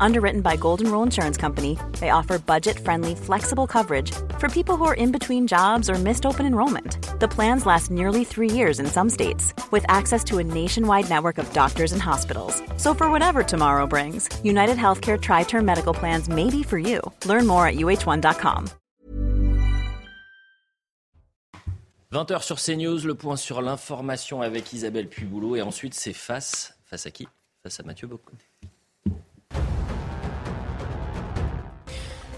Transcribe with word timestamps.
Underwritten 0.00 0.40
by 0.40 0.56
Golden 0.56 0.90
Rule 0.90 1.02
Insurance 1.02 1.36
Company, 1.36 1.78
they 2.00 2.10
offer 2.10 2.38
budget 2.38 2.78
friendly, 2.78 3.14
flexible 3.14 3.66
coverage 3.66 4.12
for 4.38 4.48
people 4.48 4.76
who 4.76 4.84
are 4.84 4.94
in 4.94 5.12
between 5.12 5.46
jobs 5.46 5.90
or 5.90 5.94
missed 5.94 6.26
open 6.26 6.46
enrollment. 6.46 6.98
The 7.20 7.28
plans 7.28 7.66
last 7.66 7.90
nearly 7.90 8.24
three 8.24 8.50
years 8.50 8.80
in 8.80 8.86
some 8.86 9.10
states, 9.10 9.54
with 9.70 9.84
access 9.88 10.22
to 10.24 10.38
a 10.38 10.44
nationwide 10.44 11.08
network 11.08 11.38
of 11.38 11.52
doctors 11.52 11.92
and 11.92 12.02
hospitals. 12.02 12.62
So, 12.76 12.94
for 12.94 13.10
whatever 13.10 13.42
tomorrow 13.42 13.86
brings, 13.86 14.28
United 14.44 14.76
Healthcare 14.76 15.20
Tri 15.20 15.44
Term 15.44 15.64
Medical 15.64 15.94
Plans 15.94 16.28
may 16.28 16.50
be 16.50 16.62
for 16.62 16.78
you. 16.78 17.00
Learn 17.24 17.46
more 17.46 17.66
at 17.66 17.76
uh1.com. 17.76 18.70
20h 22.12 22.42
sur 22.42 22.56
CNews, 22.56 23.04
le 23.04 23.14
point 23.14 23.36
sur 23.36 23.60
l'information 23.60 24.40
avec 24.40 24.72
Isabelle 24.72 25.08
Puboulot. 25.08 25.56
Et 25.56 25.62
ensuite, 25.62 25.94
c'est 25.94 26.12
face. 26.12 26.74
Face 26.84 27.04
à 27.04 27.10
qui 27.10 27.26
Face 27.62 27.80
à 27.80 27.82
Mathieu 27.82 28.06
Bocoté. 28.06 28.46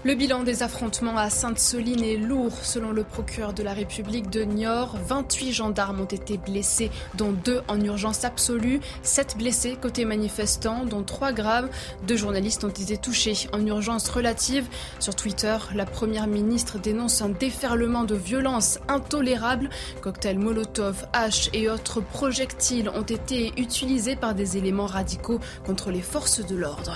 Le 0.05 0.15
bilan 0.15 0.43
des 0.43 0.63
affrontements 0.63 1.17
à 1.17 1.29
Sainte-Soline 1.29 2.05
est 2.05 2.15
lourd. 2.15 2.53
Selon 2.63 2.91
le 2.91 3.03
procureur 3.03 3.51
de 3.51 3.63
la 3.63 3.73
République 3.73 4.29
de 4.29 4.45
Niort, 4.45 4.95
28 5.05 5.51
gendarmes 5.51 5.99
ont 5.99 6.05
été 6.05 6.37
blessés, 6.37 6.89
dont 7.15 7.33
deux 7.33 7.59
en 7.67 7.81
urgence 7.81 8.23
absolue, 8.23 8.79
7 9.03 9.35
blessés 9.37 9.75
côté 9.75 10.05
manifestants, 10.05 10.85
dont 10.85 11.03
3 11.03 11.33
graves. 11.33 11.69
Deux 12.07 12.15
journalistes 12.15 12.63
ont 12.63 12.69
été 12.69 12.97
touchés 12.97 13.49
en 13.51 13.65
urgence 13.65 14.07
relative. 14.07 14.69
Sur 15.01 15.17
Twitter, 15.17 15.57
la 15.75 15.85
première 15.85 16.27
ministre 16.27 16.79
dénonce 16.79 17.21
un 17.21 17.29
déferlement 17.29 18.05
de 18.05 18.15
violence 18.15 18.79
intolérable. 18.87 19.69
Cocktails 19.99 20.39
Molotov, 20.39 21.07
haches 21.11 21.49
et 21.51 21.69
autres 21.69 21.99
projectiles 21.99 22.87
ont 22.87 23.03
été 23.03 23.51
utilisés 23.57 24.15
par 24.15 24.33
des 24.33 24.55
éléments 24.55 24.85
radicaux 24.85 25.41
contre 25.65 25.91
les 25.91 26.01
forces 26.01 26.39
de 26.39 26.55
l'ordre. 26.55 26.95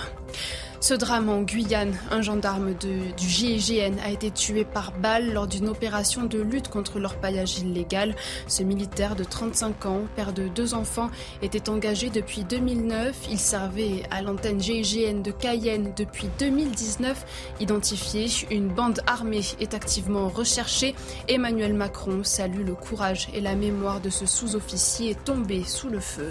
Ce 0.84 0.92
drame 0.92 1.30
en 1.30 1.40
Guyane, 1.40 1.96
un 2.10 2.20
gendarme 2.20 2.74
du 2.74 3.26
GIGN 3.26 3.98
a 4.04 4.10
été 4.10 4.30
tué 4.30 4.66
par 4.66 4.92
balle 4.92 5.32
lors 5.32 5.46
d'une 5.46 5.66
opération 5.66 6.24
de 6.24 6.38
lutte 6.38 6.68
contre 6.68 6.98
l'orpaillage 6.98 7.56
illégal. 7.56 8.14
Ce 8.48 8.62
militaire 8.62 9.16
de 9.16 9.24
35 9.24 9.86
ans, 9.86 10.02
père 10.14 10.34
de 10.34 10.46
deux 10.46 10.74
enfants, 10.74 11.08
était 11.40 11.70
engagé 11.70 12.10
depuis 12.10 12.44
2009. 12.44 13.16
Il 13.30 13.38
servait 13.38 14.02
à 14.10 14.20
l'antenne 14.20 14.60
GIGN 14.60 15.22
de 15.22 15.30
Cayenne 15.30 15.94
depuis 15.96 16.28
2019. 16.38 17.54
Identifié, 17.60 18.26
une 18.50 18.68
bande 18.68 19.00
armée 19.06 19.40
est 19.60 19.72
activement 19.72 20.28
recherchée. 20.28 20.94
Emmanuel 21.28 21.72
Macron 21.72 22.24
salue 22.24 22.62
le 22.62 22.74
courage 22.74 23.28
et 23.32 23.40
la 23.40 23.54
mémoire 23.54 24.02
de 24.02 24.10
ce 24.10 24.26
sous-officier 24.26 25.14
tombé 25.14 25.64
sous 25.64 25.88
le 25.88 26.00
feu. 26.00 26.28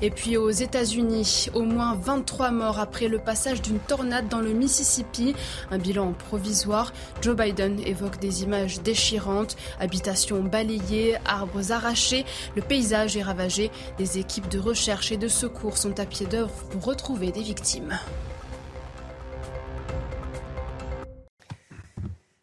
Et 0.00 0.10
puis 0.10 0.36
aux 0.36 0.50
États-Unis, 0.50 1.48
au 1.54 1.62
moins 1.62 1.94
23 1.94 2.50
morts 2.50 2.80
après 2.80 3.08
le 3.08 3.18
passage 3.18 3.62
d'une 3.62 3.78
tornade 3.78 4.28
dans 4.28 4.40
le 4.40 4.52
Mississippi. 4.52 5.34
Un 5.70 5.78
bilan 5.78 6.12
provisoire. 6.12 6.92
Joe 7.20 7.36
Biden 7.36 7.78
évoque 7.80 8.18
des 8.18 8.42
images 8.42 8.80
déchirantes, 8.82 9.56
habitations 9.80 10.42
balayées, 10.42 11.16
arbres 11.24 11.72
arrachés. 11.72 12.24
Le 12.56 12.62
paysage 12.62 13.16
est 13.16 13.22
ravagé. 13.22 13.70
Des 13.98 14.18
équipes 14.18 14.48
de 14.48 14.58
recherche 14.58 15.12
et 15.12 15.16
de 15.16 15.28
secours 15.28 15.78
sont 15.78 15.98
à 16.00 16.06
pied 16.06 16.26
d'œuvre 16.26 16.52
pour 16.70 16.84
retrouver 16.84 17.30
des 17.30 17.42
victimes. 17.42 17.98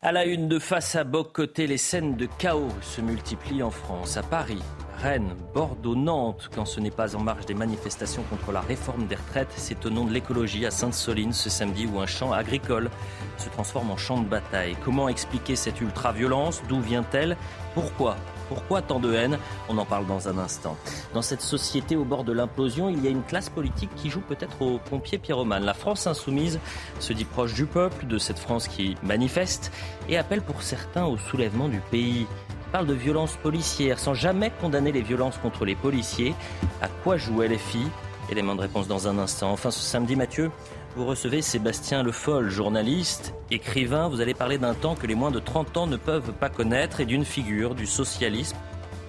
À 0.02 0.14
la 0.14 0.24
une 0.24 0.48
de 0.48 0.60
face 0.60 0.96
à 0.96 1.04
Boc 1.04 1.40
les 1.58 1.78
scènes 1.78 2.16
de 2.16 2.26
chaos 2.38 2.72
se 2.82 3.02
multiplient 3.02 3.64
en 3.64 3.70
France. 3.70 4.16
À 4.16 4.24
Paris, 4.24 4.64
Rennes, 5.02 5.34
Bordeaux, 5.54 5.96
Nantes, 5.96 6.50
quand 6.54 6.66
ce 6.66 6.82
n'est 6.82 6.92
pas 6.92 7.16
en 7.16 7.22
marge 7.22 7.46
des 7.46 7.54
manifestations 7.54 8.24
contre 8.24 8.52
la 8.52 8.60
réforme 8.60 9.08
des 9.08 9.16
retraites, 9.16 9.54
c'est 9.56 9.86
au 9.86 9.90
nom 9.90 10.04
de 10.04 10.12
l'écologie 10.12 10.66
à 10.66 10.72
Sainte-Soline 10.72 11.32
ce 11.32 11.50
samedi 11.50 11.86
où 11.86 12.00
un 12.00 12.06
champ 12.06 12.34
agricole 12.34 12.90
se 13.38 13.48
transforme 13.50 13.92
en 13.92 13.98
champ 13.98 14.20
de 14.20 14.28
bataille. 14.28 14.76
Comment 14.84 15.08
expliquer 15.08 15.56
cette 15.56 15.80
ultra-violence? 15.80 16.62
D'où 16.68 16.82
vient-elle? 16.82 17.38
Pourquoi? 17.76 18.18
Pourquoi 18.50 18.82
tant 18.82 19.00
de 19.00 19.14
haine? 19.14 19.38
On 19.70 19.78
en 19.78 19.86
parle 19.86 20.06
dans 20.06 20.28
un 20.28 20.38
instant. 20.38 20.76
Dans 21.14 21.22
cette 21.22 21.42
société 21.42 21.96
au 21.96 22.04
bord 22.04 22.26
de 22.26 22.34
l'implosion, 22.34 22.90
il 22.90 23.02
y 23.02 23.08
a 23.08 23.12
une 23.12 23.24
classe 23.24 23.50
politique 23.50 23.94
qui 23.96 24.10
joue 24.10 24.22
peut-être 24.22 24.62
au 24.62 24.80
pompier 24.80 25.18
pyromane. 25.18 25.64
La 25.64 25.74
France 25.74 26.08
insoumise 26.08 26.60
se 27.00 27.14
dit 27.14 27.26
proche 27.26 27.54
du 27.54 27.68
peuple, 27.68 28.06
de 28.06 28.18
cette 28.18 28.40
France 28.40 28.68
qui 28.68 28.98
manifeste 29.04 29.72
et 30.10 30.18
appelle 30.18 30.42
pour 30.42 30.62
certains 30.62 31.06
au 31.06 31.18
soulèvement 31.18 31.70
du 31.70 31.80
pays 31.92 32.28
parle 32.72 32.88
de 32.88 32.94
violences 32.94 33.36
policières 33.38 34.00
sans 34.00 34.14
jamais 34.14 34.52
condamner 34.62 34.92
les 34.92 35.02
violences 35.02 35.38
contre 35.38 35.66
les 35.66 35.76
policiers. 35.76 36.36
À 36.82 36.88
quoi 36.88 37.18
jouent 37.18 37.42
LFI 37.42 37.80
Élément 38.32 38.56
de 38.56 38.62
réponse 38.62 38.88
dans 38.88 39.08
un 39.08 39.18
instant. 39.18 39.52
Enfin, 39.52 39.72
ce 39.72 39.80
samedi, 39.80 40.16
Mathieu, 40.16 40.52
vous 40.96 41.06
recevez 41.06 41.42
Sébastien 41.42 42.04
Le 42.04 42.12
Foll, 42.12 42.50
journaliste, 42.50 43.34
écrivain. 43.50 44.08
Vous 44.08 44.22
allez 44.22 44.34
parler 44.34 44.58
d'un 44.58 44.74
temps 44.74 44.96
que 44.96 45.08
les 45.08 45.16
moins 45.16 45.32
de 45.32 45.40
30 45.40 45.78
ans 45.78 45.88
ne 45.88 45.98
peuvent 45.98 46.32
pas 46.34 46.50
connaître 46.50 47.00
et 47.00 47.06
d'une 47.06 47.26
figure 47.26 47.74
du 47.74 47.88
socialisme, 47.88 48.58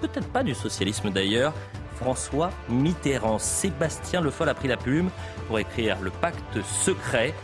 peut-être 0.00 0.28
pas 0.28 0.42
du 0.42 0.54
socialisme 0.54 1.10
d'ailleurs, 1.10 1.52
François 1.96 2.50
Mitterrand. 2.70 3.38
Sébastien 3.38 4.22
Le 4.22 4.30
Foll 4.30 4.48
a 4.48 4.54
pris 4.54 4.68
la 4.68 4.78
plume 4.78 5.10
pour 5.48 5.58
écrire 5.58 5.98
Le 6.00 6.10
pacte 6.10 6.62
secret 6.64 7.34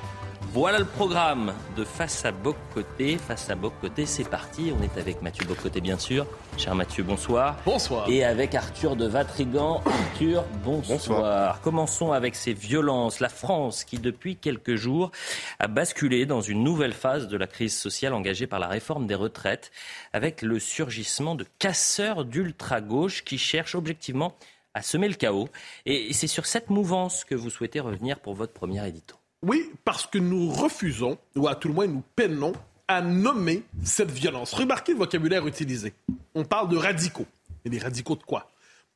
voilà 0.52 0.78
le 0.78 0.84
programme 0.84 1.52
de 1.76 1.84
Face 1.84 2.24
à 2.24 2.32
Bocoté. 2.32 3.18
Face 3.18 3.50
à 3.50 3.54
Bocoté, 3.54 4.06
c'est 4.06 4.28
parti. 4.28 4.72
On 4.78 4.82
est 4.82 4.98
avec 4.98 5.22
Mathieu 5.22 5.44
Bocoté, 5.44 5.80
bien 5.80 5.98
sûr. 5.98 6.26
Cher 6.56 6.74
Mathieu, 6.74 7.02
bonsoir. 7.02 7.56
Bonsoir. 7.64 8.08
Et 8.08 8.24
avec 8.24 8.54
Arthur 8.54 8.96
de 8.96 9.06
Vatrigan. 9.06 9.82
Arthur, 9.84 10.44
bonsoir. 10.64 11.60
Commençons 11.60 12.12
avec 12.12 12.34
ces 12.34 12.52
violences. 12.52 13.20
La 13.20 13.28
France, 13.28 13.84
qui 13.84 13.98
depuis 13.98 14.36
quelques 14.36 14.76
jours 14.76 15.10
a 15.58 15.68
basculé 15.68 16.26
dans 16.26 16.40
une 16.40 16.62
nouvelle 16.62 16.94
phase 16.94 17.28
de 17.28 17.36
la 17.36 17.46
crise 17.46 17.76
sociale 17.76 18.14
engagée 18.14 18.46
par 18.46 18.58
la 18.58 18.68
réforme 18.68 19.06
des 19.06 19.14
retraites, 19.14 19.70
avec 20.12 20.42
le 20.42 20.58
surgissement 20.58 21.34
de 21.34 21.44
casseurs 21.58 22.24
d'ultra-gauche 22.24 23.24
qui 23.24 23.38
cherchent 23.38 23.74
objectivement 23.74 24.34
à 24.74 24.82
semer 24.82 25.08
le 25.08 25.14
chaos. 25.14 25.48
Et 25.86 26.12
c'est 26.12 26.26
sur 26.26 26.46
cette 26.46 26.70
mouvance 26.70 27.24
que 27.24 27.34
vous 27.34 27.50
souhaitez 27.50 27.80
revenir 27.80 28.20
pour 28.20 28.34
votre 28.34 28.52
premier 28.52 28.86
édito. 28.86 29.15
Oui, 29.42 29.70
parce 29.84 30.06
que 30.06 30.18
nous 30.18 30.50
refusons, 30.50 31.18
ou 31.36 31.48
à 31.48 31.54
tout 31.54 31.68
le 31.68 31.74
moins 31.74 31.86
nous 31.86 32.02
peinons, 32.14 32.52
à 32.88 33.02
nommer 33.02 33.64
cette 33.82 34.10
violence. 34.10 34.54
Remarquez 34.54 34.92
le 34.92 34.98
vocabulaire 34.98 35.46
utilisé. 35.46 35.92
On 36.34 36.44
parle 36.44 36.68
de 36.68 36.76
radicaux. 36.76 37.26
Et 37.64 37.70
des 37.70 37.78
radicaux 37.78 38.14
de 38.16 38.22
quoi? 38.22 38.48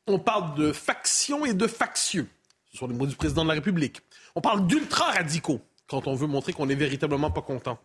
On 0.06 0.18
parle 0.18 0.54
de 0.54 0.72
factions 0.72 1.44
et 1.44 1.54
de 1.54 1.66
factieux. 1.66 2.28
Ce 2.70 2.78
sont 2.78 2.86
les 2.86 2.94
mots 2.94 3.06
du 3.06 3.16
président 3.16 3.42
de 3.42 3.48
la 3.48 3.54
République. 3.54 4.00
On 4.36 4.40
parle 4.40 4.66
d'ultra-radicaux, 4.66 5.60
quand 5.88 6.06
on 6.06 6.14
veut 6.14 6.28
montrer 6.28 6.52
qu'on 6.52 6.66
n'est 6.66 6.76
véritablement 6.76 7.32
pas 7.32 7.42
content. 7.42 7.78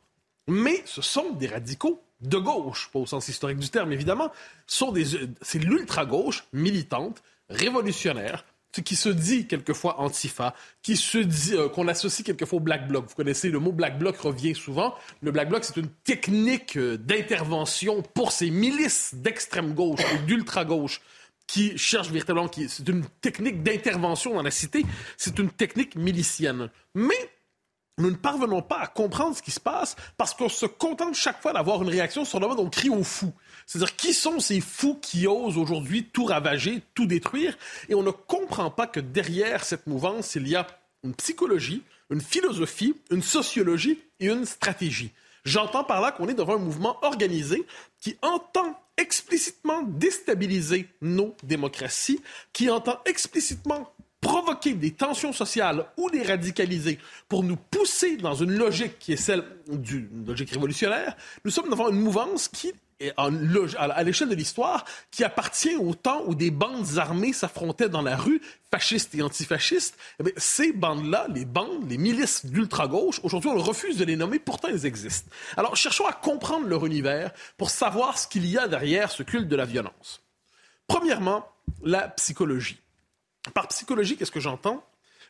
Mais 0.48 0.84
ce 0.86 1.02
sont 1.02 1.32
des 1.32 1.48
radicaux 1.48 2.02
de 2.22 2.38
gauche, 2.38 2.90
pas 2.94 3.00
au 3.00 3.08
sens 3.08 3.28
historique 3.28 3.58
du 3.58 3.70
terme 3.70 3.92
évidemment. 3.92 4.32
C'est 4.68 5.60
l'ultra-gauche 5.60 6.46
militante, 6.54 7.24
révolutionnaire, 7.50 8.46
qui 8.82 8.96
se 8.96 9.10
dit 9.10 9.48
quelquefois 9.48 10.00
antifa, 10.00 10.54
qui 10.82 10.98
se 10.98 11.18
dit 11.18 11.54
euh, 11.54 11.70
qu'on 11.70 11.88
associe 11.88 12.26
quelquefois 12.26 12.58
au 12.58 12.62
black 12.62 12.88
bloc. 12.88 13.06
Vous 13.08 13.16
connaissez 13.16 13.50
le 13.50 13.60
mot 13.60 13.72
black 13.72 13.98
bloc 14.00 14.18
revient 14.18 14.56
souvent. 14.56 14.96
Le 15.22 15.32
black 15.32 15.50
bloc 15.50 15.64
c'est 15.64 15.78
une 15.78 15.90
technique 16.04 16.78
euh, 16.78 16.98
d'intervention 16.98 18.02
pour 18.14 18.32
ces 18.32 18.50
milices 18.50 19.16
d'extrême 19.16 19.74
gauche 19.74 20.02
ou 20.14 20.26
d'ultra 20.26 20.66
gauche 20.66 21.02
qui 21.48 21.78
cherchent 21.78 22.10
véritablement 22.10 22.48
qui 22.48 22.70
c'est 22.70 22.88
une 22.88 23.06
technique 23.22 23.64
d'intervention 23.64 24.34
dans 24.34 24.42
la 24.42 24.52
cité, 24.52 24.86
c'est 25.18 25.38
une 25.40 25.50
technique 25.50 25.96
milicienne. 25.96 26.70
Mais 26.96 27.30
nous 27.98 28.12
ne 28.12 28.16
parvenons 28.16 28.62
pas 28.62 28.80
à 28.80 28.88
comprendre 28.88 29.38
ce 29.38 29.42
qui 29.42 29.52
se 29.52 29.60
passe 29.60 29.96
parce 30.18 30.34
qu'on 30.34 30.50
se 30.50 30.66
contente 30.66 31.16
chaque 31.16 31.42
fois 31.42 31.54
d'avoir 31.54 31.82
une 31.82 31.90
réaction 31.90 32.26
sur 32.26 32.40
le 32.40 32.48
mode 32.48 32.60
on 32.60 32.70
crie 32.70 32.90
au 32.90 33.04
fou. 33.04 33.32
C'est-à-dire, 33.66 33.96
qui 33.96 34.14
sont 34.14 34.40
ces 34.40 34.60
fous 34.60 35.00
qui 35.02 35.28
osent 35.28 35.58
aujourd'hui 35.58 36.10
tout 36.12 36.26
ravager, 36.26 36.84
tout 36.94 37.06
détruire? 37.06 37.58
Et 37.88 37.96
on 37.96 38.04
ne 38.04 38.12
comprend 38.12 38.70
pas 38.70 38.88
que 38.88 39.00
derrière 39.00 39.64
cette 39.64 39.88
mouvance, 39.88 40.36
il 40.36 40.48
y 40.48 40.56
a 40.56 40.68
une 41.04 41.16
psychologie, 41.16 41.84
une 42.10 42.22
philosophie, 42.22 42.96
une 43.12 43.24
sociologie 43.24 44.00
et 44.20 44.28
une 44.28 44.46
stratégie. 44.46 45.12
J'entends 45.46 45.84
par 45.84 46.02
là 46.02 46.12
qu'on 46.12 46.28
est 46.28 46.34
devant 46.34 46.56
un 46.56 46.60
mouvement 46.60 46.98
organisé 47.04 47.66
qui 48.02 48.18
entend 48.22 48.78
explicitement 48.98 49.84
déstabiliser 49.84 50.90
nos 51.02 51.36
démocraties, 51.44 52.22
qui 52.52 52.70
entend 52.70 53.00
explicitement 53.06 53.94
provoquer 54.26 54.74
des 54.74 54.90
tensions 54.90 55.34
sociales 55.34 55.86
ou 55.98 56.10
les 56.10 56.24
radicaliser 56.24 56.98
pour 57.30 57.44
nous 57.44 57.58
pousser 57.58 58.18
dans 58.18 58.34
une 58.34 58.54
logique 58.54 58.98
qui 58.98 59.14
est 59.14 59.18
celle 59.18 59.44
d'une 59.70 60.26
logique 60.26 60.50
révolutionnaire, 60.50 61.16
nous 61.44 61.52
sommes 61.52 61.70
devant 61.70 61.90
une 61.90 62.00
mouvance 62.00 62.48
qui 62.48 62.74
à 63.18 64.04
l'échelle 64.04 64.30
de 64.30 64.36
l'histoire 64.36 64.86
qui 65.12 65.26
appartient 65.26 65.76
au 65.76 65.94
temps 65.94 66.24
où 66.28 66.34
des 66.34 66.50
bandes 66.50 66.98
armées 66.98 67.34
s'affrontaient 67.34 67.90
dans 67.90 68.02
la 68.02 68.16
rue, 68.16 68.42
fascistes 68.72 69.14
et 69.16 69.22
antifascistes. 69.22 69.98
Eh 70.24 70.34
ces 70.38 70.72
bandes-là, 70.72 71.28
les 71.30 71.44
bandes, 71.44 71.90
les 71.90 71.98
milices 71.98 72.46
d'ultra-gauche, 72.46 73.20
aujourd'hui, 73.24 73.50
on 73.50 73.58
refuse 73.58 73.98
de 73.98 74.06
les 74.06 74.16
nommer, 74.16 74.40
pourtant 74.40 74.70
elles 74.70 74.86
existent. 74.86 75.30
Alors, 75.58 75.76
cherchons 75.76 76.08
à 76.08 76.14
comprendre 76.14 76.68
leur 76.68 76.86
univers 76.86 77.32
pour 77.58 77.70
savoir 77.70 78.18
ce 78.18 78.30
qu'il 78.30 78.46
y 78.46 78.58
a 78.58 78.70
derrière 78.70 79.12
ce 79.12 79.24
culte 79.24 79.50
de 79.50 79.58
la 79.58 79.66
violence. 79.66 80.22
Premièrement, 80.88 81.46
la 81.84 82.08
psychologie. 82.08 82.80
Par 83.54 83.68
psychologie, 83.68 84.18
qu'est-ce 84.18 84.32
que 84.32 84.40
j'entends? 84.40 84.84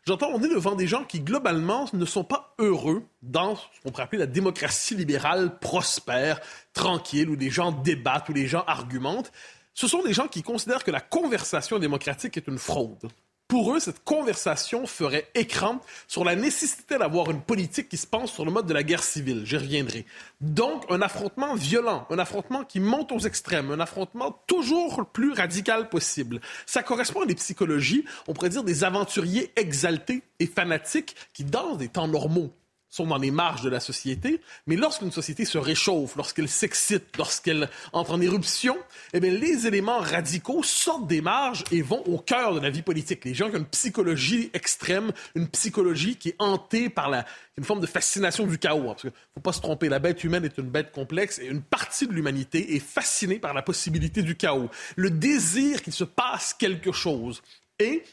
J'entends, 0.08 0.30
on 0.34 0.44
est 0.44 0.50
devant 0.50 0.76
des 0.76 0.86
gens 0.86 1.04
qui, 1.04 1.20
globalement, 1.20 1.90
ne 1.94 2.06
sont 2.06 2.24
pas 2.24 2.54
heureux 2.60 3.04
dans 3.24 3.56
ce 3.56 3.64
qu'on 3.82 3.90
pourrait 3.90 4.04
appeler 4.04 4.20
la 4.20 4.28
démocratie 4.28 4.96
libérale 4.96 5.58
prospère, 5.58 6.40
tranquille, 6.74 7.28
où 7.30 7.36
les 7.36 7.50
gens 7.50 7.72
débattent, 7.72 8.30
où 8.30 8.34
les 8.34 8.46
gens 8.46 8.64
argumentent. 8.68 9.32
Ce 9.74 9.88
sont 9.88 10.04
des 10.04 10.14
gens 10.14 10.28
qui 10.28 10.44
considèrent 10.44 10.84
que 10.84 10.92
la 10.92 11.02
conversation 11.02 11.80
démocratique 11.80 12.38
est 12.38 12.48
une 12.48 12.60
fraude. 12.60 13.10
Pour 13.48 13.74
eux, 13.74 13.80
cette 13.80 14.04
conversation 14.04 14.88
ferait 14.88 15.30
écran 15.36 15.80
sur 16.08 16.26
la 16.26 16.36
nécessité 16.36 16.98
d'avoir 16.98 17.30
une 17.30 17.42
politique 17.42 17.90
qui 17.90 17.98
se 17.98 18.08
pense 18.08 18.34
sur 18.34 18.44
le 18.44 18.50
mode 18.50 18.66
de 18.66 18.74
la 18.74 18.82
guerre 18.82 19.04
civile. 19.04 19.46
J'y 19.46 19.58
reviendrai. 19.58 20.06
Donc, 20.42 20.84
un 20.90 21.00
affrontement 21.04 21.54
violent, 21.54 22.08
un 22.10 22.18
affrontement 22.18 22.64
qui 22.64 22.80
monte 22.80 23.12
aux 23.12 23.20
extrêmes, 23.20 23.70
un 23.70 23.80
affrontement 23.80 24.42
toujours 24.48 25.02
le 25.02 25.06
plus 25.06 25.32
radical 25.32 25.90
possible. 25.90 26.42
Ça 26.66 26.82
correspond 26.82 27.22
à 27.22 27.26
des 27.28 27.36
psychologies, 27.36 28.04
on 28.28 28.34
pourrait 28.34 28.50
dire 28.50 28.64
des 28.64 28.84
aventuriers 28.84 29.52
exaltés 29.56 30.24
et 30.40 30.48
fanatiques 30.48 31.16
qui, 31.32 31.44
dans 31.44 31.76
des 31.76 31.90
temps 31.90 32.08
normaux, 32.08 32.52
sont 32.96 33.06
dans 33.06 33.18
les 33.18 33.32
marges 33.32 33.62
de 33.62 33.70
la 33.70 33.82
société, 33.82 34.40
mais 34.68 34.78
lorsqu'une 34.78 35.12
société 35.12 35.44
se 35.44 35.58
réchauffe, 35.58 36.16
lorsqu'elle 36.16 36.48
s'excite, 36.48 37.18
lorsqu'elle 37.18 37.70
entre 37.92 38.12
en 38.12 38.22
éruption, 38.22 38.78
eh 39.14 39.20
bien, 39.20 39.32
les 39.32 39.68
éléments 39.68 40.00
radicaux 40.00 40.64
sortent 40.64 41.08
des 41.08 41.22
marges 41.22 41.66
et 41.72 41.82
vont 41.82 42.04
au 42.06 42.18
cœur 42.18 42.56
de 42.56 42.62
la 42.62 42.70
vie 42.70 42.84
politique. 42.84 43.26
Les 43.26 43.34
gens 43.34 43.50
qui 43.50 43.58
ont 43.58 43.60
une 43.60 43.66
psychologie 43.66 44.50
extrême, 44.54 45.12
une 45.36 45.50
psychologie 45.50 46.16
qui 46.16 46.30
est 46.30 46.36
hantée 46.40 46.90
par 46.90 47.10
la, 47.10 47.26
une 47.58 47.66
forme 47.66 47.82
de 47.82 47.88
fascination 47.88 48.48
du 48.48 48.58
chaos. 48.58 48.86
Parce 48.86 49.02
qu'il 49.02 49.12
faut 49.34 49.42
pas 49.42 49.54
se 49.54 49.62
tromper, 49.62 49.90
la 49.90 50.00
bête 50.00 50.24
humaine 50.24 50.46
est 50.46 50.58
une 50.58 50.70
bête 50.70 50.94
complexe 50.94 51.40
et 51.40 51.48
une 51.48 51.62
partie 51.62 52.08
de 52.08 52.14
l'humanité 52.14 52.76
est 52.76 52.80
fascinée 52.80 53.40
par 53.40 53.54
la 53.54 53.62
possibilité 53.62 54.22
du 54.22 54.36
chaos. 54.36 54.70
Le 54.96 55.10
désir 55.10 55.82
qu'il 55.82 55.94
se 55.94 56.06
passe 56.06 56.54
quelque 56.54 56.94
chose. 56.94 57.42
Et 57.80 58.04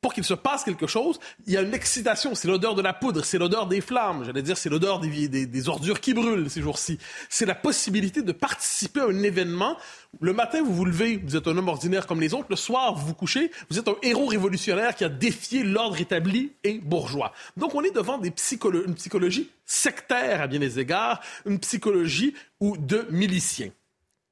pour 0.00 0.14
qu'il 0.14 0.24
se 0.24 0.34
passe 0.34 0.62
quelque 0.62 0.86
chose, 0.86 1.18
il 1.46 1.52
y 1.52 1.56
a 1.56 1.62
une 1.62 1.74
excitation. 1.74 2.34
C'est 2.34 2.46
l'odeur 2.46 2.74
de 2.74 2.82
la 2.82 2.92
poudre, 2.92 3.24
c'est 3.24 3.38
l'odeur 3.38 3.66
des 3.66 3.80
flammes, 3.80 4.24
j'allais 4.24 4.42
dire, 4.42 4.56
c'est 4.56 4.68
l'odeur 4.68 5.00
des, 5.00 5.28
des, 5.28 5.68
ordures 5.68 6.00
qui 6.00 6.14
brûlent 6.14 6.48
ces 6.48 6.62
jours-ci. 6.62 6.98
C'est 7.28 7.46
la 7.46 7.56
possibilité 7.56 8.22
de 8.22 8.32
participer 8.32 9.00
à 9.00 9.06
un 9.06 9.22
événement. 9.22 9.76
Le 10.20 10.32
matin, 10.32 10.62
vous 10.62 10.72
vous 10.72 10.84
levez, 10.84 11.16
vous 11.16 11.36
êtes 11.36 11.48
un 11.48 11.56
homme 11.56 11.68
ordinaire 11.68 12.06
comme 12.06 12.20
les 12.20 12.32
autres. 12.32 12.46
Le 12.48 12.56
soir, 12.56 12.94
vous 12.94 13.08
vous 13.08 13.14
couchez, 13.14 13.50
vous 13.70 13.78
êtes 13.78 13.88
un 13.88 13.96
héros 14.02 14.26
révolutionnaire 14.26 14.94
qui 14.94 15.04
a 15.04 15.08
défié 15.08 15.64
l'ordre 15.64 16.00
établi 16.00 16.52
et 16.62 16.78
bourgeois. 16.78 17.32
Donc, 17.56 17.74
on 17.74 17.82
est 17.82 17.94
devant 17.94 18.18
des 18.18 18.32
une 18.62 18.94
psychologie 18.94 19.50
sectaire 19.66 20.42
à 20.42 20.46
bien 20.46 20.60
des 20.60 20.78
égards, 20.78 21.20
une 21.44 21.58
psychologie 21.58 22.34
ou 22.60 22.76
de 22.76 23.06
miliciens. 23.10 23.70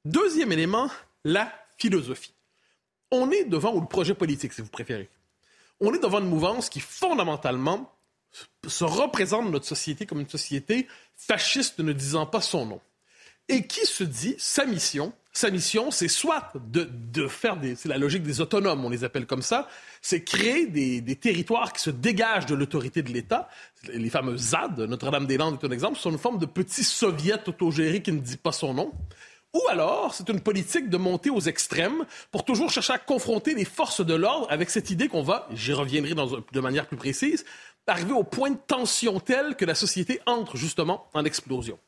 Deuxième 0.05 0.51
élément, 0.51 0.89
la 1.25 1.51
philosophie. 1.77 2.33
On 3.11 3.31
est 3.31 3.43
devant, 3.43 3.79
le 3.79 3.85
projet 3.85 4.13
politique, 4.13 4.53
si 4.53 4.61
vous 4.61 4.69
préférez 4.69 5.09
on 5.79 5.93
est 5.93 6.01
devant 6.01 6.19
une 6.19 6.29
mouvance 6.29 6.69
qui, 6.69 6.79
fondamentalement, 6.79 7.93
se 8.67 8.83
représente 8.83 9.49
notre 9.49 9.65
société 9.65 10.05
comme 10.05 10.19
une 10.19 10.29
société 10.29 10.87
fasciste 11.15 11.79
ne 11.79 11.93
disant 11.93 12.25
pas 12.25 12.41
son 12.41 12.65
nom. 12.65 12.81
Et 13.49 13.65
qui 13.65 13.85
se 13.85 14.03
dit, 14.03 14.35
sa 14.37 14.65
mission, 14.65 15.13
sa 15.31 15.49
mission, 15.51 15.91
c'est 15.91 16.07
soit 16.07 16.51
de, 16.55 17.27
faire 17.27 17.57
des... 17.57 17.75
C'est 17.75 17.87
la 17.87 17.97
logique 17.97 18.23
des 18.23 18.41
autonomes, 18.41 18.83
on 18.83 18.89
les 18.89 19.03
appelle 19.03 19.25
comme 19.25 19.41
ça. 19.41 19.69
C'est 20.01 20.23
créer 20.23 20.65
des, 20.65 20.99
des, 20.99 21.15
territoires 21.15 21.71
qui 21.71 21.81
se 21.81 21.89
dégagent 21.89 22.47
de 22.47 22.55
l'autorité 22.55 23.03
de 23.03 23.11
l'État. 23.13 23.47
Les 23.87 24.09
fameux 24.09 24.35
ZAD, 24.35 24.79
Notre-Dame-des-Landes 24.79 25.59
est 25.61 25.65
un 25.65 25.71
exemple, 25.71 25.97
sont 25.97 26.11
une 26.11 26.17
forme 26.17 26.39
de 26.39 26.45
petit 26.45 26.83
soviet 26.83 27.47
autogéré 27.47 28.01
qui 28.01 28.11
ne 28.11 28.19
dit 28.19 28.37
pas 28.37 28.51
son 28.51 28.73
nom. 28.73 28.93
Ou 29.53 29.61
alors, 29.69 30.13
c'est 30.13 30.29
une 30.29 30.41
politique 30.41 30.89
de 30.89 30.97
monter 30.97 31.29
aux 31.29 31.39
extrêmes 31.39 32.05
pour 32.31 32.45
toujours 32.45 32.69
chercher 32.69 32.93
à 32.93 32.97
confronter 32.97 33.55
les 33.55 33.65
forces 33.65 34.05
de 34.05 34.13
l'ordre 34.13 34.47
avec 34.49 34.69
cette 34.69 34.91
idée 34.91 35.07
qu'on 35.07 35.23
va, 35.23 35.47
j'y 35.53 35.73
reviendrai 35.73 36.13
de 36.13 36.59
manière 36.59 36.85
plus 36.85 36.97
précise, 36.97 37.45
arriver 37.87 38.11
au 38.11 38.23
point 38.23 38.51
de 38.51 38.57
tension 38.67 39.19
tel 39.19 39.55
que 39.55 39.65
la 39.65 39.75
société 39.75 40.19
entre 40.25 40.57
justement 40.57 41.07
en 41.13 41.23
explosion. 41.25 41.79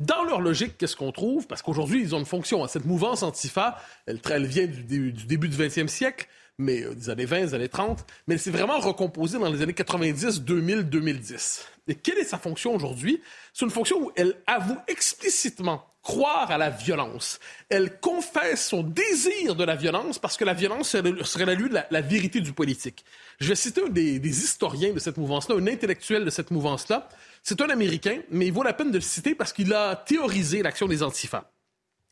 Dans 0.00 0.24
leur 0.24 0.40
logique, 0.40 0.76
qu'est-ce 0.76 0.96
qu'on 0.96 1.12
trouve? 1.12 1.46
Parce 1.46 1.62
qu'aujourd'hui, 1.62 2.00
ils 2.00 2.14
ont 2.16 2.18
une 2.18 2.26
fonction. 2.26 2.66
Cette 2.66 2.84
mouvance 2.84 3.22
antifa, 3.22 3.80
elle, 4.06 4.20
elle 4.28 4.46
vient 4.46 4.66
du, 4.66 5.12
début 5.12 5.48
du 5.48 5.56
20e 5.56 5.86
siècle, 5.86 6.26
mais 6.58 6.82
euh, 6.82 6.94
des 6.94 7.10
années 7.10 7.26
20, 7.26 7.40
des 7.40 7.54
années 7.54 7.68
30, 7.68 8.04
mais 8.26 8.34
elle 8.34 8.40
s'est 8.40 8.50
vraiment 8.50 8.80
recomposée 8.80 9.38
dans 9.38 9.50
les 9.50 9.62
années 9.62 9.72
90, 9.72 10.42
2000, 10.42 10.82
2010. 10.90 11.68
Et 11.86 11.94
quelle 11.94 12.18
est 12.18 12.24
sa 12.24 12.38
fonction 12.38 12.74
aujourd'hui? 12.74 13.22
C'est 13.52 13.64
une 13.64 13.70
fonction 13.70 14.02
où 14.02 14.12
elle 14.16 14.34
avoue 14.48 14.76
explicitement 14.88 15.86
croire 16.04 16.50
à 16.50 16.58
la 16.58 16.70
violence. 16.70 17.40
Elle 17.70 17.98
confesse 17.98 18.68
son 18.68 18.82
désir 18.82 19.56
de 19.56 19.64
la 19.64 19.74
violence 19.74 20.18
parce 20.18 20.36
que 20.36 20.44
la 20.44 20.52
violence 20.52 20.90
serait 20.90 21.46
la, 21.90 22.00
vérité 22.02 22.40
du 22.40 22.52
politique. 22.52 23.04
Je 23.40 23.48
vais 23.48 23.54
citer 23.56 23.82
un 23.82 23.88
des, 23.88 24.44
historiens 24.44 24.92
de 24.92 24.98
cette 24.98 25.16
mouvance-là, 25.16 25.56
un 25.56 25.66
intellectuel 25.66 26.24
de 26.24 26.30
cette 26.30 26.50
mouvance-là. 26.50 27.08
C'est 27.42 27.60
un 27.62 27.70
Américain, 27.70 28.20
mais 28.30 28.46
il 28.46 28.52
vaut 28.52 28.62
la 28.62 28.74
peine 28.74 28.90
de 28.90 28.98
le 28.98 29.02
citer 29.02 29.34
parce 29.34 29.52
qu'il 29.52 29.72
a 29.72 29.96
théorisé 29.96 30.62
l'action 30.62 30.86
des 30.86 31.02
antifas. 31.02 31.50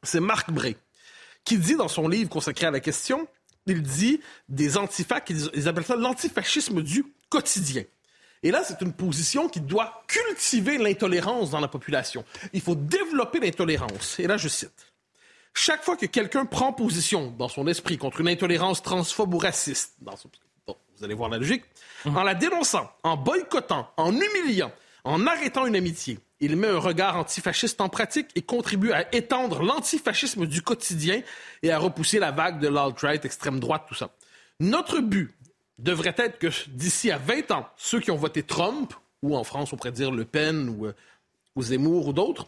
C'est 0.03 0.21
Marc 0.21 0.51
Bray, 0.51 0.77
qui 1.45 1.59
dit 1.59 1.77
dans 1.77 1.89
son 1.89 2.09
livre 2.09 2.31
consacré 2.31 2.67
à 2.67 2.71
la 2.71 2.81
question, 2.81 3.29
il 3.67 3.83
dit 3.83 4.21
des 4.49 4.79
antifas, 4.79 5.21
ils 5.29 5.69
appellent 5.69 5.85
ça 5.85 5.97
l'antifascisme 5.97 6.83
du 6.83 7.05
quotidien. 7.29 7.85
Et 8.43 8.51
là, 8.51 8.63
c'est 8.65 8.81
une 8.81 8.93
position 8.93 9.49
qui 9.49 9.61
doit 9.61 10.03
cultiver 10.09 10.79
l'intolérance 10.79 11.51
dans 11.51 11.61
la 11.61 11.69
population. 11.69 12.25
Il 12.53 12.61
faut 12.61 12.75
développer 12.75 13.41
l'intolérance. 13.41 14.19
Et 14.19 14.27
là, 14.27 14.37
je 14.37 14.49
cite. 14.49 14.93
Chaque 15.55 15.85
fois 15.85 15.97
que 15.97 16.07
quelqu'un 16.07 16.47
prend 16.47 16.73
position 16.73 17.33
dans 17.39 17.49
son 17.49 17.67
esprit 17.67 17.99
contre 17.99 18.21
une 18.21 18.29
intolérance 18.29 18.83
transphobe 18.83 19.35
ou 19.35 19.39
raciste, 19.39 19.95
vous 20.01 21.05
allez 21.05 21.15
voir 21.15 21.29
la 21.29 21.39
logique, 21.39 21.65
mmh. 22.05 22.17
en 22.17 22.23
la 22.23 22.35
dénonçant, 22.35 22.91
en 23.03 23.17
boycottant, 23.17 23.91
en 23.97 24.13
humiliant, 24.15 24.73
en 25.05 25.27
arrêtant 25.27 25.67
une 25.67 25.77
amitié, 25.77 26.19
il 26.43 26.57
met 26.57 26.67
un 26.67 26.79
regard 26.79 27.17
antifasciste 27.17 27.81
en 27.81 27.89
pratique 27.89 28.29
et 28.35 28.43
contribue 28.43 28.91
à 28.91 29.15
étendre 29.15 29.63
l'antifascisme 29.63 30.45
du 30.45 30.61
quotidien 30.61 31.23
et 31.63 31.71
à 31.71 31.79
repousser 31.79 32.19
la 32.19 32.33
vague 32.33 32.59
de 32.59 32.67
l'alt-right, 32.67 33.25
extrême 33.25 33.61
droite, 33.61 33.85
tout 33.89 33.95
ça. 33.95 34.11
Notre 34.59 34.99
but 34.99 35.33
devrait 35.83 36.15
être 36.17 36.39
que 36.39 36.49
d'ici 36.69 37.11
à 37.11 37.19
20 37.19 37.51
ans, 37.51 37.69
ceux 37.77 38.01
qui 38.01 38.11
ont 38.11 38.17
voté 38.17 38.43
Trump, 38.43 38.95
ou 39.23 39.37
en 39.37 39.45
France 39.45 39.73
on 39.73 39.77
pourrait 39.77 39.93
dire 39.93 40.11
Le 40.11 40.25
Pen 40.25 40.69
ou, 40.69 40.87
euh, 40.87 40.95
ou 41.57 41.63
Zemmour 41.63 42.09
ou 42.09 42.13
d'autres, 42.13 42.47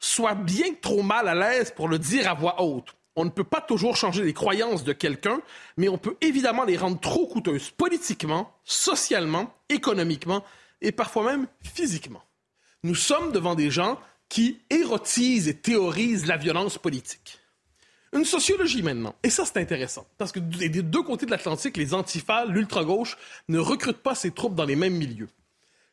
soient 0.00 0.34
bien 0.34 0.74
trop 0.80 1.02
mal 1.02 1.28
à 1.28 1.34
l'aise 1.34 1.70
pour 1.70 1.88
le 1.88 1.98
dire 1.98 2.28
à 2.28 2.34
voix 2.34 2.62
haute. 2.62 2.96
On 3.16 3.24
ne 3.24 3.30
peut 3.30 3.44
pas 3.44 3.60
toujours 3.60 3.96
changer 3.96 4.22
les 4.22 4.32
croyances 4.32 4.82
de 4.82 4.92
quelqu'un, 4.92 5.40
mais 5.76 5.88
on 5.88 5.98
peut 5.98 6.16
évidemment 6.22 6.64
les 6.64 6.78
rendre 6.78 6.98
trop 6.98 7.26
coûteuses 7.26 7.70
politiquement, 7.70 8.50
socialement, 8.64 9.52
économiquement 9.68 10.42
et 10.80 10.92
parfois 10.92 11.24
même 11.24 11.46
physiquement. 11.62 12.22
Nous 12.82 12.94
sommes 12.94 13.32
devant 13.32 13.54
des 13.54 13.70
gens 13.70 14.00
qui 14.30 14.60
érotisent 14.70 15.48
et 15.48 15.56
théorisent 15.56 16.26
la 16.26 16.38
violence 16.38 16.78
politique. 16.78 17.40
Une 18.12 18.24
sociologie 18.24 18.82
maintenant. 18.82 19.14
Et 19.22 19.30
ça, 19.30 19.44
c'est 19.44 19.58
intéressant. 19.58 20.06
Parce 20.18 20.32
que 20.32 20.40
des 20.40 20.82
deux 20.82 21.02
côtés 21.02 21.26
de 21.26 21.30
l'Atlantique, 21.30 21.76
les 21.76 21.94
antifas, 21.94 22.44
l'ultra-gauche, 22.44 23.16
ne 23.48 23.58
recrutent 23.58 24.02
pas 24.02 24.14
ces 24.14 24.32
troupes 24.32 24.54
dans 24.54 24.64
les 24.64 24.76
mêmes 24.76 24.96
milieux. 24.96 25.28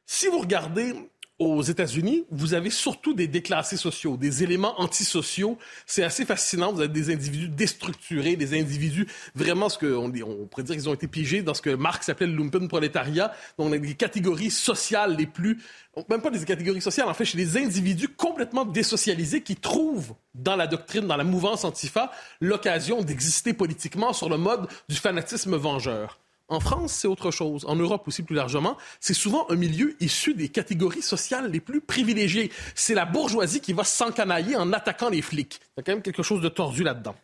Si 0.05 0.27
vous 0.27 0.39
regardez 0.39 0.93
aux 1.39 1.62
États-Unis, 1.62 2.25
vous 2.32 2.56
avez 2.56 2.72
surtout 2.72 3.13
des 3.13 3.27
déclassés 3.27 3.77
sociaux, 3.77 4.17
des 4.17 4.44
éléments 4.44 4.79
antisociaux. 4.82 5.58
C'est 5.86 6.03
assez 6.03 6.25
fascinant. 6.25 6.74
Vous 6.74 6.79
avez 6.79 6.89
des 6.89 7.13
individus 7.13 7.48
déstructurés, 7.48 8.36
des 8.36 8.60
individus 8.60 9.08
vraiment 9.36 9.70
ce 9.70 9.77
qu'on 9.77 10.12
on 10.12 10.46
pourrait 10.48 10.63
dire 10.63 10.75
qu'ils 10.75 10.89
ont 10.89 10.96
été 10.96 11.08
pigés 11.08 11.44
dans 11.44 11.53
ce 11.53 11.62
que 11.62 11.70
Marx 11.70 12.10
appelait 12.10 12.25
le 12.25 12.36
lumpenprolétariat. 12.36 13.32
Donc, 13.58 13.70
on 13.70 13.72
a 13.72 13.77
des 13.77 13.94
catégories 13.94 14.50
sociales 14.50 15.15
les 15.15 15.27
plus, 15.27 15.62
même 16.10 16.22
pas 16.22 16.32
des 16.32 16.44
catégories 16.44 16.82
sociales, 16.82 17.08
en 17.08 17.13
fait, 17.13 17.25
chez 17.25 17.38
des 17.38 17.58
individus 17.58 18.10
complètement 18.10 18.65
désocialisés 18.65 19.41
qui 19.41 19.56
trouvent 19.56 20.15
dans 20.34 20.56
la 20.56 20.65
doctrine, 20.65 21.06
dans 21.06 21.17
la 21.17 21.24
mouvance 21.24 21.65
antifa, 21.65 22.12
l'occasion 22.41 23.03
d'exister 23.03 23.53
politiquement 23.53 24.12
sur 24.12 24.29
le 24.29 24.38
mode 24.38 24.67
du 24.89 24.96
fanatisme 24.96 25.56
vengeur. 25.56 26.20
En 26.50 26.62
France, 26.62 26.94
c'est 26.94 27.08
autre 27.08 27.30
chose. 27.30 27.66
En 27.66 27.75
Europe 27.75 28.08
aussi, 28.08 28.24
plus 28.24 28.36
largement, 28.36 28.77
c'est 29.01 29.13
souvent 29.13 29.46
un 29.50 29.56
milieu 29.56 29.96
issu 30.00 30.34
des 30.34 30.48
catégories 30.48 31.01
sociales 31.01 31.51
les 31.51 31.60
plus 31.60 31.82
privilégiées. 31.82 32.51
C'est 32.74 32.94
la 32.94 33.06
bourgeoisie 33.06 33.60
qui 33.60 33.74
va 33.74 33.84
s'encanailler 33.84 34.56
en 34.56 34.72
attaquant 34.72 35.10
les 35.10 35.22
flics. 35.22 35.60
Il 35.62 35.68
y 35.77 35.80
a 35.82 35.84
quand 35.84 35.92
même 35.92 36.01
quelque 36.01 36.24
chose 36.24 36.42
de 36.42 36.50
tordu 36.50 36.84
là-dedans. 36.84 37.16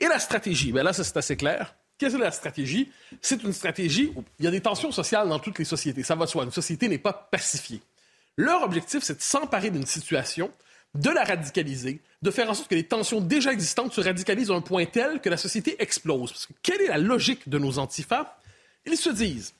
Et 0.00 0.06
la 0.06 0.18
stratégie, 0.18 0.72
bien 0.72 0.82
là, 0.82 0.92
c'est 0.92 1.16
assez 1.16 1.36
clair. 1.36 1.76
Qu'est-ce 1.98 2.16
que 2.16 2.20
la 2.20 2.32
stratégie? 2.32 2.90
C'est 3.22 3.44
une 3.44 3.52
stratégie 3.52 4.12
où 4.16 4.24
il 4.40 4.44
y 4.44 4.48
a 4.48 4.50
des 4.50 4.60
tensions 4.60 4.90
sociales 4.90 5.28
dans 5.28 5.38
toutes 5.38 5.60
les 5.60 5.64
sociétés. 5.64 6.02
Ça 6.02 6.16
va 6.16 6.24
de 6.24 6.30
soi. 6.30 6.44
Une 6.44 6.50
société 6.50 6.88
n'est 6.88 6.98
pas 6.98 7.12
pacifiée. 7.12 7.80
Leur 8.36 8.64
objectif, 8.64 9.04
c'est 9.04 9.16
de 9.16 9.22
s'emparer 9.22 9.70
d'une 9.70 9.86
situation 9.86 10.50
de 10.94 11.10
la 11.10 11.24
radicaliser, 11.24 12.00
de 12.22 12.30
faire 12.30 12.50
en 12.50 12.54
sorte 12.54 12.68
que 12.68 12.74
les 12.74 12.84
tensions 12.84 13.20
déjà 13.20 13.52
existantes 13.52 13.92
se 13.92 14.00
radicalisent 14.00 14.50
à 14.50 14.54
un 14.54 14.60
point 14.60 14.84
tel 14.86 15.20
que 15.20 15.28
la 15.28 15.36
société 15.36 15.76
explose. 15.80 16.48
Quelle 16.62 16.80
est 16.80 16.88
la 16.88 16.98
logique 16.98 17.48
de 17.48 17.58
nos 17.58 17.78
antifas? 17.78 18.36
Ils 18.86 18.96
se 18.96 19.10
disent, 19.10 19.54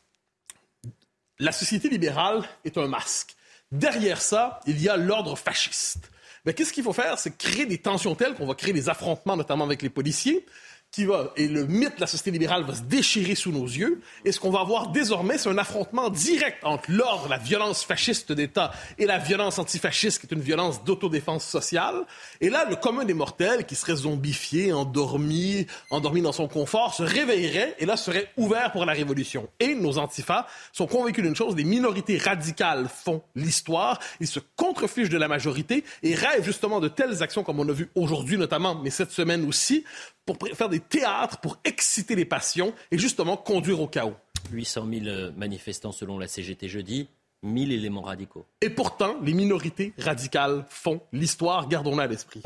la 1.38 1.52
société 1.52 1.88
libérale 1.88 2.44
est 2.64 2.78
un 2.78 2.86
masque. 2.86 3.34
Derrière 3.72 4.20
ça, 4.20 4.60
il 4.66 4.80
y 4.80 4.88
a 4.88 4.96
l'ordre 4.96 5.36
fasciste. 5.36 6.10
Mais 6.44 6.52
qu'est-ce 6.52 6.72
qu'il 6.72 6.84
faut 6.84 6.92
faire? 6.92 7.18
C'est 7.18 7.36
créer 7.36 7.66
des 7.66 7.78
tensions 7.78 8.14
telles 8.14 8.34
qu'on 8.34 8.46
va 8.46 8.54
créer 8.54 8.72
des 8.72 8.88
affrontements, 8.88 9.36
notamment 9.36 9.64
avec 9.64 9.82
les 9.82 9.88
policiers, 9.88 10.44
qui 10.94 11.06
va, 11.06 11.32
et 11.36 11.48
le 11.48 11.66
mythe 11.66 11.96
de 11.96 12.00
la 12.00 12.06
société 12.06 12.30
libérale 12.30 12.62
va 12.62 12.72
se 12.72 12.82
déchirer 12.82 13.34
sous 13.34 13.50
nos 13.50 13.64
yeux. 13.64 14.00
Et 14.24 14.30
ce 14.30 14.38
qu'on 14.38 14.50
va 14.50 14.60
avoir 14.60 14.92
désormais, 14.92 15.38
c'est 15.38 15.48
un 15.48 15.58
affrontement 15.58 16.08
direct 16.08 16.58
entre 16.62 16.88
l'ordre, 16.88 17.26
la 17.28 17.36
violence 17.36 17.82
fasciste 17.82 18.30
d'État 18.30 18.70
et 18.96 19.04
la 19.04 19.18
violence 19.18 19.58
antifasciste, 19.58 20.20
qui 20.20 20.26
est 20.26 20.36
une 20.36 20.40
violence 20.40 20.84
d'autodéfense 20.84 21.44
sociale. 21.44 22.04
Et 22.40 22.48
là, 22.48 22.64
le 22.70 22.76
commun 22.76 23.04
des 23.04 23.12
mortels, 23.12 23.66
qui 23.66 23.74
serait 23.74 23.96
zombifié, 23.96 24.72
endormi, 24.72 25.66
endormi 25.90 26.22
dans 26.22 26.30
son 26.30 26.46
confort, 26.46 26.94
se 26.94 27.02
réveillerait 27.02 27.74
et 27.80 27.86
là 27.86 27.96
serait 27.96 28.30
ouvert 28.36 28.70
pour 28.70 28.84
la 28.84 28.92
révolution. 28.92 29.48
Et 29.58 29.74
nos 29.74 29.98
antifas 29.98 30.46
sont 30.72 30.86
convaincus 30.86 31.24
d'une 31.24 31.34
chose, 31.34 31.56
les 31.56 31.64
minorités 31.64 32.18
radicales 32.18 32.86
font 32.88 33.20
l'histoire, 33.34 33.98
ils 34.20 34.28
se 34.28 34.38
contrefichent 34.54 35.08
de 35.08 35.18
la 35.18 35.26
majorité 35.26 35.82
et 36.04 36.14
rêvent 36.14 36.44
justement 36.44 36.78
de 36.78 36.86
telles 36.86 37.20
actions 37.20 37.42
comme 37.42 37.58
on 37.58 37.68
a 37.68 37.72
vu 37.72 37.90
aujourd'hui 37.96 38.38
notamment, 38.38 38.76
mais 38.76 38.90
cette 38.90 39.10
semaine 39.10 39.44
aussi, 39.44 39.84
pour 40.26 40.38
faire 40.54 40.68
des 40.68 40.80
théâtres, 40.88 41.38
pour 41.38 41.58
exciter 41.64 42.14
les 42.14 42.24
passions 42.24 42.72
et 42.90 42.98
justement 42.98 43.36
conduire 43.36 43.80
au 43.80 43.88
chaos. 43.88 44.14
800 44.52 44.86
000 44.90 45.06
euh, 45.06 45.32
manifestants 45.36 45.92
selon 45.92 46.18
la 46.18 46.28
CGT 46.28 46.68
jeudi, 46.68 47.08
1000 47.42 47.72
éléments 47.72 48.02
radicaux. 48.02 48.46
Et 48.60 48.70
pourtant, 48.70 49.16
les 49.22 49.34
minorités 49.34 49.92
radicales 49.98 50.64
font 50.68 51.00
l'histoire, 51.12 51.68
gardons-la 51.68 52.04
à 52.04 52.06
l'esprit. 52.06 52.42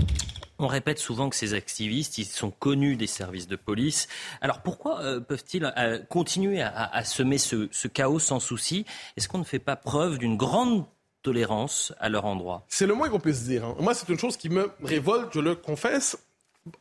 On 0.61 0.67
répète 0.67 0.99
souvent 0.99 1.31
que 1.31 1.37
ces 1.37 1.55
activistes, 1.55 2.19
ils 2.19 2.25
sont 2.25 2.51
connus 2.51 2.97
des 2.97 3.07
services 3.07 3.47
de 3.47 3.55
police. 3.55 4.09
Alors 4.41 4.61
pourquoi 4.63 5.01
euh, 5.03 5.21
peuvent-ils 5.21 5.73
euh, 5.77 6.01
continuer 6.09 6.61
à, 6.63 7.05
semer 7.05 7.39
ce, 7.39 7.69
ce, 7.71 7.87
chaos 7.87 8.19
sans 8.19 8.41
souci? 8.41 8.85
Est-ce 9.17 9.29
qu'on 9.29 9.39
ne 9.39 9.45
fait 9.45 9.61
pas 9.61 9.77
preuve 9.77 10.19
d'une 10.19 10.37
grande 10.37 10.85
tolérance 11.23 11.93
à 12.01 12.09
leur 12.09 12.25
endroit? 12.25 12.65
C'est 12.69 12.87
le 12.87 12.95
moins 12.95 13.09
qu'on 13.09 13.21
puisse 13.21 13.45
dire. 13.45 13.65
Hein. 13.65 13.77
Moi, 13.79 13.95
c'est 13.95 14.09
une 14.09 14.19
chose 14.19 14.37
qui 14.37 14.49
me 14.49 14.73
révolte, 14.83 15.33
je 15.33 15.41
le 15.41 15.55
confesse 15.55 16.19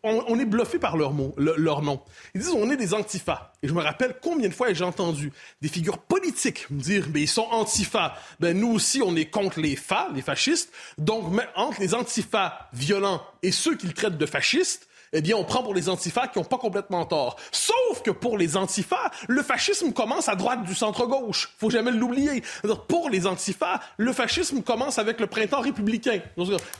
on, 0.03 0.39
est 0.39 0.45
bluffé 0.45 0.79
par 0.79 0.97
leur, 0.97 1.13
mot, 1.13 1.33
leur 1.37 1.81
nom. 1.81 2.01
Ils 2.33 2.41
disent 2.41 2.51
on 2.51 2.69
est 2.69 2.77
des 2.77 2.93
antifas. 2.93 3.53
Et 3.63 3.67
je 3.67 3.73
me 3.73 3.81
rappelle 3.81 4.17
combien 4.21 4.47
de 4.47 4.53
fois 4.53 4.73
j'ai 4.73 4.83
entendu 4.83 5.31
des 5.61 5.67
figures 5.67 5.97
politiques 5.97 6.69
me 6.69 6.79
dire 6.79 7.07
mais 7.13 7.21
ils 7.21 7.27
sont 7.27 7.47
antifas. 7.51 8.15
Ben 8.39 8.57
nous 8.57 8.71
aussi 8.71 9.01
on 9.01 9.15
est 9.15 9.25
contre 9.25 9.59
les 9.59 9.75
fa, 9.75 10.09
les 10.13 10.21
fascistes. 10.21 10.71
Donc 10.97 11.25
entre 11.55 11.79
les 11.79 11.93
antifas 11.93 12.69
violents 12.73 13.21
et 13.43 13.51
ceux 13.51 13.75
qu'ils 13.75 13.93
traitent 13.93 14.17
de 14.17 14.25
fascistes, 14.25 14.86
eh 15.13 15.21
bien, 15.21 15.35
on 15.35 15.43
prend 15.43 15.63
pour 15.63 15.73
les 15.73 15.89
antifas 15.89 16.27
qui 16.27 16.39
n'ont 16.39 16.45
pas 16.45 16.57
complètement 16.57 17.05
tort. 17.05 17.37
Sauf 17.51 18.01
que 18.03 18.11
pour 18.11 18.37
les 18.37 18.57
antifas, 18.57 19.11
le 19.27 19.41
fascisme 19.41 19.93
commence 19.93 20.29
à 20.29 20.35
droite 20.35 20.63
du 20.63 20.75
centre-gauche. 20.75 21.53
Faut 21.57 21.69
jamais 21.69 21.91
l'oublier. 21.91 22.43
Pour 22.87 23.09
les 23.09 23.27
antifas, 23.27 23.79
le 23.97 24.13
fascisme 24.13 24.61
commence 24.61 24.99
avec 24.99 25.19
le 25.19 25.27
printemps 25.27 25.61
républicain. 25.61 26.21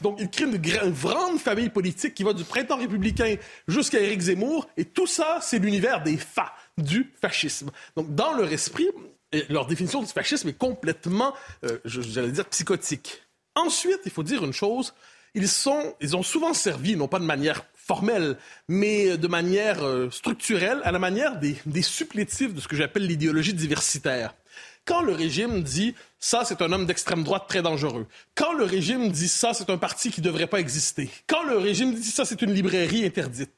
Donc, 0.01 0.17
il 0.19 0.29
crée 0.29 0.45
une 0.45 0.57
grande 0.57 1.39
famille 1.39 1.69
politique 1.69 2.13
qui 2.13 2.23
va 2.23 2.33
du 2.33 2.43
printemps 2.43 2.77
républicain 2.77 3.35
jusqu'à 3.67 3.99
Éric 3.99 4.21
Zemmour. 4.21 4.67
Et 4.77 4.85
tout 4.85 5.07
ça, 5.07 5.39
c'est 5.41 5.59
l'univers 5.59 6.03
des 6.03 6.17
fa, 6.17 6.53
du 6.77 7.13
fascisme. 7.21 7.71
Donc, 7.95 8.13
dans 8.13 8.33
leur 8.33 8.51
esprit, 8.51 8.87
leur 9.49 9.65
définition 9.65 10.01
du 10.01 10.07
fascisme 10.07 10.49
est 10.49 10.57
complètement, 10.57 11.33
euh, 11.65 11.79
j'allais 11.85 12.31
dire, 12.31 12.45
psychotique. 12.45 13.23
Ensuite, 13.55 13.99
il 14.05 14.11
faut 14.11 14.23
dire 14.23 14.43
une 14.45 14.53
chose, 14.53 14.93
ils, 15.33 15.47
sont, 15.47 15.95
ils 15.99 16.15
ont 16.15 16.23
souvent 16.23 16.53
servi, 16.53 16.95
non 16.95 17.07
pas 17.07 17.19
de 17.19 17.25
manière 17.25 17.65
formelle, 17.87 18.37
mais 18.67 19.17
de 19.17 19.27
manière 19.27 19.83
euh, 19.83 20.11
structurelle, 20.11 20.81
à 20.83 20.91
la 20.91 20.99
manière 20.99 21.39
des, 21.39 21.55
des 21.65 21.81
supplétifs 21.81 22.53
de 22.53 22.59
ce 22.59 22.67
que 22.67 22.75
j'appelle 22.75 23.07
l'idéologie 23.07 23.53
diversitaire. 23.53 24.35
Quand 24.85 25.01
le 25.01 25.13
régime 25.13 25.63
dit 25.63 25.95
ça, 26.19 26.43
c'est 26.45 26.61
un 26.61 26.71
homme 26.71 26.85
d'extrême 26.85 27.23
droite 27.23 27.45
très 27.47 27.61
dangereux. 27.61 28.07
Quand 28.35 28.53
le 28.53 28.63
régime 28.63 29.09
dit 29.09 29.27
ça, 29.27 29.53
c'est 29.53 29.69
un 29.69 29.77
parti 29.77 30.11
qui 30.11 30.21
ne 30.21 30.25
devrait 30.25 30.47
pas 30.47 30.59
exister. 30.59 31.09
Quand 31.27 31.43
le 31.43 31.57
régime 31.57 31.93
dit 31.93 32.11
ça, 32.11 32.25
c'est 32.25 32.41
une 32.41 32.53
librairie 32.53 33.05
interdite. 33.05 33.51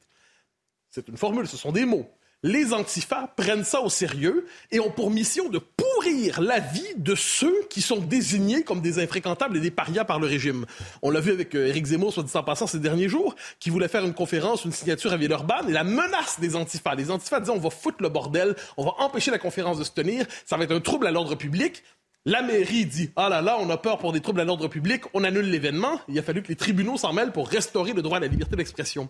C'est 0.90 1.08
une 1.08 1.16
formule, 1.16 1.46
ce 1.46 1.56
sont 1.56 1.72
des 1.72 1.84
mots 1.84 2.10
les 2.42 2.72
antifas 2.72 3.28
prennent 3.36 3.64
ça 3.64 3.82
au 3.82 3.90
sérieux 3.90 4.46
et 4.70 4.80
ont 4.80 4.90
pour 4.90 5.10
mission 5.10 5.48
de 5.48 5.58
pourrir 5.58 6.40
la 6.40 6.58
vie 6.58 6.94
de 6.96 7.14
ceux 7.14 7.54
qui 7.68 7.82
sont 7.82 7.98
désignés 7.98 8.62
comme 8.62 8.80
des 8.80 8.98
infréquentables 8.98 9.58
et 9.58 9.60
des 9.60 9.70
parias 9.70 10.04
par 10.04 10.18
le 10.18 10.26
régime. 10.26 10.64
On 11.02 11.10
l'a 11.10 11.20
vu 11.20 11.32
avec 11.32 11.54
euh, 11.54 11.66
Éric 11.66 11.86
Zemmour, 11.86 12.12
soit 12.12 12.22
dit 12.22 12.34
en 12.34 12.42
passant, 12.42 12.66
ces 12.66 12.78
derniers 12.78 13.08
jours, 13.08 13.34
qui 13.58 13.68
voulait 13.68 13.88
faire 13.88 14.04
une 14.04 14.14
conférence, 14.14 14.64
une 14.64 14.72
signature 14.72 15.12
à 15.12 15.16
Villeurbanne 15.16 15.68
et 15.68 15.72
la 15.72 15.84
menace 15.84 16.40
des 16.40 16.56
antifas. 16.56 16.94
Les 16.94 17.10
antifas 17.10 17.40
disaient 17.40 17.52
on 17.52 17.58
va 17.58 17.70
foutre 17.70 17.98
le 18.00 18.08
bordel, 18.08 18.56
on 18.76 18.84
va 18.84 18.92
empêcher 18.98 19.30
la 19.30 19.38
conférence 19.38 19.78
de 19.78 19.84
se 19.84 19.90
tenir, 19.90 20.26
ça 20.46 20.56
va 20.56 20.64
être 20.64 20.72
un 20.72 20.80
trouble 20.80 21.06
à 21.06 21.10
l'ordre 21.10 21.34
public. 21.34 21.82
La 22.26 22.42
mairie 22.42 22.86
dit 22.86 23.10
Ah 23.16 23.28
là 23.28 23.40
là, 23.42 23.56
on 23.60 23.68
a 23.70 23.76
peur 23.76 23.98
pour 23.98 24.12
des 24.12 24.20
troubles 24.20 24.40
à 24.40 24.44
l'ordre 24.44 24.68
public, 24.68 25.04
on 25.14 25.24
annule 25.24 25.50
l'événement. 25.50 26.00
Il 26.08 26.18
a 26.18 26.22
fallu 26.22 26.42
que 26.42 26.48
les 26.48 26.56
tribunaux 26.56 26.96
s'en 26.96 27.12
mêlent 27.12 27.32
pour 27.32 27.48
restaurer 27.48 27.92
le 27.92 28.02
droit 28.02 28.18
à 28.18 28.20
la 28.20 28.26
liberté 28.26 28.56
d'expression. 28.56 29.08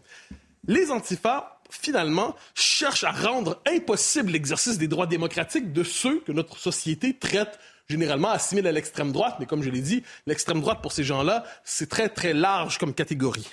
Les 0.67 0.91
antifas 0.91 1.61
finalement, 1.71 2.35
cherche 2.55 3.05
à 3.05 3.13
rendre 3.13 3.61
impossible 3.67 4.33
l'exercice 4.33 4.79
des 4.79 4.89
droits 4.89 5.07
démocratiques 5.07 5.73
de 5.73 5.83
ceux 5.83 6.21
que 6.21 6.33
notre 6.33 6.59
société 6.59 7.17
traite 7.17 7.59
généralement 7.89 8.31
assimile 8.31 8.67
à 8.67 8.73
l'extrême 8.73 9.13
droite. 9.13 9.37
Mais 9.41 9.47
comme 9.47 9.63
je 9.63 9.71
l'ai 9.71 9.81
dit, 9.81 10.03
l'extrême 10.27 10.61
droite, 10.61 10.81
pour 10.83 10.93
ces 10.93 11.05
gens-là, 11.05 11.45
c'est 11.65 11.89
très, 11.89 12.09
très 12.09 12.33
large 12.33 12.79
comme 12.79 12.95
catégorie. 12.95 13.49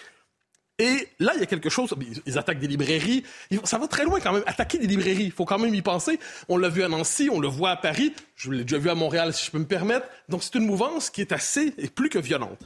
Et 0.79 1.07
là, 1.17 1.31
il 1.33 1.39
y 1.39 1.43
a 1.43 1.47
quelque 1.47 1.69
chose. 1.69 1.95
Ils 2.27 2.37
attaquent 2.37 2.59
des 2.59 2.67
librairies. 2.67 3.23
Ça 3.63 3.79
va 3.79 3.87
très 3.87 4.03
loin 4.03 4.19
quand 4.19 4.31
même. 4.31 4.43
Attaquer 4.45 4.77
des 4.77 4.85
librairies, 4.85 5.23
il 5.23 5.31
faut 5.31 5.45
quand 5.45 5.57
même 5.57 5.73
y 5.73 5.81
penser. 5.81 6.19
On 6.49 6.57
l'a 6.57 6.69
vu 6.69 6.83
à 6.83 6.87
Nancy, 6.87 7.29
on 7.31 7.39
le 7.39 7.47
voit 7.47 7.71
à 7.71 7.77
Paris. 7.77 8.13
Je 8.35 8.51
l'ai 8.51 8.63
déjà 8.63 8.77
vu 8.77 8.91
à 8.91 8.95
Montréal, 8.95 9.33
si 9.33 9.47
je 9.47 9.51
peux 9.51 9.57
me 9.57 9.65
permettre. 9.65 10.05
Donc, 10.29 10.43
c'est 10.43 10.53
une 10.53 10.67
mouvance 10.67 11.09
qui 11.09 11.21
est 11.21 11.31
assez 11.31 11.73
et 11.79 11.87
plus 11.87 12.09
que 12.09 12.19
violente. 12.19 12.59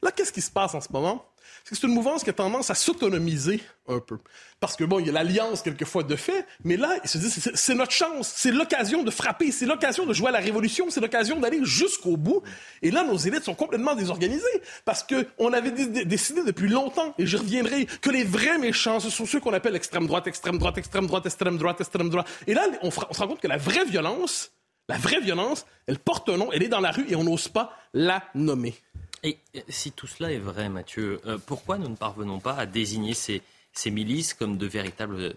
Là, 0.00 0.12
qu'est-ce 0.12 0.32
qui 0.32 0.42
se 0.42 0.50
passe 0.52 0.76
en 0.76 0.80
ce 0.80 0.92
moment? 0.92 1.26
C'est 1.74 1.82
une 1.82 1.94
mouvance 1.94 2.22
qui 2.22 2.30
a 2.30 2.32
tendance 2.32 2.70
à 2.70 2.74
s'autonomiser 2.74 3.60
un 3.88 3.98
peu. 3.98 4.18
Parce 4.60 4.76
que, 4.76 4.84
bon, 4.84 5.00
il 5.00 5.06
y 5.06 5.08
a 5.08 5.12
l'alliance 5.12 5.62
quelquefois 5.62 6.04
de 6.04 6.14
fait, 6.14 6.46
mais 6.62 6.76
là, 6.76 6.96
ils 7.02 7.10
se 7.10 7.18
disent, 7.18 7.50
c'est 7.54 7.74
notre 7.74 7.90
chance, 7.90 8.32
c'est 8.36 8.52
l'occasion 8.52 9.02
de 9.02 9.10
frapper, 9.10 9.50
c'est 9.50 9.66
l'occasion 9.66 10.06
de 10.06 10.14
jouer 10.14 10.28
à 10.28 10.32
la 10.32 10.38
révolution, 10.38 10.86
c'est 10.90 11.00
l'occasion 11.00 11.40
d'aller 11.40 11.60
jusqu'au 11.64 12.16
bout. 12.16 12.42
Et 12.82 12.90
là, 12.92 13.02
nos 13.02 13.16
élites 13.16 13.42
sont 13.42 13.54
complètement 13.54 13.96
désorganisées, 13.96 14.44
parce 14.84 15.04
qu'on 15.04 15.52
avait 15.52 15.72
décidé 16.04 16.44
depuis 16.44 16.68
longtemps, 16.68 17.14
et 17.18 17.26
je 17.26 17.36
reviendrai, 17.36 17.86
que 18.00 18.10
les 18.10 18.22
vrais 18.22 18.58
méchants, 18.58 19.00
ce 19.00 19.10
sont 19.10 19.26
ceux 19.26 19.40
qu'on 19.40 19.52
appelle 19.52 19.74
extrême 19.74 20.06
droite, 20.06 20.28
extrême 20.28 20.58
droite, 20.58 20.78
extrême 20.78 21.06
droite, 21.08 21.26
extrême 21.26 21.58
droite, 21.58 21.80
extrême 21.80 22.10
droite. 22.10 22.28
Et 22.46 22.54
là, 22.54 22.62
on, 22.82 22.88
on 22.88 22.90
se 23.12 23.20
rend 23.20 23.28
compte 23.28 23.40
que 23.40 23.48
la 23.48 23.58
vraie 23.58 23.84
violence, 23.84 24.52
la 24.88 24.98
vraie 24.98 25.20
violence, 25.20 25.66
elle 25.88 25.98
porte 25.98 26.28
un 26.28 26.36
nom, 26.36 26.52
elle 26.52 26.62
est 26.62 26.68
dans 26.68 26.80
la 26.80 26.92
rue, 26.92 27.06
et 27.08 27.16
on 27.16 27.24
n'ose 27.24 27.48
pas 27.48 27.76
la 27.92 28.22
nommer. 28.34 28.74
Et 29.22 29.38
si 29.68 29.92
tout 29.92 30.06
cela 30.06 30.32
est 30.32 30.38
vrai, 30.38 30.68
Mathieu, 30.68 31.20
euh, 31.26 31.38
pourquoi 31.44 31.78
nous 31.78 31.88
ne 31.88 31.96
parvenons 31.96 32.38
pas 32.38 32.54
à 32.54 32.66
désigner 32.66 33.14
ces, 33.14 33.42
milices 33.86 34.34
comme 34.34 34.56
de 34.56 34.66
véritables 34.66 35.34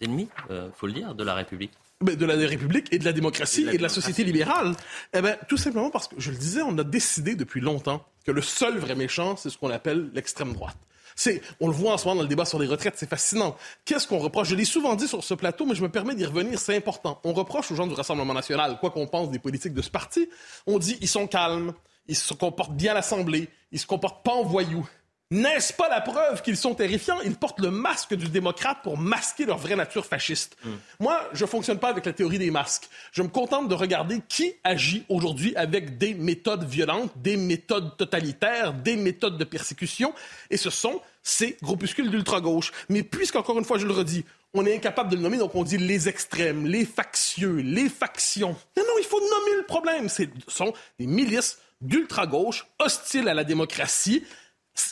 ennemis, 0.00 0.28
il 0.48 0.52
euh, 0.52 0.70
faut 0.72 0.86
le 0.86 0.92
dire, 0.92 1.14
de 1.14 1.24
la 1.24 1.34
République? 1.34 1.72
De 2.00 2.26
la 2.26 2.34
République 2.34 2.92
et 2.92 2.98
de 2.98 3.04
la 3.04 3.12
démocratie 3.12 3.66
et 3.70 3.78
de 3.78 3.82
la, 3.82 3.88
société 3.88 4.24
libérale. 4.24 4.74
Eh 5.14 5.22
ben, 5.22 5.36
tout 5.48 5.56
simplement 5.56 5.90
parce 5.90 6.08
que, 6.08 6.16
je 6.18 6.30
le 6.30 6.36
disais, 6.36 6.60
on 6.62 6.76
a 6.76 6.84
décidé 6.84 7.34
depuis 7.34 7.60
longtemps 7.60 8.04
que 8.26 8.32
le 8.32 8.42
seul 8.42 8.78
vrai 8.78 8.94
méchant, 8.94 9.36
c'est 9.36 9.48
ce 9.48 9.56
qu'on 9.56 9.70
appelle 9.70 10.10
l'extrême 10.12 10.52
droite. 10.52 10.76
C'est, 11.16 11.40
on 11.60 11.68
le 11.68 11.72
voit 11.72 11.92
en 11.92 11.98
ce 11.98 12.04
moment 12.04 12.16
dans 12.16 12.22
le 12.22 12.28
débat 12.28 12.44
sur 12.44 12.58
les 12.58 12.66
retraites, 12.66 12.94
c'est 12.96 13.08
fascinant. 13.08 13.56
Qu'est-ce 13.84 14.08
qu'on 14.08 14.18
reproche? 14.18 14.48
Je 14.48 14.56
l'ai 14.56 14.64
souvent 14.64 14.96
dit 14.96 15.06
sur 15.06 15.22
ce 15.22 15.34
plateau, 15.34 15.64
mais 15.64 15.74
je 15.74 15.82
me 15.82 15.88
permets 15.88 16.14
d'y 16.14 16.26
revenir, 16.26 16.58
c'est 16.58 16.76
important. 16.76 17.20
On 17.24 17.32
reproche 17.32 17.70
aux 17.70 17.76
gens 17.76 17.86
du 17.86 17.94
Rassemblement 17.94 18.34
national, 18.34 18.78
quoi 18.80 18.90
qu'on 18.90 19.06
pense 19.06 19.30
des 19.30 19.38
politiques 19.38 19.74
de 19.74 19.82
ce 19.82 19.90
parti, 19.90 20.28
on 20.66 20.78
dit 20.78 20.98
ils 21.00 21.08
sont 21.08 21.26
calmes, 21.26 21.72
ils 22.06 22.16
se 22.16 22.34
comportent 22.34 22.76
bien 22.76 22.92
à 22.92 22.94
l'Assemblée, 22.94 23.48
ils 23.72 23.78
se 23.78 23.86
comportent 23.86 24.24
pas 24.24 24.32
en 24.32 24.44
voyous. 24.44 24.88
N'est-ce 25.30 25.72
pas 25.72 25.88
la 25.88 26.00
preuve 26.00 26.42
qu'ils 26.42 26.56
sont 26.56 26.74
terrifiants? 26.74 27.20
Ils 27.24 27.34
portent 27.34 27.58
le 27.58 27.70
masque 27.70 28.14
du 28.14 28.28
démocrate 28.28 28.78
pour 28.82 28.98
masquer 28.98 29.46
leur 29.46 29.58
vraie 29.58 29.74
nature 29.74 30.04
fasciste. 30.04 30.56
Hmm. 30.62 30.74
Moi, 31.00 31.28
je 31.32 31.46
fonctionne 31.46 31.78
pas 31.78 31.88
avec 31.88 32.04
la 32.04 32.12
théorie 32.12 32.38
des 32.38 32.50
masques. 32.50 32.88
Je 33.10 33.22
me 33.22 33.28
contente 33.28 33.68
de 33.68 33.74
regarder 33.74 34.20
qui 34.28 34.52
agit 34.62 35.04
aujourd'hui 35.08 35.56
avec 35.56 35.96
des 35.96 36.14
méthodes 36.14 36.64
violentes, 36.64 37.10
des 37.16 37.36
méthodes 37.36 37.96
totalitaires, 37.96 38.74
des 38.74 38.96
méthodes 38.96 39.38
de 39.38 39.44
persécution. 39.44 40.14
Et 40.50 40.58
ce 40.58 40.70
sont 40.70 41.00
ces 41.22 41.56
groupuscules 41.62 42.10
d'ultra-gauche. 42.10 42.70
Mais 42.90 43.02
puisqu'encore 43.02 43.58
une 43.58 43.64
fois, 43.64 43.78
je 43.78 43.86
le 43.86 43.94
redis, 43.94 44.24
on 44.52 44.64
est 44.66 44.76
incapable 44.76 45.10
de 45.10 45.16
le 45.16 45.22
nommer, 45.22 45.38
donc 45.38 45.54
on 45.56 45.64
dit 45.64 45.78
les 45.78 46.08
extrêmes, 46.08 46.66
les 46.66 46.84
factieux, 46.84 47.56
les 47.56 47.88
factions. 47.88 48.54
Non, 48.76 48.84
non, 48.86 48.94
il 49.00 49.04
faut 49.04 49.18
nommer 49.18 49.56
le 49.56 49.64
problème. 49.66 50.08
Ce 50.08 50.22
sont 50.46 50.72
des 51.00 51.06
milices 51.06 51.58
d'ultra-gauche, 51.84 52.66
hostiles 52.78 53.28
à 53.28 53.34
la 53.34 53.44
démocratie, 53.44 54.24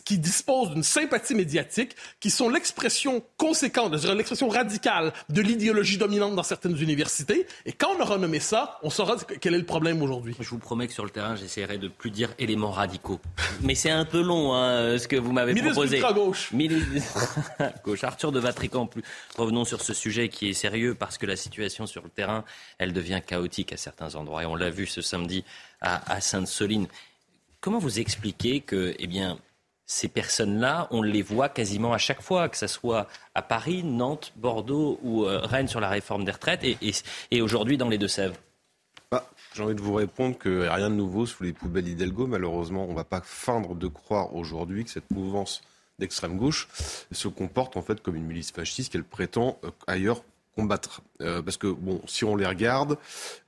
qui 0.05 0.19
disposent 0.19 0.71
d'une 0.71 0.83
sympathie 0.83 1.35
médiatique, 1.35 1.97
qui 2.21 2.31
sont 2.31 2.49
l'expression 2.49 3.23
conséquente, 3.37 3.93
l'expression 3.93 4.49
radicale 4.49 5.12
de 5.29 5.41
l'idéologie 5.41 5.99
dominante 5.99 6.35
dans 6.35 6.43
certaines 6.43 6.77
universités. 6.77 7.47
Et 7.67 7.73
quand 7.73 7.89
on 7.97 8.01
aura 8.01 8.19
nommé 8.19 8.41
ça, 8.41 8.79
on 8.83 8.91
saura 8.91 9.17
quel 9.41 9.55
est 9.55 9.59
le 9.59 9.65
problème 9.65 10.03
aujourd'hui. 10.03 10.37
Je 10.39 10.49
vous 10.49 10.59
promets 10.59 10.87
que 10.87 10.93
sur 10.93 11.05
le 11.05 11.11
terrain, 11.11 11.37
j'essaierai 11.37 11.79
de 11.79 11.89
plus 11.89 12.11
dire 12.11 12.35
éléments 12.39 12.71
radicaux. 12.71 13.21
Mais 13.61 13.75
c'est 13.75 13.91
un 13.91 14.05
peu 14.05 14.23
long, 14.23 14.55
hein, 14.55 14.99
ce 14.99 15.09
que 15.09 15.17
vous 15.17 15.33
m'avez 15.33 15.55
proposé. 15.55 15.97
Ministre 15.97 16.15
gauche. 16.15 16.53
gauche. 17.85 18.05
Arthur 18.05 18.33
de 18.33 18.39
Vatrican, 18.39 18.87
plus. 18.87 19.03
revenons 19.37 19.65
sur 19.65 19.83
ce 19.83 19.95
sujet 19.95 20.29
qui 20.29 20.51
est 20.51 20.55
sérieux 20.55 20.95
parce 20.95 21.19
que 21.19 21.27
la 21.27 21.37
situation 21.37 21.87
sur 21.87 22.03
le 22.03 22.09
terrain, 22.09 22.45
elle 22.79 22.93
devient 22.93 23.21
chaotique 23.27 23.73
à 23.73 23.77
certains 23.77 24.15
endroits. 24.15 24.43
Et 24.43 24.47
on 24.47 24.55
l'a 24.55 24.71
vu 24.71 24.87
ce 24.87 25.01
samedi 25.03 25.45
à, 25.81 26.12
à 26.12 26.21
Sainte-Soline. 26.21 26.87
Comment 27.61 27.79
vous 27.79 28.01
expliquez 28.01 28.61
que, 28.61 28.95
eh 28.99 29.07
bien, 29.07 29.39
ces 29.93 30.09
personnes-là, 30.09 30.89
on 30.91 31.03
les 31.03 31.21
voit 31.21 31.51
quasiment 31.51 31.93
à 31.93 31.99
chaque 31.99 32.23
fois, 32.23 32.49
que 32.49 32.57
ce 32.57 32.67
soit 32.67 33.09
à 33.35 33.43
Paris, 33.43 33.83
Nantes, 33.85 34.33
Bordeaux 34.37 34.99
ou 35.03 35.27
euh, 35.27 35.41
Rennes 35.41 35.69
sur 35.69 35.81
la 35.81 35.91
réforme 35.91 36.25
des 36.25 36.33
retraites 36.33 36.65
et, 36.65 37.43
aujourd'hui 37.43 37.77
dans 37.77 37.91
les 37.91 37.99
Deux-Sèvres 37.99 38.35
bah, 39.11 39.29
J'ai 39.55 39.63
envie 39.63 39.75
de 39.75 39.83
vous 39.83 39.93
répondre 39.93 40.37
a 40.47 40.75
rien 40.75 40.89
de 40.89 40.95
nouveau 40.95 41.27
sous 41.27 41.45
les 41.45 41.53
poubelles 41.53 41.85
d'Hidalgo. 41.85 42.27
Malheureusement, 42.27 42.87
on 42.87 42.93
ne 42.93 42.97
va 42.97 43.05
pas 43.05 43.21
feindre 43.23 43.75
de 43.75 43.87
croire 43.87 44.35
aujourd'hui 44.35 44.85
que 44.85 44.91
cette 44.91 45.11
mouvance 45.11 45.61
d'extrême 45.99 46.39
gauche 46.39 46.69
se 47.13 47.29
comporte 47.29 47.77
en 47.77 47.83
fait 47.83 48.01
comme 48.01 48.17
une 48.17 48.25
milice 48.25 48.51
fasciste 48.51 48.93
qu'elle 48.93 49.05
prétend 49.05 49.59
euh, 49.63 49.71
ailleurs 49.87 50.23
combattre. 50.57 51.03
Euh, 51.23 51.43
parce 51.43 51.57
que, 51.57 51.67
bon, 51.67 52.00
si 52.07 52.25
on 52.25 52.37
les 52.37 52.47
regarde, 52.47 52.99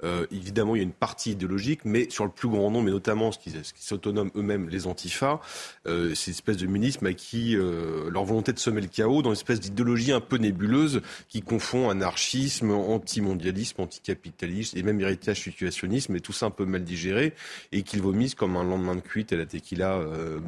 euh, 0.03 0.27
évidemment, 0.31 0.75
il 0.77 0.79
y 0.79 0.81
a 0.81 0.85
une 0.85 0.93
partie 0.93 1.33
idéologique, 1.33 1.81
mais 1.85 2.09
sur 2.11 2.25
le 2.25 2.31
plus 2.31 2.49
grand 2.49 2.71
nombre, 2.71 2.89
et 2.89 2.93
notamment 2.93 3.33
ce 3.33 3.39
qui, 3.39 3.51
ce 3.51 3.73
qui 3.73 3.85
s'autonome 3.85 4.31
eux-mêmes, 4.37 4.69
les 4.69 4.87
antifas, 4.87 5.41
euh, 5.87 6.15
c'est 6.15 6.31
une 6.31 6.35
espèce 6.35 6.57
de 6.57 6.67
minisme 6.67 7.07
à 7.07 7.13
qui 7.13 7.57
euh, 7.57 8.11
leur 8.11 8.25
volonté 8.25 8.53
de 8.53 8.59
semer 8.59 8.81
le 8.81 8.89
chaos 8.89 9.23
dans 9.23 9.31
une 9.31 9.37
espèce 9.37 9.61
d'idéologie 9.61 10.13
un 10.13 10.21
peu 10.21 10.37
nébuleuse 10.37 11.03
qui 11.29 11.43
confond 11.43 11.91
anarchisme, 11.91 12.71
antimondialisme, 12.71 13.81
anticapitalisme 13.81 14.79
et 14.79 14.83
même 14.83 15.01
héritage 15.01 15.41
situationnisme, 15.41 16.15
et 16.17 16.21
tout 16.21 16.33
ça 16.33 16.47
un 16.47 16.51
peu 16.51 16.65
mal 16.65 16.85
digéré, 16.85 17.35
et 17.73 17.83
qu'ils 17.83 18.03
vomissent 18.03 18.35
comme 18.35 18.57
un 18.57 18.65
lendemain 18.65 18.95
de 18.95 19.01
cuite 19.01 19.33
à 19.33 19.37
la 19.37 19.47
tequila 19.47 20.01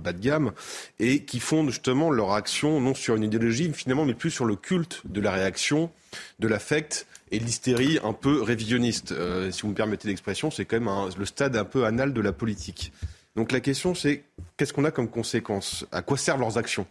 bas 0.02 0.12
de 0.12 0.20
gamme, 0.20 0.52
et 0.98 1.24
qui 1.24 1.40
fondent 1.40 1.70
justement 1.70 2.10
leur 2.10 2.32
action 2.32 2.80
non 2.80 2.94
sur 2.94 3.16
une 3.16 3.24
idéologie 3.24 3.70
finalement, 3.72 4.04
mais 4.04 4.14
plus 4.14 4.30
sur 4.30 4.44
le 4.44 4.56
culte 4.56 5.02
de 5.04 5.20
la 5.20 5.32
réaction 5.32 5.90
de 6.38 6.48
l'affect 6.48 7.06
et 7.30 7.38
l'hystérie 7.38 7.98
un 8.02 8.12
peu 8.12 8.42
révisionniste. 8.42 9.12
Euh, 9.12 9.50
si 9.50 9.62
vous 9.62 9.68
me 9.68 9.74
permettez 9.74 10.08
l'expression, 10.08 10.50
c'est 10.50 10.64
quand 10.64 10.80
même 10.80 11.10
le 11.18 11.24
stade 11.24 11.56
un 11.56 11.64
peu 11.64 11.84
anal 11.84 12.12
de 12.12 12.20
la 12.20 12.32
politique. 12.32 12.92
Donc 13.36 13.52
la 13.52 13.60
question, 13.60 13.94
c'est 13.94 14.24
qu'est-ce 14.56 14.72
qu'on 14.72 14.84
a 14.84 14.90
comme 14.90 15.08
conséquence? 15.08 15.86
À 15.92 16.02
quoi 16.02 16.16
servent 16.16 16.40
leurs 16.40 16.56
actions? 16.56 16.86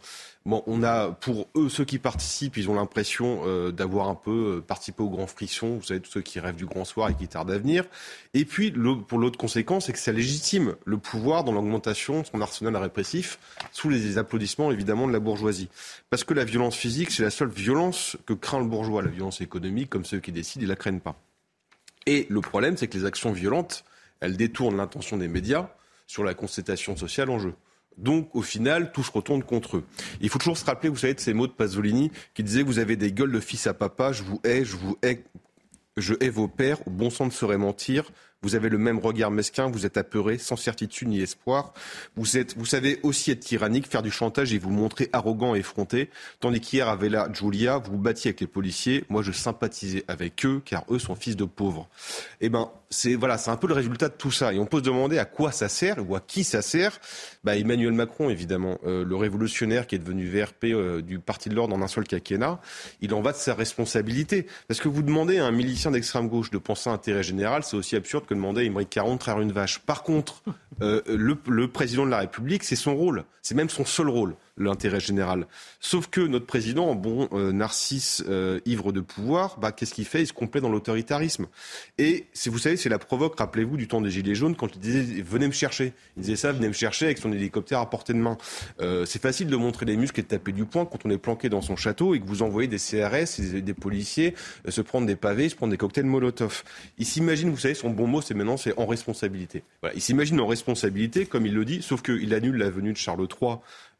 Bon, 0.46 0.62
on 0.68 0.84
a 0.84 1.10
pour 1.10 1.48
eux, 1.56 1.68
ceux 1.68 1.84
qui 1.84 1.98
participent, 1.98 2.56
ils 2.56 2.70
ont 2.70 2.74
l'impression 2.74 3.40
euh, 3.46 3.72
d'avoir 3.72 4.08
un 4.08 4.14
peu 4.14 4.58
euh, 4.58 4.60
participé 4.60 5.02
au 5.02 5.10
grand 5.10 5.26
friction. 5.26 5.74
Vous 5.74 5.82
savez, 5.82 5.98
tous 5.98 6.12
ceux 6.12 6.20
qui 6.20 6.38
rêvent 6.38 6.54
du 6.54 6.66
grand 6.66 6.84
soir 6.84 7.10
et 7.10 7.14
qui 7.16 7.26
tardent 7.26 7.50
à 7.50 7.58
venir. 7.58 7.82
Et 8.32 8.44
puis, 8.44 8.70
pour 9.08 9.18
l'autre 9.18 9.38
conséquence, 9.38 9.86
c'est 9.86 9.92
que 9.92 9.98
ça 9.98 10.12
légitime 10.12 10.76
le 10.84 10.98
pouvoir 10.98 11.42
dans 11.42 11.50
l'augmentation 11.50 12.20
de 12.20 12.26
son 12.26 12.40
arsenal 12.40 12.76
répressif, 12.76 13.40
sous 13.72 13.88
les 13.88 14.18
applaudissements 14.18 14.70
évidemment 14.70 15.08
de 15.08 15.12
la 15.12 15.18
bourgeoisie. 15.18 15.68
Parce 16.10 16.22
que 16.22 16.32
la 16.32 16.44
violence 16.44 16.76
physique, 16.76 17.10
c'est 17.10 17.24
la 17.24 17.30
seule 17.30 17.48
violence 17.48 18.16
que 18.24 18.32
craint 18.32 18.60
le 18.60 18.66
bourgeois. 18.66 19.02
La 19.02 19.10
violence 19.10 19.40
économique, 19.40 19.90
comme 19.90 20.04
ceux 20.04 20.20
qui 20.20 20.30
décident, 20.30 20.62
ils 20.62 20.68
la 20.68 20.76
craignent 20.76 21.00
pas. 21.00 21.16
Et 22.06 22.28
le 22.30 22.40
problème, 22.40 22.76
c'est 22.76 22.86
que 22.86 22.96
les 22.96 23.04
actions 23.04 23.32
violentes, 23.32 23.84
elles 24.20 24.36
détournent 24.36 24.76
l'intention 24.76 25.16
des 25.16 25.26
médias 25.26 25.70
sur 26.06 26.22
la 26.22 26.34
constatation 26.34 26.96
sociale 26.96 27.30
en 27.30 27.40
jeu. 27.40 27.54
Donc, 27.96 28.34
au 28.34 28.42
final, 28.42 28.92
tout 28.92 29.02
se 29.02 29.10
retourne 29.10 29.42
contre 29.42 29.78
eux. 29.78 29.84
Il 30.20 30.28
faut 30.28 30.38
toujours 30.38 30.58
se 30.58 30.64
rappeler, 30.64 30.88
vous 30.88 30.96
savez, 30.96 31.14
de 31.14 31.20
ces 31.20 31.34
mots 31.34 31.46
de 31.46 31.52
Pasolini 31.52 32.10
qui 32.34 32.42
disait 32.42 32.62
Vous 32.62 32.78
avez 32.78 32.96
des 32.96 33.12
gueules 33.12 33.32
de 33.32 33.40
fils 33.40 33.66
à 33.66 33.74
papa, 33.74 34.12
je 34.12 34.22
vous 34.22 34.40
hais, 34.44 34.64
je 34.64 34.76
vous 34.76 34.98
hais, 35.02 35.24
je 35.96 36.14
hais 36.20 36.28
vos 36.28 36.48
pères, 36.48 36.78
bon 36.86 37.10
sang 37.10 37.26
ne 37.26 37.30
serait 37.30 37.58
mentir. 37.58 38.10
Vous 38.42 38.54
avez 38.54 38.68
le 38.68 38.78
même 38.78 38.98
regard 38.98 39.30
mesquin, 39.30 39.66
vous 39.66 39.86
êtes 39.86 39.96
apeuré, 39.96 40.38
sans 40.38 40.56
certitude 40.56 41.08
ni 41.08 41.20
espoir. 41.20 41.72
Vous, 42.16 42.36
êtes, 42.36 42.56
vous 42.56 42.66
savez 42.66 43.00
aussi 43.02 43.30
être 43.30 43.40
tyrannique, 43.40 43.88
faire 43.88 44.02
du 44.02 44.10
chantage 44.10 44.52
et 44.52 44.58
vous 44.58 44.70
montrer 44.70 45.08
arrogant 45.12 45.56
et 45.56 45.60
effronté. 45.60 46.10
Tandis 46.38 46.60
qu'hier, 46.60 46.88
à 46.88 46.96
Villa 46.96 47.28
Giulia, 47.32 47.78
vous 47.78 47.92
vous 47.92 47.98
battiez 47.98 48.28
avec 48.28 48.40
les 48.40 48.46
policiers. 48.46 49.04
Moi, 49.08 49.22
je 49.22 49.32
sympathisais 49.32 50.04
avec 50.06 50.44
eux, 50.44 50.62
car 50.64 50.84
eux 50.90 50.98
sont 50.98 51.16
fils 51.16 51.34
de 51.34 51.44
pauvres. 51.44 51.88
Eh 52.40 52.48
ben, 52.50 52.70
c'est 52.96 53.14
voilà, 53.14 53.38
c'est 53.38 53.50
un 53.50 53.56
peu 53.56 53.66
le 53.66 53.74
résultat 53.74 54.08
de 54.08 54.14
tout 54.14 54.30
ça. 54.30 54.52
Et 54.52 54.58
on 54.58 54.66
peut 54.66 54.78
se 54.78 54.82
demander 54.82 55.18
à 55.18 55.24
quoi 55.24 55.52
ça 55.52 55.68
sert 55.68 55.96
ou 56.08 56.16
à 56.16 56.20
qui 56.20 56.44
ça 56.44 56.62
sert. 56.62 56.98
Bah, 57.44 57.56
Emmanuel 57.56 57.92
Macron, 57.92 58.30
évidemment, 58.30 58.78
euh, 58.86 59.04
le 59.04 59.16
révolutionnaire 59.16 59.86
qui 59.86 59.94
est 59.94 59.98
devenu 59.98 60.26
VRP 60.26 60.64
euh, 60.64 61.02
du 61.02 61.18
Parti 61.18 61.48
de 61.48 61.54
l'ordre 61.54 61.76
en 61.76 61.82
un 61.82 61.88
seul 61.88 62.04
quinquennat, 62.04 62.60
il 63.00 63.12
en 63.14 63.20
va 63.20 63.32
de 63.32 63.36
sa 63.36 63.54
responsabilité. 63.54 64.46
Parce 64.66 64.80
que 64.80 64.88
vous 64.88 65.02
demandez 65.02 65.38
à 65.38 65.44
un 65.44 65.50
milicien 65.50 65.90
d'extrême 65.90 66.28
gauche 66.28 66.50
de 66.50 66.58
penser 66.58 66.88
à 66.88 66.94
intérêt 66.94 67.22
général, 67.22 67.62
c'est 67.62 67.76
aussi 67.76 67.96
absurde 67.96 68.24
que 68.24 68.34
demander 68.34 68.62
à 68.62 68.64
Imric 68.64 68.88
Caron 68.90 69.14
de 69.14 69.18
traire 69.18 69.40
une 69.40 69.52
vache. 69.52 69.80
Par 69.80 70.02
contre, 70.02 70.42
euh, 70.80 71.02
le, 71.06 71.36
le 71.46 71.68
président 71.68 72.06
de 72.06 72.10
la 72.10 72.18
République, 72.18 72.64
c'est 72.64 72.76
son 72.76 72.96
rôle. 72.96 73.24
C'est 73.42 73.54
même 73.54 73.70
son 73.70 73.84
seul 73.84 74.08
rôle 74.08 74.36
l'intérêt 74.56 75.00
général. 75.00 75.46
Sauf 75.80 76.08
que 76.08 76.20
notre 76.20 76.46
président, 76.46 76.94
bon 76.94 77.28
euh, 77.32 77.52
narcisse 77.52 78.24
euh, 78.28 78.60
ivre 78.64 78.92
de 78.92 79.00
pouvoir, 79.00 79.58
bah, 79.58 79.72
qu'est-ce 79.72 79.94
qu'il 79.94 80.04
fait? 80.04 80.22
Il 80.22 80.26
se 80.26 80.32
complète 80.32 80.62
dans 80.62 80.70
l'autoritarisme. 80.70 81.46
Et 81.98 82.26
vous 82.46 82.58
savez, 82.58 82.76
c'est 82.76 82.88
la 82.88 82.98
provoque, 82.98 83.38
rappelez-vous, 83.38 83.76
du 83.76 83.88
temps 83.88 84.00
des 84.00 84.10
Gilets 84.10 84.34
jaunes, 84.34 84.56
quand 84.56 84.74
il 84.74 84.80
disait 84.80 85.22
venez 85.22 85.46
me 85.46 85.52
chercher. 85.52 85.92
Il 86.16 86.22
disait 86.22 86.36
ça, 86.36 86.52
venez 86.52 86.68
me 86.68 86.72
chercher 86.72 87.06
avec 87.06 87.18
son 87.18 87.32
hélicoptère 87.32 87.80
à 87.80 87.90
portée 87.90 88.12
de 88.12 88.18
main. 88.18 88.38
Euh, 88.80 89.04
c'est 89.04 89.20
facile 89.20 89.48
de 89.48 89.56
montrer 89.56 89.86
les 89.86 89.96
muscles 89.96 90.20
et 90.20 90.22
de 90.22 90.28
taper 90.28 90.52
du 90.52 90.64
poing 90.64 90.86
quand 90.86 91.04
on 91.04 91.10
est 91.10 91.18
planqué 91.18 91.48
dans 91.48 91.62
son 91.62 91.76
château 91.76 92.14
et 92.14 92.20
que 92.20 92.26
vous 92.26 92.42
envoyez 92.42 92.68
des 92.68 92.78
CRS 92.78 93.40
et 93.40 93.60
des, 93.60 93.74
policiers 93.74 94.34
se 94.68 94.80
prendre 94.80 95.06
des 95.06 95.16
pavés, 95.16 95.48
se 95.48 95.54
prendre 95.54 95.70
des 95.70 95.76
cocktails 95.76 96.06
Molotov. 96.06 96.64
Il 96.98 97.04
s'imagine, 97.04 97.50
vous 97.50 97.58
savez, 97.58 97.74
son 97.74 97.90
bon 97.90 98.06
mot, 98.06 98.22
c'est 98.22 98.34
maintenant, 98.34 98.56
c'est 98.56 98.76
en 98.78 98.86
responsabilité. 98.86 99.62
Voilà, 99.82 99.94
il 99.94 100.00
s'imagine 100.00 100.40
en 100.40 100.46
responsabilité, 100.46 101.26
comme 101.26 101.46
il 101.46 101.54
le 101.54 101.64
dit, 101.64 101.82
sauf 101.82 102.02
qu'il 102.02 102.32
annule 102.32 102.56
la 102.56 102.70
venue 102.70 102.92
de 102.92 102.96
Charles 102.96 103.26
III 103.40 103.56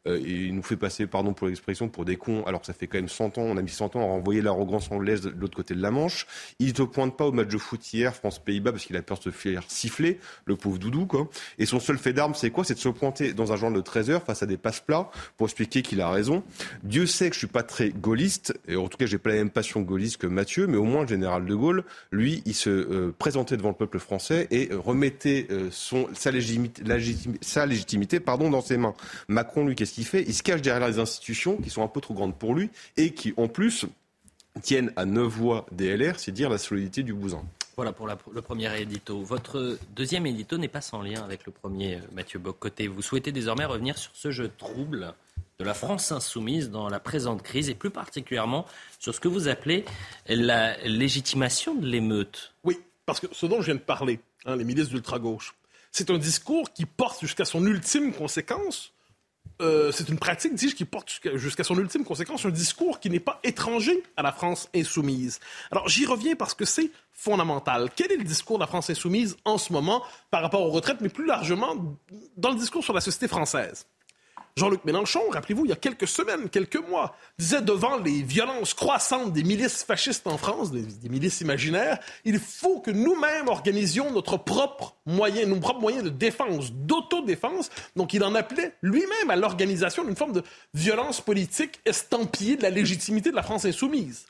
euh, 0.07 0.19
il 0.19 0.55
nous 0.55 0.63
fait 0.63 0.77
passer, 0.77 1.07
pardon 1.07 1.33
pour 1.33 1.47
l'expression, 1.47 1.89
pour 1.89 2.05
des 2.05 2.15
cons, 2.15 2.43
alors 2.45 2.61
que 2.61 2.67
ça 2.67 2.73
fait 2.73 2.87
quand 2.87 2.97
même 2.97 3.09
100 3.09 3.37
ans, 3.37 3.41
on 3.41 3.57
a 3.57 3.61
mis 3.61 3.69
100 3.69 3.95
ans 3.95 4.01
à 4.01 4.05
renvoyer 4.05 4.41
l'arrogance 4.41 4.91
anglaise 4.91 5.21
de 5.21 5.29
l'autre 5.29 5.55
côté 5.55 5.73
de 5.73 5.81
la 5.81 5.91
Manche. 5.91 6.27
Il 6.59 6.73
ne 6.77 6.85
pointe 6.85 7.17
pas 7.17 7.25
au 7.25 7.31
match 7.31 7.49
de 7.49 7.57
foot 7.57 7.93
hier, 7.93 8.15
France-Pays-Bas, 8.15 8.71
parce 8.71 8.85
qu'il 8.85 8.95
a 8.95 9.01
peur 9.01 9.17
de 9.17 9.23
se 9.23 9.29
faire 9.31 9.63
siffler, 9.67 10.19
le 10.45 10.55
pauvre 10.55 10.77
doudou, 10.77 11.05
quoi. 11.05 11.29
Et 11.59 11.65
son 11.65 11.79
seul 11.79 11.97
fait 11.97 12.13
d'arme, 12.13 12.33
c'est 12.35 12.51
quoi? 12.51 12.63
C'est 12.63 12.75
de 12.75 12.79
se 12.79 12.89
pointer 12.89 13.33
dans 13.33 13.51
un 13.51 13.55
genre 13.55 13.71
de 13.71 13.81
13 13.81 14.09
heures 14.09 14.23
face 14.23 14.43
à 14.43 14.45
des 14.45 14.57
passe-plats 14.57 15.09
pour 15.37 15.47
expliquer 15.47 15.81
qu'il 15.81 16.01
a 16.01 16.09
raison. 16.09 16.43
Dieu 16.83 17.05
sait 17.05 17.29
que 17.29 17.33
je 17.33 17.39
suis 17.39 17.47
pas 17.47 17.63
très 17.63 17.89
gaulliste, 17.89 18.57
et 18.67 18.75
en 18.75 18.87
tout 18.87 18.97
cas, 18.97 19.05
j'ai 19.05 19.17
pas 19.17 19.29
la 19.29 19.35
même 19.35 19.49
passion 19.49 19.81
gaulliste 19.81 20.17
que 20.17 20.27
Mathieu, 20.27 20.67
mais 20.67 20.77
au 20.77 20.83
moins 20.83 21.01
le 21.01 21.07
général 21.07 21.45
de 21.45 21.55
Gaulle, 21.55 21.83
lui, 22.11 22.43
il 22.45 22.53
se 22.53 22.69
euh, 22.69 23.15
présentait 23.17 23.57
devant 23.57 23.69
le 23.69 23.75
peuple 23.75 23.99
français 23.99 24.47
et 24.51 24.69
remettait 24.71 25.47
euh, 25.51 25.69
son, 25.71 26.07
sa, 26.13 26.31
légitimité, 26.31 26.83
sa 27.41 27.65
légitimité 27.65 28.19
pardon, 28.19 28.49
dans 28.49 28.61
ses 28.61 28.77
mains. 28.77 28.93
Macron, 29.27 29.65
lui, 29.65 29.75
qu'est-ce 29.75 29.96
qu'il 29.97 30.05
fait 30.05 30.23
Il 30.27 30.33
se 30.35 30.43
cache 30.43 30.61
derrière 30.61 30.87
les 30.87 30.99
institutions 30.99 31.57
qui 31.57 31.71
sont 31.71 31.81
un 31.81 31.87
peu 31.87 32.01
trop 32.01 32.13
grandes 32.13 32.37
pour 32.37 32.53
lui 32.53 32.69
et 32.97 33.15
qui, 33.15 33.33
en 33.35 33.47
plus, 33.47 33.87
tiennent 34.61 34.93
à 34.95 35.05
neuf 35.05 35.27
voix 35.27 35.65
DLR, 35.71 36.19
c'est 36.19 36.31
dire 36.31 36.51
la 36.51 36.59
solidité 36.59 37.01
du 37.01 37.15
bousin. 37.15 37.43
Voilà 37.75 37.93
pour 37.93 38.07
le 38.07 38.41
premier 38.41 38.79
édito. 38.79 39.23
Votre 39.23 39.79
deuxième 39.95 40.27
édito 40.27 40.59
n'est 40.59 40.67
pas 40.67 40.81
sans 40.81 41.01
lien 41.01 41.23
avec 41.23 41.47
le 41.47 41.51
premier, 41.51 41.95
euh, 41.95 42.01
Mathieu 42.11 42.37
Boccoté. 42.37 42.87
Vous 42.87 43.01
souhaitez 43.01 43.31
désormais 43.31 43.65
revenir 43.65 43.97
sur 43.97 44.11
ce 44.13 44.29
jeu 44.29 44.51
trouble 44.55 45.15
de 45.59 45.65
la 45.65 45.73
France 45.73 46.11
insoumise 46.11 46.69
dans 46.69 46.89
la 46.89 46.99
présente 46.99 47.41
crise 47.41 47.69
et 47.69 47.75
plus 47.75 47.89
particulièrement 47.89 48.67
sur 48.99 49.15
ce 49.15 49.19
que 49.19 49.27
vous 49.27 49.47
appelez 49.47 49.83
la 50.27 50.77
légitimation 50.85 51.73
de 51.73 51.87
l'émeute. 51.87 52.53
Oui, 52.63 52.79
parce 53.07 53.19
que 53.19 53.27
ce 53.31 53.47
dont 53.47 53.61
je 53.61 53.65
viens 53.67 53.75
de 53.75 53.79
parler, 53.79 54.19
hein, 54.45 54.55
les 54.55 54.63
milices 54.63 54.89
d'ultra-gauche, 54.89 55.55
c'est 55.91 56.11
un 56.11 56.19
discours 56.19 56.71
qui 56.73 56.85
porte 56.85 57.19
jusqu'à 57.21 57.45
son 57.45 57.65
ultime 57.65 58.13
conséquence 58.13 58.93
euh, 59.61 59.91
c'est 59.91 60.09
une 60.09 60.17
pratique, 60.17 60.53
dis-je, 60.55 60.75
qui 60.75 60.85
porte 60.85 61.19
jusqu'à 61.35 61.63
son 61.63 61.77
ultime 61.77 62.03
conséquence 62.03 62.45
un 62.45 62.49
discours 62.49 62.99
qui 62.99 63.09
n'est 63.09 63.19
pas 63.19 63.39
étranger 63.43 64.03
à 64.15 64.21
la 64.21 64.31
France 64.31 64.69
insoumise. 64.75 65.39
Alors 65.71 65.87
j'y 65.89 66.05
reviens 66.05 66.35
parce 66.35 66.53
que 66.53 66.65
c'est 66.65 66.91
fondamental. 67.11 67.89
Quel 67.95 68.11
est 68.11 68.17
le 68.17 68.23
discours 68.23 68.57
de 68.57 68.63
la 68.63 68.67
France 68.67 68.89
insoumise 68.89 69.37
en 69.45 69.57
ce 69.57 69.73
moment 69.73 70.03
par 70.31 70.41
rapport 70.41 70.61
aux 70.61 70.71
retraites, 70.71 71.01
mais 71.01 71.09
plus 71.09 71.25
largement 71.25 71.75
dans 72.37 72.51
le 72.51 72.57
discours 72.57 72.83
sur 72.83 72.93
la 72.93 73.01
société 73.01 73.27
française? 73.27 73.87
Jean-Luc 74.57 74.85
Mélenchon, 74.85 75.21
rappelez-vous, 75.29 75.65
il 75.65 75.69
y 75.69 75.73
a 75.73 75.77
quelques 75.77 76.07
semaines, 76.07 76.49
quelques 76.49 76.81
mois, 76.89 77.15
disait 77.37 77.61
devant 77.61 77.97
les 77.97 78.23
violences 78.23 78.73
croissantes 78.73 79.31
des 79.31 79.43
milices 79.43 79.83
fascistes 79.83 80.25
en 80.25 80.39
France, 80.39 80.71
des, 80.71 81.09
milices 81.09 81.41
imaginaires, 81.41 81.99
il 82.25 82.39
faut 82.39 82.79
que 82.79 82.89
nous-mêmes 82.89 83.49
organisions 83.49 84.11
notre 84.11 84.37
propre 84.37 84.95
moyen, 85.05 85.45
nos 85.45 85.59
propres 85.59 85.81
moyens 85.81 86.03
de 86.03 86.09
défense, 86.09 86.73
d'autodéfense. 86.73 87.69
Donc 87.95 88.13
il 88.13 88.23
en 88.23 88.33
appelait 88.33 88.73
lui-même 88.81 89.29
à 89.29 89.35
l'organisation 89.35 90.03
d'une 90.03 90.15
forme 90.15 90.33
de 90.33 90.43
violence 90.73 91.21
politique 91.21 91.79
estampillée 91.85 92.55
de 92.55 92.63
la 92.63 92.71
légitimité 92.71 93.29
de 93.29 93.35
la 93.35 93.43
France 93.43 93.65
insoumise. 93.65 94.25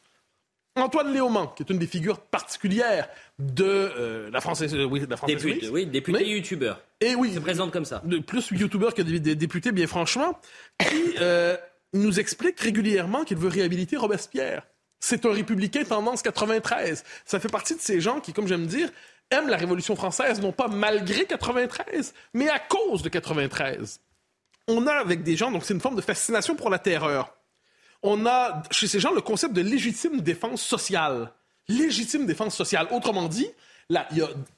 Antoine 0.77 1.13
Léaumont, 1.13 1.47
qui 1.47 1.63
est 1.63 1.69
une 1.69 1.79
des 1.79 1.87
figures 1.87 2.19
particulières 2.19 3.09
de 3.39 3.65
euh, 3.65 4.29
la 4.31 4.41
France, 4.41 4.61
oui, 4.61 5.05
la 5.09 5.17
France 5.17 5.29
député, 5.29 5.69
oui, 5.69 5.85
député 5.85 6.27
youtubeur. 6.27 6.81
Et 7.01 7.15
oui, 7.15 7.33
se 7.33 7.39
présente 7.39 7.71
comme 7.71 7.85
ça. 7.85 8.01
De 8.05 8.19
plus 8.19 8.49
youtubeur 8.51 8.93
que 8.93 9.01
des, 9.01 9.35
députés, 9.35 9.71
bien 9.71 9.87
franchement, 9.87 10.39
qui 10.79 11.15
nous 11.93 12.19
explique 12.19 12.59
régulièrement 12.59 13.23
qu'il 13.23 13.37
veut 13.37 13.47
réhabiliter 13.47 13.97
Robespierre. 13.97 14.63
C'est 14.99 15.25
un 15.25 15.31
républicain 15.31 15.83
tendance 15.83 16.21
93. 16.21 17.03
Ça 17.25 17.39
fait 17.39 17.49
partie 17.49 17.75
de 17.75 17.79
ces 17.79 18.01
gens 18.01 18.19
qui, 18.19 18.33
comme 18.33 18.47
j'aime 18.47 18.65
dire, 18.65 18.89
aiment 19.29 19.49
la 19.49 19.57
Révolution 19.57 19.95
française, 19.95 20.41
non 20.41 20.51
pas 20.51 20.67
malgré 20.67 21.25
93, 21.25 22.13
mais 22.33 22.49
à 22.49 22.59
cause 22.59 23.03
de 23.03 23.09
93. 23.09 23.99
On 24.67 24.87
a 24.87 24.93
avec 24.93 25.23
des 25.23 25.35
gens, 25.35 25.51
donc 25.51 25.63
c'est 25.63 25.73
une 25.73 25.81
forme 25.81 25.95
de 25.95 26.01
fascination 26.01 26.55
pour 26.55 26.69
la 26.69 26.79
terreur. 26.79 27.36
On 28.03 28.25
a 28.25 28.63
chez 28.71 28.87
ces 28.87 28.99
gens 28.99 29.11
le 29.11 29.21
concept 29.21 29.53
de 29.53 29.61
légitime 29.61 30.21
défense 30.21 30.61
sociale. 30.61 31.31
Légitime 31.67 32.25
défense 32.25 32.55
sociale. 32.55 32.87
Autrement 32.91 33.27
dit, 33.27 33.47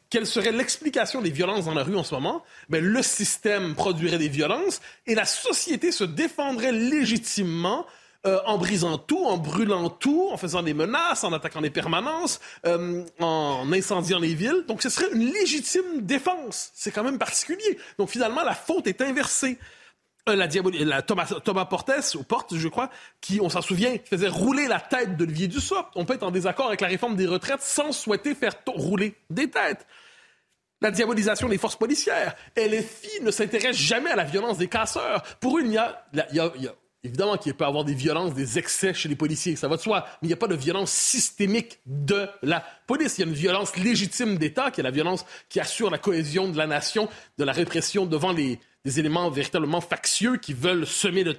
quelle 0.10 0.26
serait 0.26 0.52
l'explication 0.52 1.22
des 1.22 1.30
violences 1.30 1.66
dans 1.66 1.74
la 1.74 1.84
rue 1.84 1.98
en 1.98 2.04
ce 2.04 2.14
moment? 2.16 2.44
Ben, 2.70 2.84
le 2.84 3.04
système 3.04 3.76
produirait 3.76 4.18
des 4.18 4.30
violences 4.30 4.82
et 5.08 5.16
la 5.16 5.26
société 5.26 5.92
se 5.92 6.04
défendrait 6.04 6.72
légitimement 6.72 7.86
euh, 8.26 8.40
en 8.46 8.58
brisant 8.58 8.98
tout, 8.98 9.24
en 9.24 9.38
brûlant 9.38 9.90
tout, 9.90 10.28
en 10.32 10.36
faisant 10.36 10.62
des 10.62 10.74
menaces, 10.74 11.24
en 11.24 11.32
attaquant 11.32 11.62
des 11.62 11.70
permanences, 11.70 12.42
euh, 12.66 13.06
en 13.20 13.72
incendiant 13.72 14.20
les 14.20 14.34
villes. 14.34 14.66
Donc 14.68 14.82
ce 14.82 14.90
serait 14.90 15.10
une 15.14 15.32
légitime 15.32 16.02
défense. 16.02 16.72
C'est 16.74 16.92
quand 16.92 17.04
même 17.04 17.18
particulier. 17.18 17.80
Donc 17.98 18.10
finalement, 18.10 18.44
la 18.44 18.56
faute 18.56 18.88
est 18.88 19.02
inversée. 19.02 19.58
Euh, 20.28 20.36
la, 20.36 21.02
Thomas, 21.02 21.26
Thomas 21.44 21.66
Portes, 21.66 22.16
ou 22.16 22.24
Porte, 22.24 22.56
je 22.56 22.68
crois, 22.68 22.90
qui, 23.22 23.40
on 23.42 23.50
s'en 23.50 23.62
souvient, 23.62 23.96
faisait 24.06 24.28
rouler 24.28 24.68
la 24.68 24.80
tête 24.80 25.16
d'Olivier 25.16 25.48
Dussopt. 25.48 25.90
On 25.96 26.06
peut 26.06 26.16
être 26.16 26.24
en 26.24 26.32
désaccord 26.32 26.68
avec 26.68 26.82
la 26.82 26.88
réforme 26.88 27.16
des 27.16 27.26
retraites 27.26 27.62
sans 27.62 27.92
souhaiter 27.92 28.36
faire 28.36 28.54
rouler 28.68 29.16
des 29.30 29.50
têtes 29.50 29.86
la 30.82 30.92
diabolisation 30.92 31.50
des 31.50 31.58
forces 31.58 31.76
policières. 31.76 32.36
LFI 32.56 33.22
ne 33.22 33.32
s'intéresse 33.32 33.76
jamais 33.76 34.12
à 34.12 34.16
la 34.16 34.24
violence 34.24 34.58
des 34.58 34.68
casseurs. 34.68 35.24
Pour 35.40 35.58
eux, 35.58 35.62
il 35.64 35.74
y 35.74 35.78
a, 35.78 36.06
il 36.14 36.36
y 36.36 36.40
a, 36.40 36.52
il 36.56 36.64
y 36.64 36.68
a 36.68 36.74
Évidemment 37.04 37.38
qu'il 37.38 37.54
peut 37.54 37.64
y 37.64 37.68
avoir 37.68 37.86
des 37.86 37.94
violences, 37.94 38.34
des 38.34 38.60
excès 38.60 38.94
chez 38.94 39.08
les 39.08 39.16
policiers, 39.16 39.56
ça 39.56 39.70
va 39.70 39.78
de 39.78 39.82
soi, 39.82 40.06
mais 40.22 40.28
il 40.28 40.28
n'y 40.28 40.34
a 40.34 40.38
pas 40.38 40.48
de 40.48 40.56
violence 40.56 40.92
systémique 40.92 41.80
de 41.86 42.28
la 42.42 42.62
police. 42.88 43.18
Il 43.18 43.22
y 43.22 43.24
a 43.24 43.28
une 43.28 43.34
violence 43.34 43.78
légitime 43.78 44.38
d'État, 44.38 44.70
qui 44.70 44.82
est 44.82 44.84
la 44.84 44.92
violence 44.92 45.26
qui 45.48 45.62
assure 45.62 45.90
la 45.90 45.98
cohésion 45.98 46.50
de 46.50 46.58
la 46.58 46.68
nation, 46.68 47.08
de 47.38 47.46
la 47.46 47.54
répression 47.54 48.06
devant 48.06 48.34
les, 48.34 48.60
des 48.84 49.00
éléments 49.00 49.30
véritablement 49.30 49.80
factieux 49.80 50.36
qui 50.38 50.54
veulent 50.54 50.86
semer 50.86 51.24
le, 51.24 51.36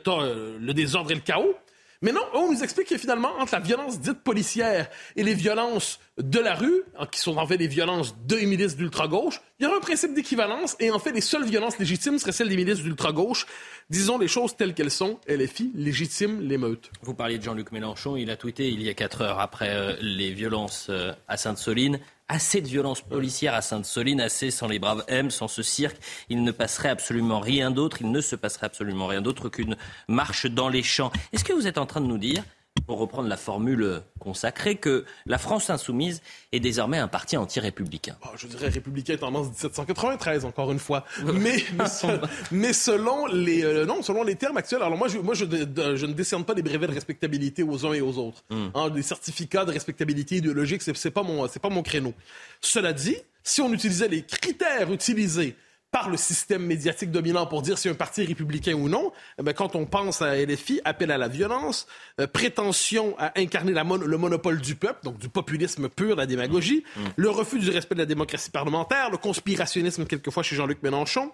le 0.59 0.73
désordre 0.73 1.11
et 1.11 1.15
le 1.15 1.21
chaos. 1.21 1.55
Mais 2.03 2.13
non, 2.13 2.23
on 2.33 2.51
nous 2.51 2.63
explique 2.63 2.89
que 2.89 2.97
finalement, 2.97 3.31
entre 3.39 3.55
la 3.55 3.61
violence 3.61 4.01
dite 4.01 4.23
policière 4.23 4.89
et 5.17 5.23
les 5.23 5.35
violences 5.35 6.01
de 6.17 6.39
la 6.39 6.55
rue, 6.55 6.83
qui 7.13 7.21
sont 7.21 7.37
en 7.37 7.47
fait 7.47 7.59
des 7.59 7.69
violences 7.69 8.15
de 8.27 8.37
milices 8.37 8.75
d'ultra-gauche, 8.75 9.43
il 9.59 9.65
y 9.65 9.67
aura 9.67 9.77
un 9.77 9.81
principe 9.81 10.15
d'équivalence 10.15 10.77
et 10.81 10.91
en 10.91 10.99
fait, 10.99 11.13
les 11.13 11.21
seules 11.21 11.45
violences 11.45 11.79
légitimes 11.79 12.19
seraient 12.19 12.33
celles 12.33 12.49
des 12.49 12.57
milices 12.57 12.83
d'ultra-gauche. 12.83 13.47
Disons 13.91 14.17
les 14.17 14.29
choses 14.29 14.57
telles 14.57 14.73
qu'elles 14.73 14.91
sont, 14.91 15.21
LFI 15.29 15.73
légitime 15.75 16.41
l'émeute. 16.41 16.91
Vous 17.03 17.13
parliez 17.13 17.37
de 17.37 17.43
Jean-Luc 17.43 17.71
Mélenchon, 17.71 18.17
il 18.17 18.31
a 18.31 18.37
tweeté 18.37 18.69
il 18.69 18.81
y 18.83 18.89
a 18.89 18.95
quatre 18.95 19.21
heures 19.21 19.39
après 19.39 19.69
euh, 19.69 19.95
les 20.01 20.33
violences 20.33 20.87
euh, 20.89 21.13
à 21.29 21.37
Sainte-Soline 21.37 22.01
assez 22.31 22.61
de 22.61 22.69
violence 22.69 23.01
policière 23.03 23.55
à 23.55 23.61
Sainte-Soline, 23.61 24.21
assez 24.21 24.53
sans 24.53 24.69
les 24.69 24.79
braves 24.79 25.05
M, 25.09 25.31
sans 25.31 25.49
ce 25.49 25.63
cirque. 25.63 25.97
Il 26.29 26.45
ne 26.45 26.53
passerait 26.53 26.89
absolument 26.89 27.41
rien 27.41 27.73
d'autre, 27.73 27.99
il 28.01 28.11
ne 28.11 28.21
se 28.21 28.37
passerait 28.37 28.67
absolument 28.67 29.09
rien 29.09 29.21
d'autre 29.21 29.49
qu'une 29.49 29.77
marche 30.07 30.47
dans 30.47 30.69
les 30.69 30.85
champs. 30.85 31.11
Est-ce 31.33 31.45
que 31.45 31.53
vous 31.53 31.67
êtes 31.67 31.79
en 31.79 31.87
train 31.87 32.01
de 32.01 32.07
nous 32.07 32.19
dire 32.19 32.45
pour 32.87 32.99
reprendre 32.99 33.29
la 33.29 33.37
formule 33.37 34.03
consacrée, 34.19 34.77
que 34.77 35.05
la 35.27 35.39
France 35.39 35.71
insoumise 35.71 36.23
est 36.53 36.61
désormais 36.61 36.99
un 36.99 37.09
parti 37.09 37.37
anti-républicain. 37.37 38.17
je 38.37 38.47
dirais 38.47 38.69
républicain 38.69 39.17
tendance 39.17 39.49
1793, 39.49 40.45
encore 40.45 40.73
une 40.73 40.79
fois. 40.79 41.05
mais, 41.35 41.65
mais, 42.51 42.73
selon, 42.73 43.27
les, 43.27 43.65
euh, 43.65 43.87
non, 43.87 44.03
selon 44.03 44.23
les 44.23 44.37
termes 44.37 44.57
actuels, 44.57 44.83
alors 44.83 44.99
moi, 44.99 45.09
je, 45.09 45.19
moi 45.19 45.35
je, 45.35 45.45
je, 45.45 46.07
ne 46.07 46.13
décerne 46.13 46.45
pas 46.45 46.55
des 46.55 46.63
brevets 46.63 46.89
de 46.89 46.95
respectabilité 46.95 47.63
aux 47.63 47.87
uns 47.87 47.93
et 47.93 48.01
aux 48.01 48.19
autres. 48.19 48.43
Hmm. 48.51 48.69
Hein, 48.75 48.91
des 48.91 49.03
certificats 49.03 49.65
de 49.65 49.73
respectabilité 49.73 50.37
idéologique, 50.37 50.83
c'est, 50.83 50.97
c'est 50.97 51.11
pas 51.11 51.23
mon, 51.23 51.47
pas 51.47 51.69
mon 51.69 51.83
créneau. 51.83 52.15
Cela 52.61 52.93
dit, 52.93 53.17
si 53.43 53.61
on 53.61 53.73
utilisait 53.73 54.09
les 54.09 54.23
critères 54.23 54.93
utilisés 54.93 55.57
par 55.91 56.09
le 56.09 56.17
système 56.17 56.65
médiatique 56.65 57.11
dominant 57.11 57.47
pour 57.47 57.63
dire 57.63 57.77
si 57.77 57.89
un 57.89 57.95
parti 57.95 58.23
est 58.23 58.27
républicain 58.27 58.75
ou 58.75 58.89
non, 58.89 59.13
eh 59.45 59.55
quand 59.55 59.75
on 59.75 59.87
pense 59.87 60.23
à 60.23 60.37
LFI, 60.37 60.81
appel 60.85 61.11
à 61.11 61.19
la 61.19 61.29
violence, 61.29 61.87
euh, 62.21 62.27
prétention 62.27 63.17
à 63.19 63.33
incarner 63.37 63.73
la 63.73 63.83
le 63.83 64.19
monopole 64.19 64.61
du 64.61 64.77
peuple, 64.77 65.01
donc 65.03 65.19
du 65.19 65.29
populisme 65.29 65.89
pur, 65.89 66.15
la 66.15 66.27
démagogie, 66.27 66.85
mmh. 66.85 67.01
Mmh. 67.01 67.09
le 67.17 67.31
refus 67.31 67.59
du 67.59 67.71
respect 67.71 67.97
de 67.97 68.01
la 68.01 68.07
démocratie 68.07 68.51
parlementaire, 68.51 69.11
le 69.11 69.17
conspirationnisme 69.17 70.05
quelquefois 70.07 70.43
chez 70.43 70.55
Jean-Luc 70.55 70.83
Mélenchon, 70.83 71.33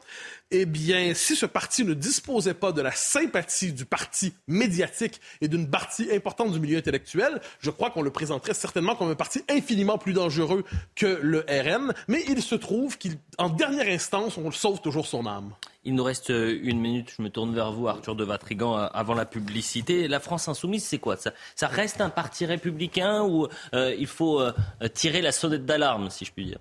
eh 0.50 0.64
bien, 0.64 1.12
si 1.14 1.36
ce 1.36 1.44
parti 1.44 1.84
ne 1.84 1.92
disposait 1.92 2.54
pas 2.54 2.72
de 2.72 2.80
la 2.80 2.92
sympathie 2.92 3.72
du 3.72 3.84
parti 3.84 4.32
médiatique 4.48 5.20
et 5.40 5.48
d'une 5.48 5.68
partie 5.68 6.08
importante 6.14 6.52
du 6.52 6.60
milieu 6.60 6.78
intellectuel, 6.78 7.40
je 7.60 7.70
crois 7.70 7.90
qu'on 7.90 8.02
le 8.02 8.10
présenterait 8.10 8.54
certainement 8.54 8.94
comme 8.94 9.10
un 9.10 9.14
parti 9.14 9.42
infiniment 9.50 9.98
plus 9.98 10.12
dangereux 10.12 10.64
que 10.94 11.18
le 11.20 11.44
RN, 11.48 11.92
mais 12.08 12.24
il 12.28 12.40
se 12.42 12.54
trouve 12.54 12.96
qu'en 12.96 13.50
dernière 13.50 13.88
instance, 13.88 14.38
on 14.38 14.45
sauve 14.50 14.80
toujours 14.80 15.06
son 15.06 15.26
âme. 15.26 15.52
Il 15.84 15.94
nous 15.94 16.04
reste 16.04 16.30
euh, 16.30 16.58
une 16.62 16.80
minute. 16.80 17.12
Je 17.16 17.22
me 17.22 17.30
tourne 17.30 17.54
vers 17.54 17.72
vous, 17.72 17.86
Arthur 17.88 18.16
de 18.16 18.24
Vatrigan, 18.24 18.76
euh, 18.76 18.86
avant 18.92 19.14
la 19.14 19.24
publicité. 19.24 20.08
La 20.08 20.20
France 20.20 20.48
insoumise, 20.48 20.84
c'est 20.84 20.98
quoi? 20.98 21.16
Ça, 21.16 21.32
ça, 21.54 21.68
reste 21.68 22.00
un 22.00 22.10
parti 22.10 22.44
républicain 22.44 23.22
ou 23.22 23.46
euh, 23.74 23.94
il 23.98 24.06
faut 24.06 24.42
tirer 24.94 25.22
la 25.22 25.32
sonnette 25.32 25.64
d'alarme, 25.64 26.10
si 26.10 26.24
je 26.24 26.32
puis 26.32 26.46
dire? 26.46 26.58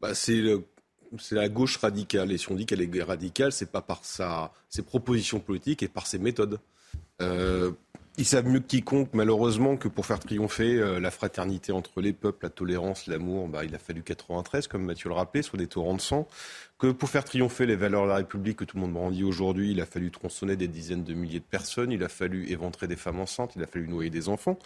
Bah, 0.00 0.14
C'est 0.14 0.42
la 1.30 1.48
gauche 1.48 1.76
radicale. 1.76 2.32
Et 2.32 2.38
si 2.38 2.50
on 2.50 2.54
dit 2.54 2.66
qu'elle 2.66 2.82
est 2.82 3.02
radicale, 3.02 3.52
c'est 3.52 3.70
pas 3.70 3.82
par 3.82 4.04
sa, 4.04 4.52
ses 4.68 4.82
propositions 4.82 5.40
politiques 5.40 5.82
et 5.82 5.88
par 5.88 6.06
ses 6.06 6.18
méthodes. 6.18 6.58
Ils 8.18 8.24
savent 8.24 8.46
mieux 8.46 8.60
que 8.60 8.66
quiconque, 8.66 9.10
malheureusement, 9.12 9.76
que 9.76 9.88
pour 9.88 10.06
faire 10.06 10.18
triompher 10.18 10.78
euh, 10.78 10.98
la 10.98 11.10
fraternité 11.10 11.72
entre 11.72 12.00
les 12.00 12.14
peuples, 12.14 12.46
la 12.46 12.50
tolérance, 12.50 13.06
l'amour, 13.08 13.46
bah, 13.46 13.64
il 13.64 13.74
a 13.74 13.78
fallu 13.78 14.02
93, 14.02 14.68
comme 14.68 14.84
Mathieu 14.84 15.10
le 15.10 15.14
rappelait, 15.14 15.42
sur 15.42 15.58
des 15.58 15.66
torrents 15.66 15.94
de 15.94 16.00
sang. 16.00 16.26
Que 16.78 16.88
pour 16.88 17.08
faire 17.08 17.24
triompher 17.24 17.64
les 17.64 17.74
valeurs 17.74 18.02
de 18.02 18.08
la 18.08 18.16
République 18.16 18.58
que 18.58 18.64
tout 18.64 18.76
le 18.76 18.82
monde 18.82 18.92
brandit 18.92 19.24
aujourd'hui, 19.24 19.70
il 19.70 19.80
a 19.80 19.86
fallu 19.86 20.10
tronçonner 20.10 20.56
des 20.56 20.68
dizaines 20.68 21.04
de 21.04 21.14
milliers 21.14 21.38
de 21.38 21.44
personnes, 21.44 21.90
il 21.90 22.04
a 22.04 22.10
fallu 22.10 22.50
éventrer 22.50 22.86
des 22.86 22.96
femmes 22.96 23.18
enceintes, 23.18 23.52
il 23.56 23.62
a 23.62 23.66
fallu 23.66 23.88
noyer 23.88 24.10
des 24.10 24.28
enfants. 24.28 24.58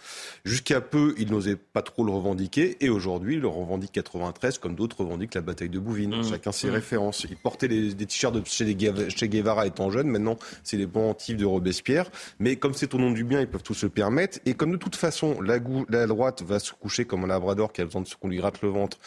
Jusqu'à 0.43 0.81
peu, 0.81 1.15
il 1.17 1.31
n'osait 1.31 1.55
pas 1.55 1.81
trop 1.81 2.03
le 2.03 2.11
revendiquer, 2.11 2.75
et 2.81 2.89
aujourd'hui, 2.89 3.35
il 3.35 3.39
le 3.39 3.47
revendique 3.47 3.93
93, 3.93 4.57
comme 4.57 4.75
d'autres 4.75 4.99
revendiquent 4.99 5.35
la 5.35 5.41
bataille 5.41 5.69
de 5.69 5.79
Bouvines. 5.79 6.17
Mmh. 6.17 6.29
Chacun 6.29 6.51
ses 6.51 6.67
mmh. 6.67 6.71
références. 6.71 7.25
Il 7.29 7.37
portait 7.37 7.69
des 7.69 8.05
t-shirts 8.05 8.35
de 8.35 8.43
chez, 8.45 8.75
Guevara 8.75 9.65
étant 9.65 9.89
jeune, 9.89 10.07
maintenant, 10.07 10.37
c'est 10.63 10.75
les 10.75 10.87
pendentifs 10.87 11.37
de 11.37 11.45
Robespierre. 11.45 12.11
Mais 12.39 12.57
comme 12.57 12.73
c'est 12.73 12.93
au 12.93 12.97
nom 12.97 13.11
du 13.11 13.23
bien, 13.23 13.39
ils 13.39 13.47
peuvent 13.47 13.63
tout 13.63 13.73
se 13.73 13.87
permettre. 13.87 14.39
Et 14.45 14.53
comme 14.53 14.73
de 14.73 14.77
toute 14.77 14.97
façon, 14.97 15.39
la, 15.39 15.59
la 15.87 16.07
droite 16.07 16.41
va 16.41 16.59
se 16.59 16.73
coucher 16.73 17.05
comme 17.05 17.23
un 17.23 17.27
labrador 17.27 17.71
qui 17.71 17.79
a 17.79 17.85
besoin 17.85 18.01
de 18.01 18.09
qu'on 18.19 18.27
lui 18.27 18.37
gratte 18.37 18.61
le 18.61 18.67
ventre, 18.67 18.97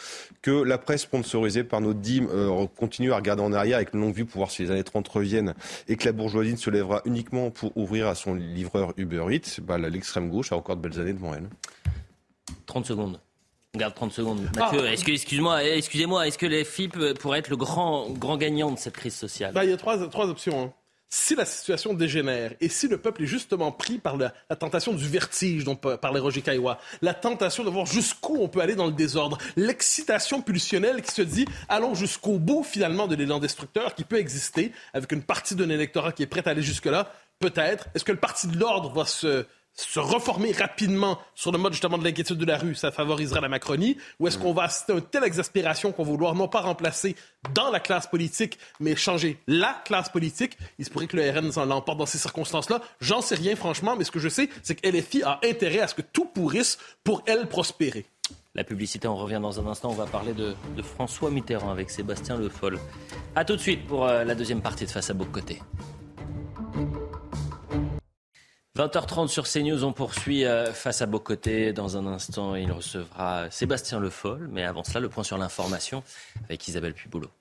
que 0.41 0.49
la 0.49 0.79
presse 0.79 1.03
sponsorisée 1.03 1.63
par 1.63 1.79
notre 1.79 1.99
dîme 1.99 2.27
euh, 2.31 2.65
continue 2.75 2.94
à 3.11 3.15
regarder 3.15 3.41
en 3.41 3.53
arrière 3.53 3.77
avec 3.77 3.93
une 3.93 4.01
longue 4.01 4.15
vue 4.15 4.25
pour 4.25 4.37
voir 4.39 4.51
si 4.51 4.63
les 4.63 4.71
années 4.71 4.83
30 4.83 5.07
reviennent 5.07 5.53
et 5.87 5.95
que 5.95 6.05
la 6.05 6.11
bourgeoisie 6.11 6.51
ne 6.51 6.57
se 6.57 6.69
lèvera 6.69 7.01
uniquement 7.05 7.51
pour 7.51 7.75
ouvrir 7.77 8.07
à 8.07 8.15
son 8.15 8.33
livreur 8.33 8.93
Uber 8.97 9.25
Eats, 9.31 9.61
bah, 9.61 9.77
l'extrême 9.77 10.29
gauche 10.29 10.51
a 10.51 10.55
encore 10.55 10.75
de 10.77 10.81
belles 10.81 10.99
années 10.99 11.13
devant 11.13 11.33
elle. 11.33 11.49
30 12.65 12.85
secondes. 12.85 13.19
On 13.75 13.79
garde 13.79 13.93
30 13.93 14.11
secondes. 14.11 14.49
Ah. 14.55 14.71
Mathieu, 14.71 14.85
est-ce 14.87 15.03
que, 15.03 15.11
excuse-moi, 15.11 15.63
excusez-moi, 15.63 16.27
est-ce 16.27 16.37
que 16.37 16.45
les 16.45 16.63
FIP 16.63 16.97
pourraient 17.19 17.39
être 17.39 17.49
le 17.49 17.57
grand, 17.57 18.09
grand 18.09 18.37
gagnant 18.37 18.71
de 18.71 18.77
cette 18.77 18.95
crise 18.95 19.15
sociale? 19.15 19.53
Bah, 19.53 19.65
Il 19.65 19.69
y 19.69 19.73
a 19.73 19.77
trois, 19.77 19.97
trois 20.09 20.27
options. 20.27 20.63
Hein 20.63 20.73
si 21.09 21.35
la 21.35 21.45
situation 21.45 21.93
dégénère 21.93 22.53
et 22.59 22.69
si 22.69 22.87
le 22.87 22.97
peuple 22.97 23.23
est 23.23 23.27
justement 23.27 23.71
pris 23.71 23.99
par 23.99 24.17
la, 24.17 24.31
tentation 24.55 24.93
du 24.93 25.07
vertige 25.07 25.63
dont 25.63 25.75
parlait 25.75 26.19
Roger 26.19 26.41
Caillois, 26.41 26.79
la 27.01 27.13
tentation 27.13 27.63
de 27.63 27.69
voir 27.69 27.85
jusqu'où 27.85 28.37
on 28.39 28.47
peut 28.47 28.59
aller 28.59 28.75
dans 28.75 28.87
le 28.87 28.91
désordre, 28.91 29.37
l'excitation 29.55 30.41
pulsionnelle 30.41 31.01
qui 31.01 31.11
se 31.11 31.21
dit 31.21 31.45
allons 31.69 31.95
jusqu'au 31.95 32.37
bout 32.39 32.63
finalement 32.63 33.07
de 33.07 33.15
l'élan 33.15 33.39
destructeur 33.39 33.95
qui 33.95 34.03
peut 34.03 34.17
exister 34.17 34.71
avec 34.93 35.11
une 35.11 35.23
partie 35.23 35.55
d'un 35.55 35.69
électorat 35.69 36.11
qui 36.11 36.23
est 36.23 36.27
prête 36.27 36.47
à 36.47 36.51
aller 36.51 36.63
jusque-là, 36.63 37.11
peut-être. 37.39 37.87
Est-ce 37.93 38.03
que 38.03 38.11
le 38.11 38.19
parti 38.19 38.47
de 38.47 38.57
l'ordre 38.57 38.91
va 38.93 39.05
se 39.05 39.45
se 39.75 39.99
reformer 39.99 40.51
rapidement 40.53 41.19
sur 41.35 41.51
le 41.51 41.57
mode 41.57 41.73
justement 41.73 41.97
de 41.97 42.03
l'inquiétude 42.03 42.37
de 42.37 42.45
la 42.45 42.57
rue, 42.57 42.75
ça 42.75 42.91
favorisera 42.91 43.41
la 43.41 43.49
Macronie? 43.49 43.97
Ou 44.19 44.27
est-ce 44.27 44.37
qu'on 44.37 44.53
va 44.53 44.63
assister 44.63 44.93
à 44.93 44.95
une 44.95 45.01
telle 45.01 45.23
exaspération 45.23 45.91
qu'on 45.91 46.03
va 46.03 46.11
vouloir 46.11 46.35
non 46.35 46.47
pas 46.47 46.61
remplacer 46.61 47.15
dans 47.53 47.69
la 47.69 47.79
classe 47.79 48.07
politique, 48.07 48.57
mais 48.79 48.95
changer 48.95 49.37
la 49.47 49.81
classe 49.85 50.09
politique? 50.09 50.57
Il 50.79 50.85
se 50.85 50.89
pourrait 50.89 51.07
que 51.07 51.17
le 51.17 51.29
RN 51.29 51.51
l'emporte 51.67 51.97
dans 51.97 52.05
ces 52.05 52.17
circonstances-là. 52.17 52.81
J'en 53.01 53.21
sais 53.21 53.35
rien 53.35 53.55
franchement, 53.55 53.95
mais 53.97 54.05
ce 54.05 54.11
que 54.11 54.19
je 54.19 54.29
sais, 54.29 54.49
c'est 54.63 54.75
que 54.75 54.87
LFI 54.87 55.23
a 55.23 55.39
intérêt 55.43 55.79
à 55.79 55.87
ce 55.87 55.95
que 55.95 56.01
tout 56.01 56.25
pourrisse 56.25 56.77
pour 57.03 57.21
elle 57.25 57.47
prospérer. 57.47 58.05
La 58.55 58.63
publicité, 58.63 59.07
on 59.07 59.17
revient 59.17 59.39
dans 59.41 59.59
un 59.59 59.69
instant. 59.69 59.89
On 59.89 59.95
va 59.95 60.05
parler 60.05 60.33
de, 60.33 60.55
François 60.81 61.29
Mitterrand 61.29 61.71
avec 61.71 61.89
Sébastien 61.89 62.37
Le 62.37 62.47
Foll. 62.47 62.79
A 63.35 63.43
tout 63.43 63.57
de 63.57 63.61
suite 63.61 63.85
pour 63.85 64.05
euh, 64.05 64.23
la 64.23 64.33
deuxième 64.33 64.61
partie 64.61 64.85
de 64.85 64.89
Face 64.89 65.09
à 65.09 65.13
Beaucoté. 65.13 65.59
20h30 68.75 69.29
sur 69.29 69.47
CNews, 69.47 69.85
on 69.85 69.93
poursuit 69.93 70.43
euh, 70.43 70.73
face 70.73 71.01
à 71.01 71.05
Bocoté. 71.05 71.71
Dans 71.71 71.95
un 71.95 72.05
instant, 72.05 72.55
il 72.55 72.69
recevra 72.71 73.49
Sébastien 73.49 74.01
Le 74.01 74.09
Foll. 74.09 74.49
Mais 74.51 74.65
avant 74.65 74.83
cela, 74.83 74.99
le 74.99 75.07
point 75.07 75.23
sur 75.23 75.37
l'information 75.37 76.03
avec 76.45 76.67
Isabelle 76.67 76.93
Puboulot. 76.93 77.31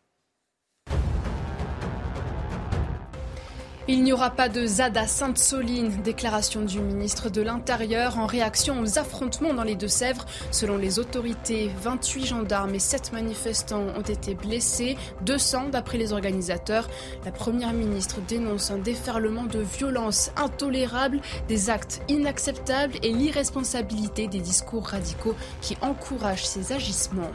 Il 3.86 4.02
n'y 4.02 4.14
aura 4.14 4.30
pas 4.30 4.48
de 4.48 4.64
ZAD 4.64 4.96
à 4.96 5.06
Sainte-Soline, 5.06 6.00
déclaration 6.02 6.62
du 6.62 6.80
ministre 6.80 7.28
de 7.28 7.42
l'Intérieur 7.42 8.18
en 8.18 8.24
réaction 8.24 8.80
aux 8.80 8.98
affrontements 8.98 9.52
dans 9.52 9.62
les 9.62 9.74
Deux-Sèvres. 9.74 10.24
Selon 10.50 10.78
les 10.78 10.98
autorités, 10.98 11.70
28 11.82 12.24
gendarmes 12.24 12.74
et 12.74 12.78
7 12.78 13.12
manifestants 13.12 13.84
ont 13.94 14.00
été 14.00 14.34
blessés, 14.34 14.96
200 15.26 15.68
d'après 15.68 15.98
les 15.98 16.14
organisateurs. 16.14 16.88
La 17.26 17.30
première 17.30 17.74
ministre 17.74 18.22
dénonce 18.26 18.70
un 18.70 18.78
déferlement 18.78 19.44
de 19.44 19.60
violence 19.60 20.30
intolérable, 20.36 21.20
des 21.48 21.68
actes 21.68 22.00
inacceptables 22.08 22.94
et 23.02 23.12
l'irresponsabilité 23.12 24.28
des 24.28 24.40
discours 24.40 24.86
radicaux 24.86 25.34
qui 25.60 25.76
encouragent 25.82 26.46
ces 26.46 26.72
agissements. 26.72 27.32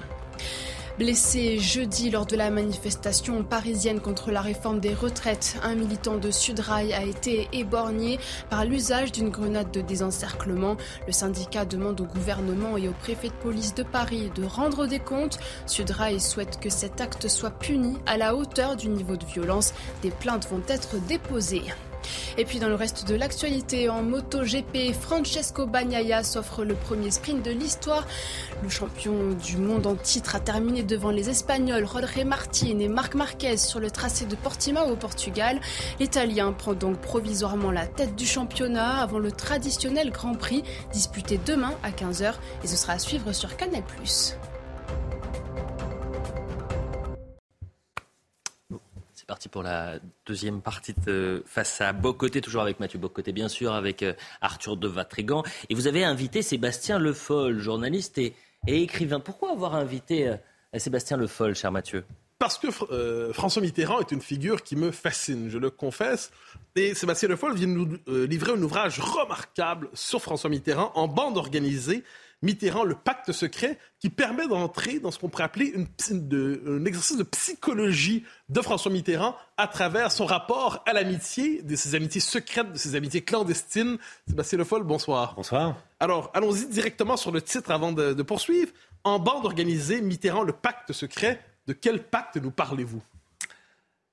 Blessé 0.99 1.59
jeudi 1.59 2.09
lors 2.09 2.25
de 2.25 2.35
la 2.35 2.49
manifestation 2.49 3.41
parisienne 3.45 4.01
contre 4.01 4.31
la 4.31 4.41
réforme 4.41 4.81
des 4.81 4.93
retraites, 4.93 5.57
un 5.63 5.75
militant 5.75 6.17
de 6.17 6.29
Sudrail 6.29 6.91
a 6.91 7.05
été 7.05 7.47
éborgné 7.53 8.19
par 8.49 8.65
l'usage 8.65 9.13
d'une 9.13 9.29
grenade 9.29 9.71
de 9.71 9.79
désencerclement. 9.79 10.75
Le 11.07 11.13
syndicat 11.13 11.63
demande 11.63 12.01
au 12.01 12.03
gouvernement 12.03 12.75
et 12.75 12.89
au 12.89 12.91
préfet 12.91 13.29
de 13.29 13.33
police 13.41 13.73
de 13.75 13.83
Paris 13.83 14.29
de 14.35 14.43
rendre 14.43 14.87
des 14.87 14.99
comptes. 14.99 15.39
Sudrail 15.67 16.19
souhaite 16.19 16.59
que 16.59 16.69
cet 16.69 16.99
acte 16.99 17.29
soit 17.29 17.57
puni 17.57 17.95
à 18.05 18.17
la 18.17 18.35
hauteur 18.35 18.75
du 18.75 18.89
niveau 18.89 19.15
de 19.15 19.25
violence. 19.25 19.73
Des 20.01 20.11
plaintes 20.11 20.49
vont 20.49 20.63
être 20.67 20.97
déposées. 21.07 21.63
Et 22.37 22.45
puis 22.45 22.59
dans 22.59 22.67
le 22.69 22.75
reste 22.75 23.07
de 23.07 23.15
l'actualité, 23.15 23.89
en 23.89 24.01
MotoGP, 24.01 24.93
Francesco 24.93 25.65
Bagnaia 25.65 26.23
s'offre 26.23 26.63
le 26.63 26.75
premier 26.75 27.11
sprint 27.11 27.43
de 27.43 27.51
l'histoire. 27.51 28.05
Le 28.63 28.69
champion 28.69 29.31
du 29.31 29.57
monde 29.57 29.85
en 29.85 29.95
titre 29.95 30.35
a 30.35 30.39
terminé 30.39 30.83
devant 30.83 31.11
les 31.11 31.29
Espagnols 31.29 31.85
Rodré 31.85 32.23
Martin 32.23 32.79
et 32.79 32.87
Marc 32.87 33.15
Marquez 33.15 33.57
sur 33.57 33.79
le 33.79 33.91
tracé 33.91 34.25
de 34.25 34.35
Portimao 34.35 34.89
au 34.89 34.95
Portugal. 34.95 35.59
L'Italien 35.99 36.51
prend 36.53 36.73
donc 36.73 36.99
provisoirement 36.99 37.71
la 37.71 37.87
tête 37.87 38.15
du 38.15 38.25
championnat 38.25 39.01
avant 39.01 39.19
le 39.19 39.31
traditionnel 39.31 40.11
Grand 40.11 40.35
Prix 40.35 40.63
disputé 40.91 41.39
demain 41.45 41.73
à 41.83 41.91
15h 41.91 42.33
et 42.63 42.67
ce 42.67 42.75
sera 42.75 42.93
à 42.93 42.99
suivre 42.99 43.33
sur 43.33 43.55
Canal+. 43.55 43.83
Parti 49.29 49.47
pour 49.47 49.61
la 49.61 49.99
deuxième 50.25 50.59
partie 50.59 50.95
de 51.05 51.43
Face 51.45 51.81
à 51.81 51.93
Bocoté, 51.93 52.41
toujours 52.41 52.63
avec 52.63 52.79
Mathieu 52.79 52.97
Bocoté, 52.97 53.31
bien 53.31 53.47
sûr, 53.47 53.73
avec 53.73 54.01
euh, 54.01 54.13
Arthur 54.41 54.75
de 54.75 54.87
Vatrigan. 54.87 55.43
Et 55.69 55.75
vous 55.75 55.85
avez 55.85 56.03
invité 56.03 56.41
Sébastien 56.41 56.97
Le 56.97 57.13
Foll, 57.13 57.59
journaliste 57.59 58.17
et, 58.17 58.33
écrivain. 58.65 59.19
Pourquoi 59.19 59.51
avoir 59.51 59.75
invité 59.75 60.29
euh, 60.29 60.35
Sébastien 60.79 61.15
Le 61.15 61.27
Foll, 61.27 61.53
cher 61.53 61.71
Mathieu? 61.71 62.05
Parce 62.39 62.57
que 62.57 62.69
euh, 62.91 63.31
François 63.31 63.61
Mitterrand 63.61 63.99
est 63.99 64.11
une 64.11 64.21
figure 64.21 64.63
qui 64.63 64.75
me 64.75 64.89
fascine, 64.89 65.47
je 65.51 65.59
le 65.59 65.69
confesse. 65.69 66.31
Et 66.75 66.95
Sébastien 66.95 67.29
Le 67.29 67.35
Foll 67.35 67.53
vient 67.53 67.67
nous 67.67 67.99
livrer 68.07 68.53
un 68.53 68.63
ouvrage 68.63 68.99
remarquable 68.99 69.89
sur 69.93 70.23
François 70.23 70.49
Mitterrand 70.49 70.91
en 70.95 71.07
bande 71.07 71.37
organisée 71.37 72.03
Mitterrand, 72.41 72.83
le 72.83 72.95
pacte 72.95 73.31
secret, 73.31 73.77
qui 73.99 74.09
permet 74.09 74.47
d'entrer 74.47 74.99
dans 74.99 75.11
ce 75.11 75.19
qu'on 75.19 75.27
pourrait 75.27 75.43
appeler 75.43 75.73
un 75.75 76.85
exercice 76.85 77.17
de 77.17 77.23
psychologie 77.23 78.23
de 78.47 78.61
François 78.61 78.91
Mitterrand 78.91 79.35
à 79.57 79.67
travers 79.67 80.11
son 80.11 80.25
rapport 80.25 80.81
à 80.85 80.93
l'amitié, 80.93 81.61
de 81.61 81.75
ses 81.75 81.95
amitiés 81.95 82.21
secrètes, 82.21 82.71
de 82.71 82.77
ses 82.77 82.95
amitiés 82.95 83.21
clandestines. 83.21 83.97
Sébastien 84.27 84.57
Le 84.57 84.63
Foll, 84.63 84.83
bonsoir. 84.83 85.33
Bonsoir. 85.35 85.75
Alors, 85.99 86.31
allons-y 86.33 86.67
directement 86.67 87.17
sur 87.17 87.31
le 87.31 87.41
titre 87.41 87.71
avant 87.71 87.91
de, 87.91 88.13
de 88.13 88.23
poursuivre. 88.23 88.71
En 89.03 89.19
bande 89.19 89.45
organisée, 89.45 90.01
Mitterrand, 90.01 90.43
le 90.43 90.53
pacte 90.53 90.93
secret. 90.93 91.41
De 91.67 91.73
quel 91.73 92.01
pacte 92.03 92.37
nous 92.37 92.51
parlez-vous? 92.51 93.01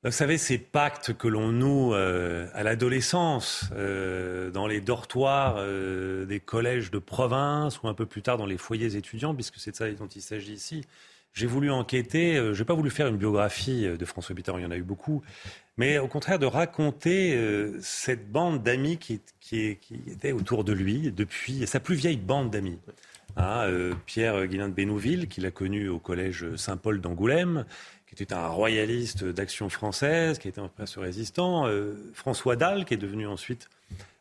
Vous 0.07 0.13
savez, 0.13 0.39
ces 0.39 0.59
pactes 0.59 1.15
que 1.15 1.27
l'on 1.27 1.51
noue 1.51 1.93
euh, 1.93 2.47
à 2.55 2.63
l'adolescence, 2.63 3.71
euh, 3.75 4.51
dans 4.53 4.69
les 4.69 4.81
dortoirs 4.81 5.57
euh, 5.59 6.25
des 6.27 6.39
collèges 6.39 6.93
de 6.93 7.01
province 7.01 7.83
ou 7.83 7.89
un 7.89 7.95
peu 7.95 8.07
plus 8.07 8.23
tard 8.23 8.39
dans 8.39 8.47
les 8.47 8.57
foyers 8.57 8.95
étudiants, 8.95 9.35
puisque 9.35 9.57
c'est 9.57 9.73
de 9.73 9.77
ça 9.77 9.91
dont 9.91 10.07
il 10.07 10.23
s'agit 10.23 10.53
ici. 10.53 10.85
J'ai 11.33 11.49
voulu 11.49 11.73
enquêter, 11.73 12.37
je 12.37 12.59
n'ai 12.59 12.65
pas 12.65 12.73
voulu 12.73 12.89
faire 12.89 13.09
une 13.09 13.19
biographie 13.19 13.87
de 13.87 14.05
François 14.07 14.35
Mitterrand, 14.35 14.57
il 14.57 14.63
y 14.63 14.67
en 14.67 14.71
a 14.71 14.77
eu 14.77 14.83
beaucoup, 14.83 15.23
mais 15.77 15.99
au 15.99 16.09
contraire 16.09 16.39
de 16.39 16.47
raconter 16.47 17.39
cette 17.83 18.33
bande 18.33 18.63
d'amis 18.63 18.97
qui, 18.97 19.21
qui, 19.41 19.79
était 20.07 20.33
autour 20.33 20.65
de 20.65 20.73
lui 20.73 21.13
depuis 21.13 21.67
sa 21.67 21.79
plus 21.79 21.95
vieille 21.95 22.17
bande 22.17 22.51
d'amis. 22.51 22.79
Hein, 23.37 23.69
Pierre 24.07 24.47
Guillain 24.47 24.71
de 24.71 24.73
Bénouville, 24.73 25.29
qu'il 25.29 25.45
a 25.45 25.51
connu 25.51 25.91
au 25.91 25.99
collège 25.99 26.57
Saint-Paul 26.57 27.03
d'Angoulême, 27.03 27.67
qui 28.17 28.23
était 28.23 28.35
un 28.35 28.49
royaliste 28.49 29.25
d'action 29.25 29.69
française, 29.69 30.39
qui 30.39 30.49
était 30.49 30.61
un 30.61 30.69
presse 30.69 30.97
résistant, 30.97 31.67
euh, 31.67 31.95
François 32.15 32.57
Dalle, 32.57 32.85
qui 32.85 32.95
est 32.95 32.99
devenu 32.99 33.27
ensuite 33.27 33.69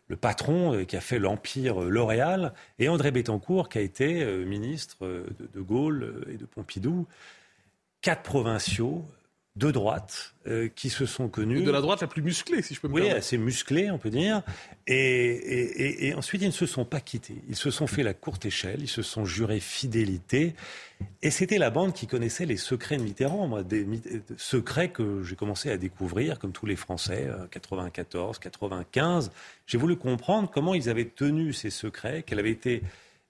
le 0.07 0.17
patron, 0.17 0.73
euh, 0.73 0.83
qui 0.83 0.97
a 0.97 1.01
fait 1.01 1.17
l'empire 1.17 1.81
euh, 1.81 1.89
L'Oréal, 1.89 2.53
et 2.77 2.89
André 2.89 3.11
Bettencourt, 3.11 3.69
qui 3.69 3.77
a 3.77 3.81
été 3.81 4.25
ministre 4.45 4.97
de, 5.07 5.49
de 5.51 5.61
Gaulle 5.61 6.25
et 6.29 6.37
de 6.37 6.45
Pompidou. 6.45 7.07
Quatre 8.01 8.21
provinciaux 8.21 9.05
de 9.55 9.71
droite 9.71 10.33
euh, 10.47 10.67
qui 10.75 10.89
se 10.89 11.05
sont 11.05 11.29
connus. 11.29 11.63
De 11.63 11.71
la 11.71 11.79
droite 11.79 12.01
la 12.01 12.07
plus 12.07 12.21
musclée, 12.21 12.61
si 12.61 12.73
je 12.73 12.81
peux 12.81 12.89
me 12.89 12.93
oui, 12.93 13.01
permettre. 13.01 13.15
Oui, 13.15 13.19
assez 13.19 13.37
musclée, 13.37 13.89
on 13.89 13.97
peut 13.97 14.09
dire. 14.09 14.41
Et, 14.85 16.13
ensuite, 16.17 16.41
ils 16.41 16.47
ne 16.47 16.51
se 16.51 16.65
sont 16.65 16.83
pas 16.83 16.99
quittés. 16.99 17.37
Ils 17.47 17.55
se 17.55 17.71
sont 17.71 17.87
fait 17.87 18.03
la 18.03 18.13
courte 18.13 18.45
échelle, 18.45 18.79
ils 18.81 18.89
se 18.89 19.01
sont 19.01 19.23
jurés 19.23 19.61
fidélité. 19.61 20.55
Et 21.21 21.31
c'était 21.31 21.57
la 21.57 21.69
bande 21.69 21.93
qui 21.93 22.05
connaissait 22.05 22.45
les 22.45 22.57
secrets 22.57 22.97
de 22.97 23.03
Mitterrand, 23.03 23.47
moi, 23.47 23.63
des 23.63 23.87
secrets 24.37 24.89
que 24.89 25.23
j'ai 25.23 25.35
commencé 25.35 25.71
à 25.71 25.77
découvrir, 25.77 26.37
comme 26.37 26.51
tous 26.51 26.65
les 26.65 26.75
Français, 26.75 27.29
94, 27.51 28.37
euh, 28.37 28.39
95. 28.41 29.31
J'ai 29.67 29.77
voulu 29.77 29.95
comprendre 29.95 30.51
comment 30.53 30.73
ils 30.73 30.89
avaient 30.89 31.05
tenu 31.05 31.53
ces 31.53 31.69
secrets, 31.69 32.23
quelle 32.25 32.39
avait 32.39 32.51
été 32.51 32.81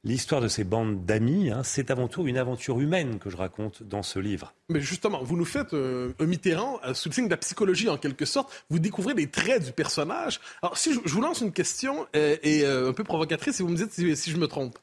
l'histoire 0.06 0.40
de 0.40 0.48
ces 0.48 0.64
bandes 0.64 1.04
d'amis, 1.06 1.50
hein, 1.50 1.62
c'est 1.64 1.92
avant 1.92 2.08
tout 2.08 2.28
une 2.28 2.38
aventure 2.38 2.80
humaine 2.80 3.20
que 3.20 3.30
je 3.30 3.36
raconte 3.36 3.84
dans 3.84 4.04
ce 4.04 4.20
livre. 4.20 4.54
Mais 4.70 4.80
justement, 4.80 5.24
vous 5.24 5.36
nous 5.36 5.46
faites 5.46 5.74
euh, 5.74 6.14
un 6.20 6.26
Mitterrand 6.26 6.80
euh, 6.86 6.94
sous 6.94 7.10
le 7.10 7.14
signe 7.14 7.26
de 7.26 7.32
la 7.32 7.38
psychologie 7.38 7.90
en 7.90 7.98
quelque 7.98 8.26
sorte. 8.26 8.66
Vous 8.70 8.80
découvrez 8.80 9.16
des 9.16 9.28
traits 9.28 9.66
du 9.66 9.72
personnage. 9.72 10.40
Alors, 10.62 10.78
si 10.78 10.94
je, 10.94 11.00
vous 11.04 11.22
lance 11.22 11.42
une 11.42 11.52
question 11.52 12.06
euh, 12.16 12.38
et 12.44 12.66
un 12.66 12.94
peu 12.94 13.04
provocatrice, 13.04 13.56
si 13.56 13.64
vous 13.64 13.70
me 13.70 13.76
dites 13.76 13.92
si, 13.92 14.32
je 14.32 14.38
me 14.38 14.48
trompe. 14.48 14.78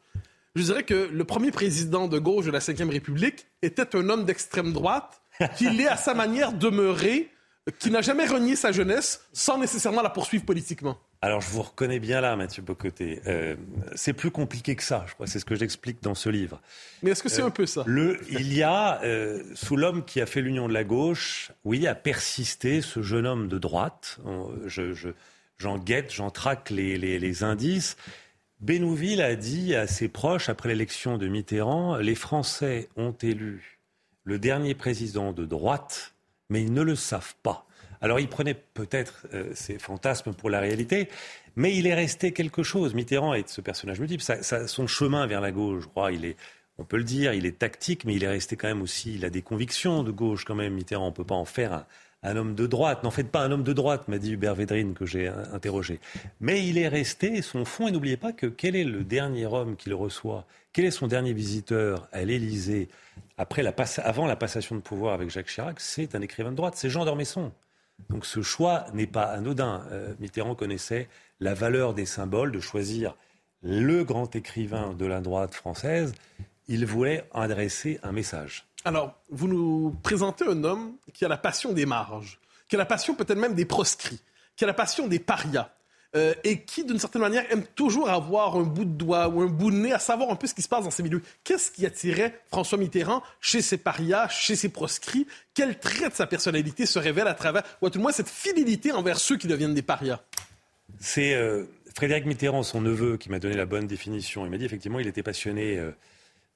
Je 0.55 0.63
dirais 0.65 0.83
que 0.83 1.09
le 1.11 1.25
premier 1.25 1.51
président 1.51 2.09
de 2.09 2.19
gauche 2.19 2.45
de 2.45 2.51
la 2.51 2.59
Ve 2.59 2.91
République 2.91 3.47
était 3.63 3.97
un 3.97 4.09
homme 4.11 4.25
d'extrême 4.25 4.73
droite 4.73 5.23
qui 5.57 5.67
est 5.81 5.87
à 5.87 5.97
sa 5.97 6.15
manière 6.15 6.53
demeuré, 6.53 7.31
qui 7.79 7.91
n'a 7.91 8.03
jamais 8.03 8.27
renié 8.27 8.57
sa 8.57 8.73
jeunesse 8.73 9.27
sans 9.33 9.59
nécessairement 9.59 10.03
la 10.03 10.11
poursuivre 10.11 10.45
politiquement. 10.45 10.99
Alors, 11.21 11.41
je 11.41 11.49
vous 11.51 11.63
reconnais 11.63 12.01
bien 12.01 12.21
là, 12.21 12.35
Mathieu 12.35 12.63
Bocoté. 12.63 13.23
Euh, 13.27 13.55
c'est 13.95 14.13
plus 14.13 14.33
compliqué 14.33 14.75
que 14.75 14.83
ça, 14.83 15.05
je 15.07 15.15
crois. 15.15 15.29
C'est 15.29 15.39
ce 15.39 15.45
que 15.45 15.55
j'explique 15.55 16.03
dans 16.03 16.17
ce 16.17 16.29
livre. 16.29 16.61
Mais 17.05 17.13
est-ce 17.13 17.23
que 17.23 17.29
c'est 17.29 17.43
euh, 17.43 17.47
un 17.47 17.51
peu 17.51 17.65
ça? 17.65 17.85
le, 17.87 18.21
Il 18.29 18.53
y 18.53 18.65
a, 18.65 19.01
euh, 19.05 19.45
sous 19.55 19.77
l'homme 19.77 20.05
qui 20.05 20.21
a 20.21 20.27
fait 20.27 20.41
l'union 20.41 20.67
de 20.67 20.75
la 20.75 20.83
gauche, 20.83 21.53
oui, 21.65 21.87
a 21.87 21.95
persisté 21.95 22.81
ce 22.81 23.03
jeune 23.03 23.27
homme 23.27 23.47
de 23.47 23.59
droite. 23.59 24.19
j'en 25.59 25.79
guette, 25.79 26.13
j'en 26.13 26.31
traque 26.31 26.71
les, 26.71 26.99
les 26.99 27.45
indices. 27.45 27.97
Bénouville 28.59 29.23
a 29.23 29.37
dit 29.37 29.77
à 29.77 29.87
ses 29.87 30.09
proches, 30.09 30.49
après 30.49 30.71
l'élection 30.71 31.19
de 31.19 31.29
Mitterrand, 31.29 31.97
les 31.99 32.17
Français 32.17 32.89
ont 32.97 33.15
élu 33.23 33.79
le 34.25 34.39
dernier 34.39 34.75
président 34.75 35.33
de 35.33 35.45
droite, 35.45 36.12
mais 36.53 36.63
ils 36.63 36.73
ne 36.73 36.83
le 36.83 36.95
savent 36.95 37.35
pas. 37.43 37.67
Alors 38.03 38.21
il 38.21 38.29
prenait 38.29 38.55
peut-être 38.55 39.27
euh, 39.33 39.51
ses 39.55 39.79
fantasmes 39.79 40.35
pour 40.35 40.51
la 40.51 40.61
réalité, 40.61 41.09
mais 41.57 41.75
il 41.77 41.87
est 41.87 41.95
resté 41.95 42.33
quelque 42.33 42.63
chose. 42.63 42.95
Mitterrand 42.95 43.33
est 43.33 43.49
ce 43.49 43.61
personnage 43.61 44.01
multiple. 44.01 44.23
son 44.67 44.87
chemin 44.87 45.27
vers 45.27 45.41
la 45.41 45.51
gauche, 45.51 45.85
je 45.85 45.89
crois, 45.89 46.11
on 46.79 46.85
peut 46.85 46.97
le 46.97 47.05
dire, 47.05 47.33
il 47.33 47.47
est 47.47 47.59
tactique, 47.59 48.05
mais 48.05 48.15
il 48.15 48.25
est 48.25 48.29
resté 48.29 48.57
quand 48.57 48.69
même 48.69 48.83
aussi, 48.83 49.15
il 49.15 49.25
a 49.25 49.31
des 49.31 49.43
convictions 49.43 50.03
de 50.03 50.11
gauche 50.11 50.45
quand 50.45 50.55
même. 50.55 50.75
Mitterrand, 50.75 51.07
on 51.07 51.11
ne 51.11 51.15
peut 51.15 51.25
pas 51.25 51.35
en 51.35 51.45
faire 51.45 51.87
un, 52.23 52.37
homme 52.37 52.55
de 52.55 52.67
droite. 52.67 53.03
N'en 53.03 53.11
faites 53.11 53.31
pas 53.31 53.45
un 53.45 53.53
homme 53.53 53.63
de 53.63 53.73
droite, 53.73 54.09
m'a 54.09 54.19
dit 54.19 54.33
Hubert 54.33 54.55
Védrine, 54.55 54.95
que 54.95 55.07
j'ai 55.07 55.29
interrogé. 55.29 56.01
Mais 56.41 56.67
il 56.67 56.79
est 56.79 56.89
resté 56.89 57.41
son 57.41 57.65
fond, 57.65 57.89
et 57.89 57.93
n'oubliez 57.93 58.17
pas 58.17 58.33
que 58.33 58.47
quel 58.47 58.75
est 58.75 58.85
le 58.85 59.05
dernier 59.05 59.47
homme 59.47 59.77
qu'il 59.77 59.95
reçoit? 59.95 60.47
Quel 60.73 60.87
est 60.87 60.91
son 60.91 61.07
dernier 61.07 61.35
visiteur 61.35 62.09
à 62.13 62.25
l'Élysée? 62.25 62.89
Après 63.43 63.65
la 63.65 63.75
avant 64.05 64.27
la 64.27 64.37
passation 64.37 64.77
de 64.77 64.81
pouvoir 64.81 65.15
avec 65.15 65.29
Jacques 65.29 65.49
Chirac 65.49 65.81
C'est 65.81 66.15
un 66.15 66.21
écrivain 66.21 66.53
de 66.53 66.57
droite, 66.57 66.75
c'est 66.77 66.89
Jean 66.89 67.05
d'Ormesson. 67.05 67.51
Donc 68.09 68.25
ce 68.25 68.41
choix 68.41 68.87
n'est 68.95 69.09
pas 69.09 69.25
anodin. 69.25 69.85
Euh, 69.91 70.15
Mitterrand 70.21 70.55
connaissait 70.55 71.09
la 71.41 71.53
valeur 71.53 71.93
des 71.93 72.07
symboles, 72.07 72.53
de 72.53 72.61
choisir 72.61 73.17
le 73.61 74.05
grand 74.05 74.35
écrivain 74.37 74.95
de 74.95 75.07
la 75.07 75.21
droite 75.21 75.55
française. 75.55 76.15
Il 76.69 76.87
voulait 76.87 77.29
adresser 77.35 77.99
un 78.05 78.13
message. 78.13 78.65
Alors, 78.85 79.21
vous 79.29 79.49
nous 79.49 79.97
présentez 80.05 80.47
un 80.47 80.63
homme 80.63 80.95
qui 81.13 81.25
a 81.25 81.29
la 81.29 81.37
passion 81.37 81.73
des 81.73 81.85
marges, 81.85 82.39
qui 82.69 82.77
a 82.77 82.79
la 82.79 82.87
passion 82.87 83.17
peut-être 83.17 83.39
même 83.39 83.55
des 83.55 83.65
proscrits, 83.65 84.21
qui 84.55 84.63
a 84.63 84.69
la 84.69 84.75
passion 84.75 85.09
des 85.09 85.19
parias. 85.19 85.69
Euh, 86.15 86.35
et 86.45 86.61
qui, 86.61 86.85
d'une 86.85 86.99
certaine 86.99 87.23
manière, 87.23 87.51
aime 87.51 87.65
toujours 87.75 88.11
avoir 88.11 88.57
un 88.57 88.63
bout 88.63 88.85
de 88.85 88.91
doigt 88.91 89.29
ou 89.29 89.41
un 89.41 89.47
bout 89.47 89.71
de 89.71 89.77
nez 89.77 89.93
à 89.93 89.99
savoir 89.99 90.31
un 90.31 90.37
peu 90.37 90.47
ce 90.47 90.55
qui 90.55 90.63
se 90.63 90.69
passe 90.69 90.85
dans 90.85 90.91
ces 90.91 91.03
milieux. 91.03 91.23
Qu'est-ce 91.43 91.71
qui 91.71 91.87
attirait 91.87 92.39
François 92.51 92.77
Mitterrand 92.77 93.23
chez 93.41 93.63
ses 93.63 93.79
parias, 93.79 94.29
chez 94.29 94.55
ses 94.55 94.69
proscrits? 94.69 95.27
Quel 95.55 95.79
trait 95.79 96.11
de 96.11 96.15
sa 96.15 96.27
personnalité 96.27 96.85
se 96.85 96.99
révèle 96.99 97.29
à 97.29 97.35
travers, 97.35 97.63
ou 97.81 97.87
à 97.87 97.91
tout 97.91 97.99
le 97.99 98.03
moins 98.03 98.13
cette 98.13 98.29
fidélité 98.29 98.93
envers 98.93 99.19
ceux 99.19 99.37
qui 99.39 99.47
deviennent 99.47 99.75
des 99.75 99.83
parias? 99.83 100.21
C'est 101.01 101.35
euh, 101.35 101.65
Frédéric 101.95 102.27
Mitterrand, 102.27 102.63
son 102.63 102.81
neveu, 102.81 103.17
qui 103.17 103.31
m'a 103.31 103.39
donné 103.39 103.57
la 103.57 103.67
bonne 103.67 103.87
définition. 103.87 104.45
Il 104.45 104.51
m'a 104.51 104.59
dit 104.59 104.67
effectivement, 104.67 105.01
il 105.01 105.07
était 105.07 105.23
passionné 105.23 105.79
euh, 105.79 105.93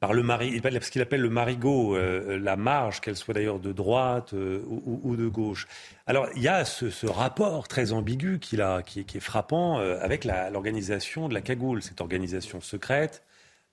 par 0.06 0.14
le 0.14 0.22
mari, 0.22 0.62
ce 0.62 0.90
qu'il 0.92 1.02
appelle 1.02 1.20
le 1.20 1.30
marigot, 1.30 1.96
euh, 1.96 2.38
la 2.38 2.54
marge, 2.54 3.00
qu'elle 3.00 3.16
soit 3.16 3.34
d'ailleurs 3.34 3.58
de 3.58 3.72
droite 3.72 4.32
ou, 4.32 5.16
de 5.16 5.26
gauche. 5.26 5.66
Alors 6.06 6.28
il 6.36 6.42
y 6.42 6.46
a 6.46 6.64
ce, 6.64 7.06
rapport 7.06 7.66
très 7.66 7.90
ambigu 7.90 8.38
qui, 8.38 8.56
qui, 8.86 9.04
qui 9.04 9.16
est 9.16 9.20
frappant 9.20 9.78
avec 9.78 10.24
l'organisation 10.24 11.28
de 11.28 11.34
la 11.34 11.40
cagoule, 11.40 11.82
cette 11.82 12.00
organisation 12.00 12.60
secrète 12.60 13.24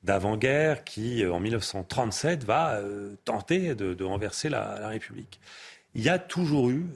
d'avant-guerre 0.01 0.83
qui, 0.83 1.23
en 1.23 1.39
1937, 1.39 2.45
va 2.45 2.81
tenter 3.25 3.75
de, 3.75 4.03
renverser 4.03 4.49
la, 4.49 4.79
la, 4.79 4.87
République. 4.87 5.39
Il 5.93 6.01
y 6.01 6.09
a 6.09 6.17
toujours 6.17 6.71
eu 6.71 6.87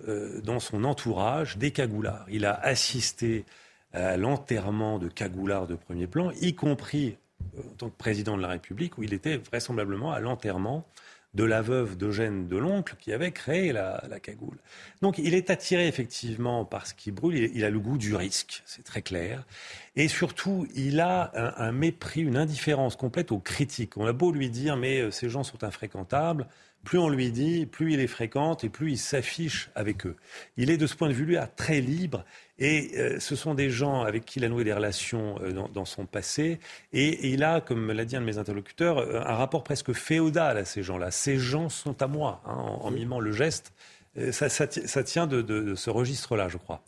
dans 0.44 0.60
son 0.60 0.84
entourage 0.84 1.58
des 1.58 1.70
cagoulards. 1.70 2.26
Il 2.28 2.44
a 2.44 2.56
assisté 2.60 3.46
à 3.94 4.18
l'enterrement 4.18 4.98
de 4.98 5.10
Cagoulard 5.10 5.68
de 5.68 5.76
premier 5.76 6.08
plan, 6.08 6.32
y 6.42 6.56
compris 6.56 7.10
euh, 7.10 7.27
en 7.58 7.76
tant 7.76 7.90
que 7.90 7.98
président 7.98 8.38
de 8.38 8.42
la 8.42 8.50
République, 8.50 8.98
où 8.98 9.04
il 9.04 9.14
était 9.14 9.38
vraisemblablement 9.38 10.12
à 10.12 10.20
l'enterrement 10.20 10.86
de 11.34 11.44
la 11.44 11.62
veuve 11.62 11.98
d'Eugène 11.98 12.48
Deloncle 12.48 12.96
qui 13.00 13.14
avait 13.14 13.32
créé 13.32 13.72
la, 13.72 14.02
cagoule. 14.22 14.58
Donc 15.02 15.20
il 15.20 15.36
est 15.36 15.50
attiré 15.50 15.88
effectivement 15.88 16.66
par 16.66 16.88
ce 16.88 16.94
qui 16.96 17.12
brûle, 17.12 17.52
il, 17.54 17.64
a 17.64 17.70
le 17.70 17.80
goût 17.80 17.98
du 17.98 18.16
risque, 18.16 18.64
c'est 18.66 18.84
très 18.84 19.04
clair. 19.04 19.46
Et 19.96 20.08
surtout, 20.08 20.68
il 20.74 21.00
a 21.00 21.32
un, 21.36 21.68
un, 21.68 21.72
mépris, 21.72 22.22
une 22.22 22.38
indifférence 22.38 22.96
complète 22.96 23.32
aux 23.32 23.40
critiques. 23.40 23.98
On 23.98 24.08
a 24.08 24.14
beau 24.14 24.32
lui 24.32 24.50
dire 24.50 24.78
mais 24.78 25.00
euh, 25.00 25.12
ces 25.12 25.30
gens 25.30 25.44
sont 25.44 25.64
infréquentables, 25.64 26.48
plus 26.84 27.00
on 27.00 27.10
lui 27.10 27.32
dit, 27.32 27.66
plus 27.66 27.94
il 27.94 27.98
les 27.98 28.08
fréquente 28.08 28.64
et 28.64 28.70
plus 28.70 28.92
il 28.92 28.98
s'affiche 28.98 29.70
avec 29.76 30.06
eux. 30.06 30.16
Il 30.56 30.70
est 30.70 30.78
de 30.78 30.88
ce 30.88 30.96
point 30.96 31.10
de 31.10 31.14
vue-là 31.14 31.48
très 31.48 31.82
libre 31.82 32.24
et 32.60 32.92
euh, 32.98 33.20
ce 33.20 33.36
sont 33.36 33.54
des 33.54 33.70
gens 33.70 34.04
avec 34.04 34.26
qui 34.26 34.40
il 34.40 34.46
a 34.46 34.50
noué 34.50 34.64
des 34.64 34.74
relations 34.74 35.38
euh, 35.42 35.52
dans, 35.52 35.86
son 35.86 36.06
passé 36.06 36.60
et, 36.94 37.32
il 37.34 37.44
a, 37.44 37.62
comme 37.62 37.92
l'a 37.92 38.06
dit 38.06 38.16
un 38.16 38.22
de 38.22 38.26
mes 38.26 38.38
interlocuteurs, 38.38 39.00
euh, 39.00 39.20
un 39.20 39.36
rapport 39.36 39.64
presque 39.64 39.94
féodal 39.94 40.58
à 40.58 40.66
ces 40.66 40.82
gens-là. 40.82 41.12
Ces 41.12 41.38
gens 41.38 41.70
sont 41.70 42.02
à 42.02 42.08
moi, 42.08 42.42
hein, 42.46 42.56
en, 42.56 42.90
mimant 42.90 43.20
le 43.20 43.32
geste. 43.32 43.74
Ça, 44.32 44.50
ça, 44.50 44.66
tient 45.04 45.28
de, 45.28 45.76
ce 45.76 45.92
registre-là, 45.92 46.50
je 46.50 46.58
crois. 46.58 46.82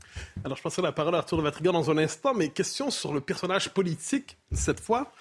Alors, 0.44 0.58
je 0.58 0.64
passerai 0.64 0.82
la 0.82 0.92
parole 0.92 1.14
à 1.14 1.20
Arthur 1.20 1.38
de 1.38 1.44
Vatrigan 1.44 1.74
dans 1.74 1.92
un 1.92 2.00
instant, 2.00 2.34
mais 2.34 2.50
question 2.50 2.90
sur 2.90 3.14
le 3.14 3.22
personnage 3.22 3.70
politique, 3.70 4.40
cette 4.52 4.80
fois 4.80 5.12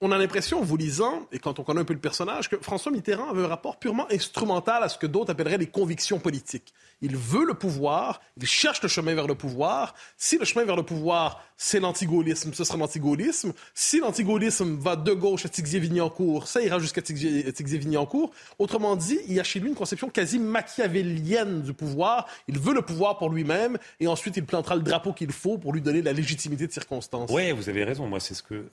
on 0.00 0.12
a 0.12 0.18
l'impression, 0.18 0.60
en 0.60 0.62
vous 0.62 0.76
lisant, 0.76 1.26
et 1.32 1.38
quand 1.38 1.58
on 1.58 1.62
connaît 1.62 1.80
un 1.80 1.84
peu 1.84 1.94
le 1.94 2.00
personnage, 2.00 2.48
que 2.50 2.56
François 2.60 2.92
Mitterrand 2.92 3.30
avait 3.30 3.44
un 3.44 3.48
rapport 3.48 3.78
purement 3.78 4.06
instrumental 4.10 4.82
à 4.82 4.88
ce 4.88 4.98
que 4.98 5.06
d'autres 5.06 5.30
appelleraient 5.30 5.58
les 5.58 5.68
convictions 5.68 6.18
politiques. 6.18 6.74
Il 7.02 7.16
veut 7.16 7.44
le 7.44 7.54
pouvoir, 7.54 8.20
il 8.38 8.46
cherche 8.46 8.82
le 8.82 8.88
chemin 8.88 9.14
vers 9.14 9.26
le 9.26 9.34
pouvoir. 9.34 9.94
Si 10.16 10.38
le 10.38 10.46
chemin 10.46 10.64
vers 10.64 10.76
le 10.76 10.82
pouvoir, 10.82 11.44
c'est 11.58 11.78
l'antigaullisme, 11.78 12.54
ce 12.54 12.64
sera 12.64 12.78
l'antigaullisme. 12.78 13.52
Si 13.74 14.00
l'antigaullisme 14.00 14.78
va 14.78 14.96
de 14.96 15.12
gauche 15.12 15.44
à 15.44 15.50
Tixier-Vignancourt, 15.50 16.48
ça 16.48 16.62
ira 16.62 16.78
jusqu'à 16.78 17.02
Tixier-Vignancourt. 17.02 18.32
Autrement 18.58 18.96
dit, 18.96 19.18
il 19.26 19.34
y 19.34 19.40
a 19.40 19.44
chez 19.44 19.60
lui 19.60 19.68
une 19.68 19.74
conception 19.74 20.08
quasi 20.08 20.38
machiavélienne 20.38 21.62
du 21.62 21.74
pouvoir. 21.74 22.26
Il 22.48 22.58
veut 22.58 22.74
le 22.74 22.82
pouvoir 22.82 23.18
pour 23.18 23.28
lui-même, 23.28 23.76
et 24.00 24.06
ensuite 24.06 24.38
il 24.38 24.46
plantera 24.46 24.74
le 24.74 24.82
drapeau 24.82 25.12
qu'il 25.12 25.32
faut 25.32 25.58
pour 25.58 25.74
lui 25.74 25.82
donner 25.82 26.00
la 26.00 26.14
légitimité 26.14 26.66
de 26.66 26.72
circonstance. 26.72 27.30
Oui, 27.30 27.52
vous 27.52 27.68
avez 27.68 27.84
raison. 27.84 28.06
Moi, 28.06 28.20
c'est 28.20 28.34
ce 28.34 28.42
que, 28.42 28.70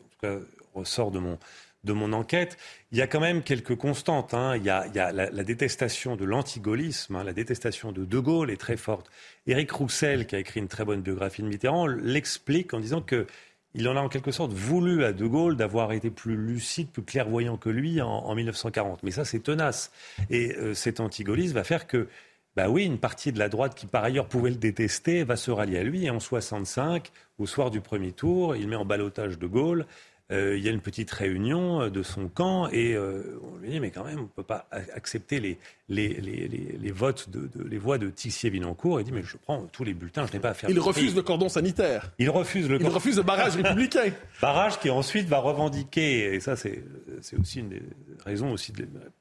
ressort 0.74 1.12
de 1.12 1.20
mon, 1.20 1.38
de 1.84 1.94
mon 1.94 2.14
enquête, 2.14 2.58
il 2.92 2.98
y 2.98 3.02
a 3.02 3.08
quand 3.08 3.20
même 3.20 3.44
quelques 3.44 3.76
constantes. 3.76 4.34
Hein. 4.34 4.56
Il 4.58 4.64
y 4.64 4.70
a, 4.70 4.88
la, 5.12 5.44
détestation 5.44 6.16
de 6.16 6.26
l'antigaullisme, 6.26 7.16
hein. 7.16 7.24
la 7.24 7.34
détestation 7.34 7.92
de 7.92 8.06
De 8.06 8.20
Gaulle 8.20 8.52
est 8.52 8.58
très 8.58 8.78
forte. 8.78 9.10
Éric 9.48 9.72
Roussel, 9.72 10.26
qui 10.26 10.36
a 10.36 10.40
écrit 10.40 10.60
une 10.60 10.68
très 10.68 10.86
bonne 10.86 11.02
biographie 11.02 11.42
de 11.42 11.48
Mitterrand, 11.48 11.88
l'explique 11.88 12.74
en 12.74 12.80
disant 12.80 13.02
que 13.02 13.28
il 13.76 13.88
en 13.88 13.98
a 13.98 14.02
en 14.02 14.10
quelque 14.10 14.32
sorte 14.32 14.54
voulu 14.54 15.04
à 15.04 15.14
De 15.14 15.26
Gaulle 15.26 15.58
d'avoir 15.58 15.94
été 15.94 16.12
plus 16.12 16.36
lucide, 16.36 16.90
plus 16.90 17.02
clairvoyant 17.02 17.58
que 17.58 17.70
lui 17.70 18.02
en, 18.02 18.36
1940. 18.36 19.02
Mais 19.02 19.10
ça, 19.10 19.26
c'est 19.26 19.40
tenace. 19.40 19.92
Et 20.30 20.56
euh, 20.56 20.76
cet 20.76 21.00
antigaullisme 21.00 21.56
va 21.56 21.64
faire 21.64 21.88
que 21.88 22.08
bah 22.56 22.70
oui, 22.70 22.86
une 22.86 23.00
partie 23.00 23.32
de 23.32 23.40
la 23.40 23.50
droite 23.50 23.74
qui 23.74 23.88
par 23.88 24.04
ailleurs 24.04 24.28
pouvait 24.28 24.52
le 24.52 24.58
détester 24.58 25.24
va 25.24 25.36
se 25.38 25.50
rallier 25.50 25.80
à 25.80 25.84
lui. 25.84 26.06
Et 26.06 26.12
en 26.12 26.20
65, 26.20 27.12
au 27.40 27.48
soir 27.48 27.72
du 27.72 27.82
premier 27.82 28.12
tour, 28.12 28.56
il 28.56 28.68
met 28.68 28.76
en 28.76 28.86
balotage 28.86 29.40
de 29.40 29.48
Gaulle 29.48 29.88
il 30.32 30.64
y 30.64 30.68
a 30.68 30.72
une 30.72 30.82
petite 30.82 31.12
réunion 31.12 31.82
euh, 31.82 31.90
de 31.90 32.02
son 32.02 32.28
camp 32.28 32.70
et 32.70 32.94
euh, 32.94 33.40
on 33.44 33.58
lui 33.58 33.70
dit 33.70 33.80
mais 33.80 33.92
quand 33.92 34.04
même 34.04 34.20
on 34.20 34.24
ne 34.24 34.28
peut 34.28 34.44
pas 34.44 34.68
accepter 34.72 35.40
les, 35.40 35.58
les, 35.90 36.08
les, 36.22 36.48
les 36.48 36.92
votes 36.92 37.30
de, 37.30 37.50
les 37.68 37.78
voix 37.78 37.98
de 37.98 38.10
Tixier-Villancourt. 38.10 39.02
Il 39.02 39.04
dit 39.04 39.12
mais 39.12 39.22
je 39.24 39.38
prends 39.38 39.66
tous 39.66 39.84
les 39.84 39.94
bulletins, 39.94 40.26
je 40.26 40.34
n'ai 40.34 40.40
pas 40.40 40.50
à 40.50 40.54
faire. 40.54 40.70
Il 40.70 40.80
refuse 40.80 41.16
le 41.16 41.22
cordon 41.22 41.50
sanitaire. 41.50 42.12
Il 42.20 42.30
refuse 42.30 42.70
le. 42.70 42.80
Il 42.80 42.88
refuse 42.88 43.18
le 43.18 43.24
barrage 43.24 43.56
républicain. 43.58 44.12
Barrage 44.42 44.80
qui 44.80 44.90
ensuite 44.90 45.28
va 45.28 45.40
revendiquer 45.40 46.34
et 46.34 46.40
ça 46.40 46.56
c'est 46.56 46.84
c'est 47.22 47.38
aussi 47.38 47.60
une 47.60 47.70
des 47.70 47.84
raisons 48.26 48.52
aussi 48.52 48.74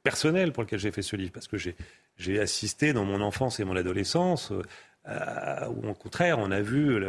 personnelles 0.03 0.53
pour 0.53 0.63
lesquelles 0.63 0.79
j'ai 0.79 0.93
fait 0.93 1.03
ce 1.03 1.17
livre 1.17 1.33
parce 1.33 1.49
que 1.49 1.57
j'ai 1.57 1.75
j'ai 2.17 2.41
assisté 2.41 2.93
dans 2.93 3.05
mon 3.05 3.21
enfance 3.21 3.59
et 3.59 3.65
mon 3.65 3.77
adolescence 3.77 4.53
euh, 5.09 5.67
ou 5.69 5.89
au 5.89 5.95
contraire, 5.95 6.39
on 6.39 6.51
a 6.51 6.61
vu 6.61 7.01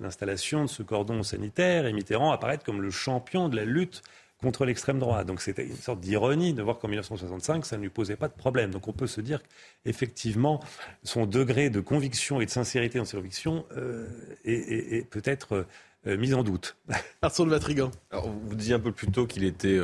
l'installation 0.00 0.64
de 0.64 0.68
ce 0.68 0.82
cordon 0.82 1.22
sanitaire 1.22 1.86
et 1.86 1.92
Mitterrand 1.92 2.30
apparaître 2.30 2.64
comme 2.64 2.80
le 2.80 2.90
champion 2.90 3.48
de 3.48 3.56
la 3.56 3.64
lutte 3.64 4.02
contre 4.40 4.64
l'extrême 4.64 4.98
droite. 4.98 5.26
Donc 5.26 5.40
c'était 5.40 5.66
une 5.66 5.76
sorte 5.76 6.00
d'ironie 6.00 6.52
de 6.52 6.62
voir 6.62 6.78
qu'en 6.78 6.88
1965, 6.88 7.64
ça 7.66 7.76
ne 7.76 7.82
lui 7.82 7.90
posait 7.90 8.16
pas 8.16 8.28
de 8.28 8.34
problème. 8.34 8.70
Donc 8.70 8.86
on 8.88 8.92
peut 8.92 9.06
se 9.06 9.20
dire 9.20 9.40
qu'effectivement, 9.84 10.60
son 11.02 11.26
degré 11.26 11.70
de 11.70 11.80
conviction 11.80 12.40
et 12.40 12.46
de 12.46 12.50
sincérité 12.50 12.98
dans 12.98 13.04
ses 13.04 13.16
convictions 13.16 13.64
euh, 13.76 14.06
est, 14.44 15.08
peut-être 15.10 15.66
euh, 16.06 16.16
mis 16.16 16.34
en 16.34 16.44
doute. 16.44 16.76
Arthur 17.22 17.44
de 17.44 17.50
Vatrigan. 17.50 17.90
Alors, 18.10 18.28
vous 18.28 18.54
disiez 18.54 18.74
un 18.74 18.80
peu 18.80 18.92
plus 18.92 19.10
tôt 19.10 19.26
qu'il 19.26 19.44
était, 19.44 19.78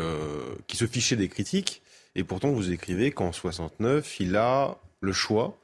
qu'il 0.67 0.79
se 0.79 0.87
fichait 0.87 1.17
des 1.17 1.29
critiques, 1.29 1.83
et 2.15 2.25
pourtant 2.25 2.51
vous 2.51 2.73
écrivez 2.73 3.13
qu'en 3.13 3.31
69, 3.31 4.19
il 4.21 4.37
a 4.37 4.79
le 5.01 5.13
choix 5.13 5.57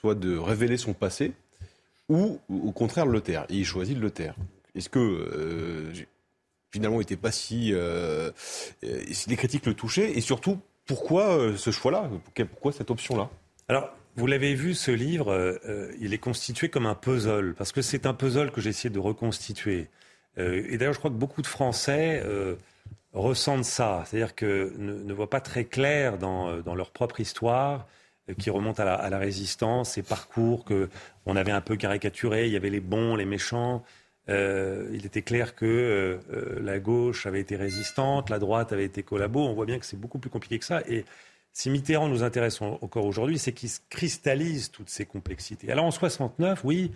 soit 0.00 0.14
de 0.14 0.36
révéler 0.36 0.76
son 0.76 0.94
passé, 0.94 1.32
ou 2.08 2.40
au 2.48 2.72
contraire 2.72 3.06
le 3.06 3.20
taire. 3.20 3.44
Et 3.50 3.56
il 3.56 3.64
choisit 3.64 3.96
de 3.96 4.02
le 4.02 4.10
taire. 4.10 4.34
Est-ce 4.74 4.88
que 4.88 4.98
euh, 4.98 5.92
finalement 6.70 6.96
il 6.96 7.00
n'était 7.00 7.16
pas 7.16 7.30
si, 7.30 7.72
euh, 7.72 8.30
les 8.82 9.36
critiques 9.36 9.66
le 9.66 9.74
touchaient 9.74 10.16
Et 10.16 10.20
surtout, 10.20 10.58
pourquoi 10.86 11.38
euh, 11.38 11.56
ce 11.56 11.70
choix-là? 11.70 12.10
Pourquoi 12.50 12.72
cette 12.72 12.90
option-là? 12.90 13.30
Alors, 13.68 13.94
vous 14.16 14.26
l'avez 14.26 14.54
vu, 14.54 14.74
ce 14.74 14.90
livre, 14.90 15.60
il 16.00 16.12
est 16.12 16.18
constitué 16.18 16.68
comme 16.68 16.86
un 16.86 16.96
puzzle, 16.96 17.54
parce 17.56 17.70
que 17.70 17.80
c'est 17.80 18.06
un 18.06 18.14
puzzle 18.14 18.50
que 18.50 18.60
j'ai 18.60 18.70
essayé 18.70 18.90
de 18.90 18.98
reconstituer. 18.98 19.86
et 20.36 20.76
d'ailleurs, 20.76 20.94
je 20.94 20.98
crois 20.98 21.12
que 21.12 21.16
beaucoup 21.16 21.42
de 21.42 21.46
Français 21.46 22.20
ressentent 23.12 23.64
ça, 23.64 24.02
c'est-à-dire 24.06 24.34
que 24.34 24.72
ne, 24.78 25.12
voient 25.14 25.30
pas 25.30 25.40
très 25.40 25.64
clair 25.64 26.18
dans 26.18 26.74
leur 26.74 26.90
propre 26.90 27.20
histoire 27.20 27.86
qui 28.38 28.50
remonte 28.50 28.78
à 28.80 29.10
la, 29.10 29.18
résistance, 29.18 29.92
ces 29.92 30.02
parcours 30.02 30.64
que 30.64 30.88
on 31.26 31.36
avait 31.36 31.52
un 31.52 31.60
peu 31.60 31.76
caricaturés. 31.76 32.46
Il 32.46 32.52
y 32.52 32.56
avait 32.56 32.70
les 32.70 32.80
bons, 32.80 33.16
les 33.16 33.24
méchants. 33.24 33.82
Euh, 34.28 34.88
il 34.92 35.06
était 35.06 35.22
clair 35.22 35.54
que 35.54 35.66
euh, 35.66 36.18
euh, 36.32 36.60
la 36.62 36.78
gauche 36.78 37.26
avait 37.26 37.40
été 37.40 37.56
résistante, 37.56 38.30
la 38.30 38.38
droite 38.38 38.72
avait 38.72 38.84
été 38.84 39.02
collabo. 39.02 39.40
On 39.40 39.54
voit 39.54 39.66
bien 39.66 39.78
que 39.78 39.86
c'est 39.86 39.98
beaucoup 39.98 40.18
plus 40.18 40.30
compliqué 40.30 40.58
que 40.58 40.64
ça. 40.64 40.82
Et 40.88 41.04
si 41.52 41.70
Mitterrand 41.70 42.08
nous 42.08 42.22
intéresse 42.22 42.60
encore 42.62 43.06
aujourd'hui, 43.06 43.38
c'est 43.38 43.52
qu'il 43.52 43.70
cristallise 43.88 44.70
toutes 44.70 44.90
ces 44.90 45.04
complexités. 45.04 45.72
Alors 45.72 45.84
en 45.84 45.90
69, 45.90 46.60
oui, 46.64 46.92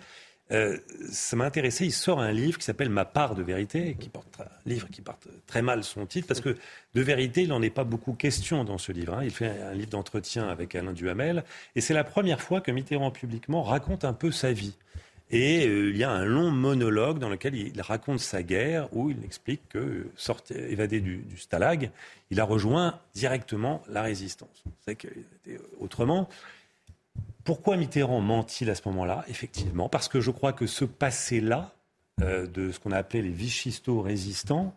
euh, 0.51 0.77
ça 1.11 1.35
m'a 1.35 1.45
intéressé. 1.45 1.85
Il 1.85 1.91
sort 1.91 2.19
un 2.19 2.31
livre 2.31 2.59
qui 2.59 2.65
s'appelle 2.65 2.89
Ma 2.89 3.05
part 3.05 3.35
de 3.35 3.41
vérité, 3.41 3.95
qui 3.99 4.09
porte 4.09 4.39
un 4.39 4.69
livre 4.69 4.87
qui 4.89 5.01
porte 5.01 5.27
très 5.47 5.61
mal 5.61 5.83
son 5.83 6.05
titre, 6.05 6.27
parce 6.27 6.41
que 6.41 6.55
de 6.93 7.01
vérité, 7.01 7.43
il 7.43 7.49
n'en 7.49 7.61
est 7.61 7.71
pas 7.71 7.83
beaucoup 7.83 8.13
question 8.13 8.63
dans 8.63 8.77
ce 8.77 8.91
livre. 8.91 9.15
Hein. 9.15 9.23
Il 9.23 9.31
fait 9.31 9.61
un 9.61 9.73
livre 9.73 9.89
d'entretien 9.89 10.47
avec 10.47 10.75
Alain 10.75 10.93
Duhamel, 10.93 11.43
et 11.75 11.81
c'est 11.81 11.95
la 11.95 12.03
première 12.03 12.41
fois 12.41 12.61
que 12.61 12.71
Mitterrand 12.71 13.11
publiquement 13.11 13.63
raconte 13.63 14.05
un 14.05 14.13
peu 14.13 14.31
sa 14.31 14.51
vie. 14.51 14.75
Et 15.31 15.67
euh, 15.67 15.89
il 15.89 15.97
y 15.97 16.03
a 16.03 16.11
un 16.11 16.25
long 16.25 16.51
monologue 16.51 17.17
dans 17.17 17.29
lequel 17.29 17.55
il 17.55 17.81
raconte 17.81 18.19
sa 18.19 18.43
guerre, 18.43 18.87
où 18.95 19.09
il 19.09 19.23
explique 19.23 19.67
que, 19.69 20.07
sorti, 20.15 20.53
évadé 20.53 20.99
du, 20.99 21.17
du, 21.17 21.37
stalag, 21.37 21.89
il 22.29 22.39
a 22.39 22.43
rejoint 22.43 22.99
directement 23.15 23.81
la 23.89 24.03
résistance. 24.03 24.63
C'est 24.85 25.03
était 25.03 25.59
autrement. 25.79 26.29
Pourquoi 27.45 27.77
Mitterrand 27.77 28.21
ment-il 28.21 28.69
à 28.71 28.75
ce 28.75 28.81
moment-là 28.87 29.23
Effectivement, 29.29 29.87
parce 29.87 30.09
que 30.09 30.19
je 30.19 30.31
crois 30.31 30.51
que 30.51 30.65
ce 30.65 30.83
passé-là, 30.83 31.73
euh, 32.21 32.47
de 32.47 32.71
ce 32.71 32.79
qu'on 32.79 32.91
a 32.91 32.97
appelé 32.97 33.21
les 33.21 33.29
vichistos 33.29 34.01
résistants, 34.01 34.75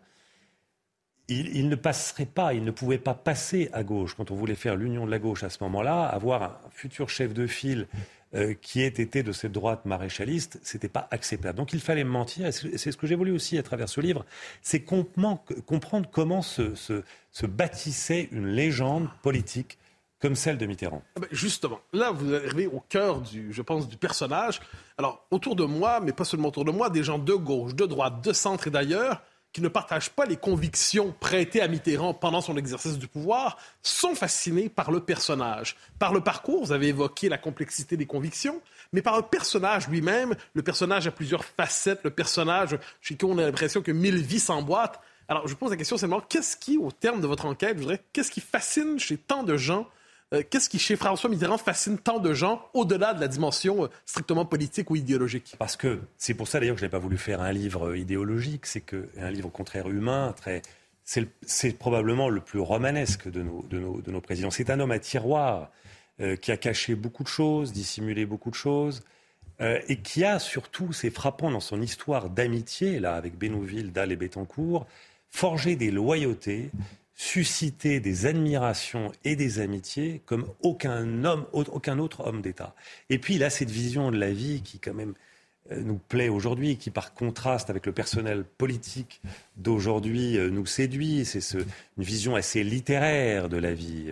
il, 1.27 1.69
ne 1.69 1.75
passerait 1.75 2.25
pas, 2.25 2.53
il 2.53 2.63
ne 2.63 2.71
pouvait 2.71 2.97
pas 2.97 3.13
passer 3.13 3.69
à 3.73 3.83
gauche 3.83 4.15
quand 4.15 4.31
on 4.31 4.35
voulait 4.35 4.55
faire 4.55 4.75
l'union 4.75 5.05
de 5.05 5.11
la 5.11 5.19
gauche 5.19 5.43
à 5.43 5.49
ce 5.49 5.63
moment-là, 5.63 6.03
avoir 6.05 6.43
un 6.43 6.57
futur 6.71 7.09
chef 7.09 7.33
de 7.33 7.45
file 7.45 7.87
euh, 8.35 8.53
qui 8.53 8.81
ait 8.81 8.87
été 8.87 9.23
de 9.23 9.31
cette 9.31 9.51
droite 9.51 9.85
maréchaliste, 9.85 10.59
c'était 10.61 10.89
pas 10.89 11.07
acceptable. 11.11 11.57
Donc 11.57 11.73
il 11.73 11.79
fallait 11.79 12.03
mentir, 12.03 12.45
et 12.45 12.51
c'est 12.51 12.91
ce 12.91 12.97
que 12.97 13.07
j'ai 13.07 13.15
voulu 13.15 13.31
aussi 13.31 13.57
à 13.57 13.63
travers 13.63 13.89
ce 13.89 14.01
livre, 14.01 14.25
c'est 14.61 14.81
comprendre 14.81 16.09
comment 16.11 16.41
se, 16.41 16.75
se, 16.75 17.45
bâtissait 17.45 18.29
une 18.31 18.47
légende 18.47 19.07
politique 19.23 19.79
comme 20.19 20.35
celle 20.35 20.57
de 20.57 20.65
Mitterrand. 20.65 21.01
Ah 21.15 21.21
ben, 21.21 21.27
justement, 21.31 21.79
là, 21.93 22.11
vous 22.11 22.33
arrivez 22.33 22.67
au 22.67 22.83
cœur, 22.87 23.21
du, 23.21 23.53
je 23.53 23.61
pense, 23.61 23.87
du 23.87 23.97
personnage. 23.97 24.59
Alors, 24.97 25.25
autour 25.31 25.55
de 25.55 25.63
moi, 25.63 25.99
mais 26.01 26.11
pas 26.11 26.25
seulement 26.25 26.49
autour 26.49 26.65
de 26.65 26.71
moi, 26.71 26.89
des 26.89 27.03
gens 27.03 27.17
de 27.17 27.33
gauche, 27.33 27.73
de 27.73 27.85
droite, 27.85 28.23
de 28.23 28.33
centre 28.33 28.67
et 28.67 28.71
d'ailleurs, 28.71 29.21
qui 29.51 29.61
ne 29.61 29.67
partagent 29.67 30.11
pas 30.11 30.25
les 30.25 30.37
convictions 30.37 31.13
prêtées 31.19 31.61
à 31.61 31.67
Mitterrand 31.67 32.13
pendant 32.13 32.41
son 32.41 32.55
exercice 32.55 32.99
du 32.99 33.07
pouvoir 33.07 33.57
sont 33.81 34.13
fascinés 34.13 34.69
par 34.69 34.91
le 34.91 34.99
personnage, 34.99 35.75
par 35.97 36.13
le 36.13 36.21
parcours, 36.21 36.65
vous 36.65 36.71
avez 36.71 36.89
évoqué 36.89 37.29
la 37.29 37.39
complexité 37.39 37.97
des 37.97 38.05
convictions, 38.05 38.61
mais 38.93 39.01
par 39.01 39.17
le 39.17 39.23
personnage 39.23 39.87
lui-même. 39.87 40.35
Le 40.53 40.61
personnage 40.61 41.07
a 41.07 41.11
plusieurs 41.11 41.43
facettes, 41.43 42.01
le 42.03 42.11
personnage 42.11 42.77
chez 43.01 43.15
qui 43.15 43.25
on 43.25 43.37
a 43.37 43.41
l'impression 43.41 43.81
que 43.81 43.91
mille 43.91 44.21
vies 44.21 44.39
s'emboîtent. 44.39 44.99
Alors, 45.27 45.47
je 45.47 45.55
pose 45.55 45.71
la 45.71 45.77
question 45.77 45.97
seulement, 45.97 46.21
qu'est-ce 46.21 46.57
qui, 46.57 46.77
au 46.77 46.91
terme 46.91 47.21
de 47.21 47.27
votre 47.27 47.45
enquête, 47.45 47.75
je 47.75 47.81
voudrais, 47.81 48.01
qu'est-ce 48.13 48.31
qui 48.31 48.41
fascine 48.41 48.99
chez 48.99 49.17
tant 49.17 49.43
de 49.43 49.57
gens 49.57 49.87
euh, 50.33 50.43
qu'est-ce 50.47 50.69
qui, 50.69 50.77
chez 50.77 50.95
François 50.95 51.29
Mitterrand, 51.29 51.57
fascine 51.57 51.97
tant 51.97 52.19
de 52.19 52.33
gens 52.33 52.61
au-delà 52.73 53.13
de 53.13 53.19
la 53.19 53.27
dimension 53.27 53.85
euh, 53.85 53.87
strictement 54.05 54.45
politique 54.45 54.91
ou 54.91 54.95
idéologique? 54.95 55.55
Parce 55.57 55.75
que 55.75 55.99
c'est 56.17 56.35
pour 56.35 56.47
ça 56.47 56.59
d'ailleurs 56.59 56.75
que 56.75 56.81
je 56.81 56.85
n'ai 56.85 56.91
pas 56.91 56.99
voulu 56.99 57.17
faire 57.17 57.41
un 57.41 57.51
livre 57.51 57.89
euh, 57.89 57.97
idéologique, 57.97 58.67
c'est 58.67 58.83
un 59.17 59.31
livre 59.31 59.47
au 59.47 59.51
contraire 59.51 59.89
humain, 59.89 60.33
très. 60.37 60.61
C'est 61.03 61.79
probablement 61.79 62.29
le 62.29 62.39
plus 62.39 62.59
romanesque 62.59 63.27
de 63.27 63.41
nos, 63.41 63.63
de 63.63 63.79
nos, 63.79 63.99
de 63.99 64.11
nos 64.11 64.21
présidents. 64.21 64.51
C'est 64.51 64.69
un 64.69 64.79
homme 64.79 64.91
à 64.91 64.99
tiroir 64.99 65.71
qui 66.41 66.51
a 66.51 66.57
caché 66.57 66.93
beaucoup 66.93 67.23
de 67.23 67.29
choses, 67.29 67.71
dissimulé 67.71 68.27
beaucoup 68.27 68.51
de 68.51 68.55
choses, 68.55 69.01
et 69.59 70.01
qui 70.03 70.23
a 70.23 70.37
surtout, 70.37 70.93
c'est 70.93 71.09
frappant 71.09 71.49
dans 71.49 71.61
son 71.61 71.81
histoire 71.81 72.29
d'amitié, 72.29 72.99
là, 72.99 73.15
avec 73.15 73.39
Bénouville, 73.39 73.91
Dalle 73.91 74.11
et 74.11 74.17
Bettencourt, 74.17 74.85
forgé 75.31 75.75
des 75.75 75.89
loyautés 75.89 76.69
susciter 77.19 77.99
des 77.99 78.27
admirations 78.27 79.11
et 79.25 79.35
des 79.35 79.59
amitiés 79.59 80.21
comme 80.25 80.47
aucun 80.61 81.25
homme, 81.25 81.45
aucun 81.51 81.99
autre 81.99 82.25
homme 82.25 82.41
d'État. 82.41 82.73
Et 83.09 83.19
puis 83.19 83.35
il 83.35 83.43
a 83.43 83.49
cette 83.49 83.69
vision 83.69 84.09
de 84.09 84.17
la 84.17 84.31
vie 84.31 84.61
qui 84.61 84.79
quand 84.79 84.93
même 84.93 85.15
euh, 85.73 85.81
nous 85.81 85.97
plaît 85.97 86.29
aujourd'hui, 86.29 86.77
qui 86.77 86.91
par 86.91 87.13
contraste 87.13 87.69
avec 87.69 87.85
le 87.85 87.91
personnel 87.91 88.45
politique 88.45 89.21
d'aujourd'hui 89.57 90.37
euh, 90.37 90.49
nous 90.49 90.65
séduit. 90.65 91.25
C'est 91.25 91.41
une 91.55 92.03
vision 92.05 92.35
assez 92.35 92.63
littéraire 92.63 93.49
de 93.49 93.57
la 93.57 93.73
vie 93.73 94.05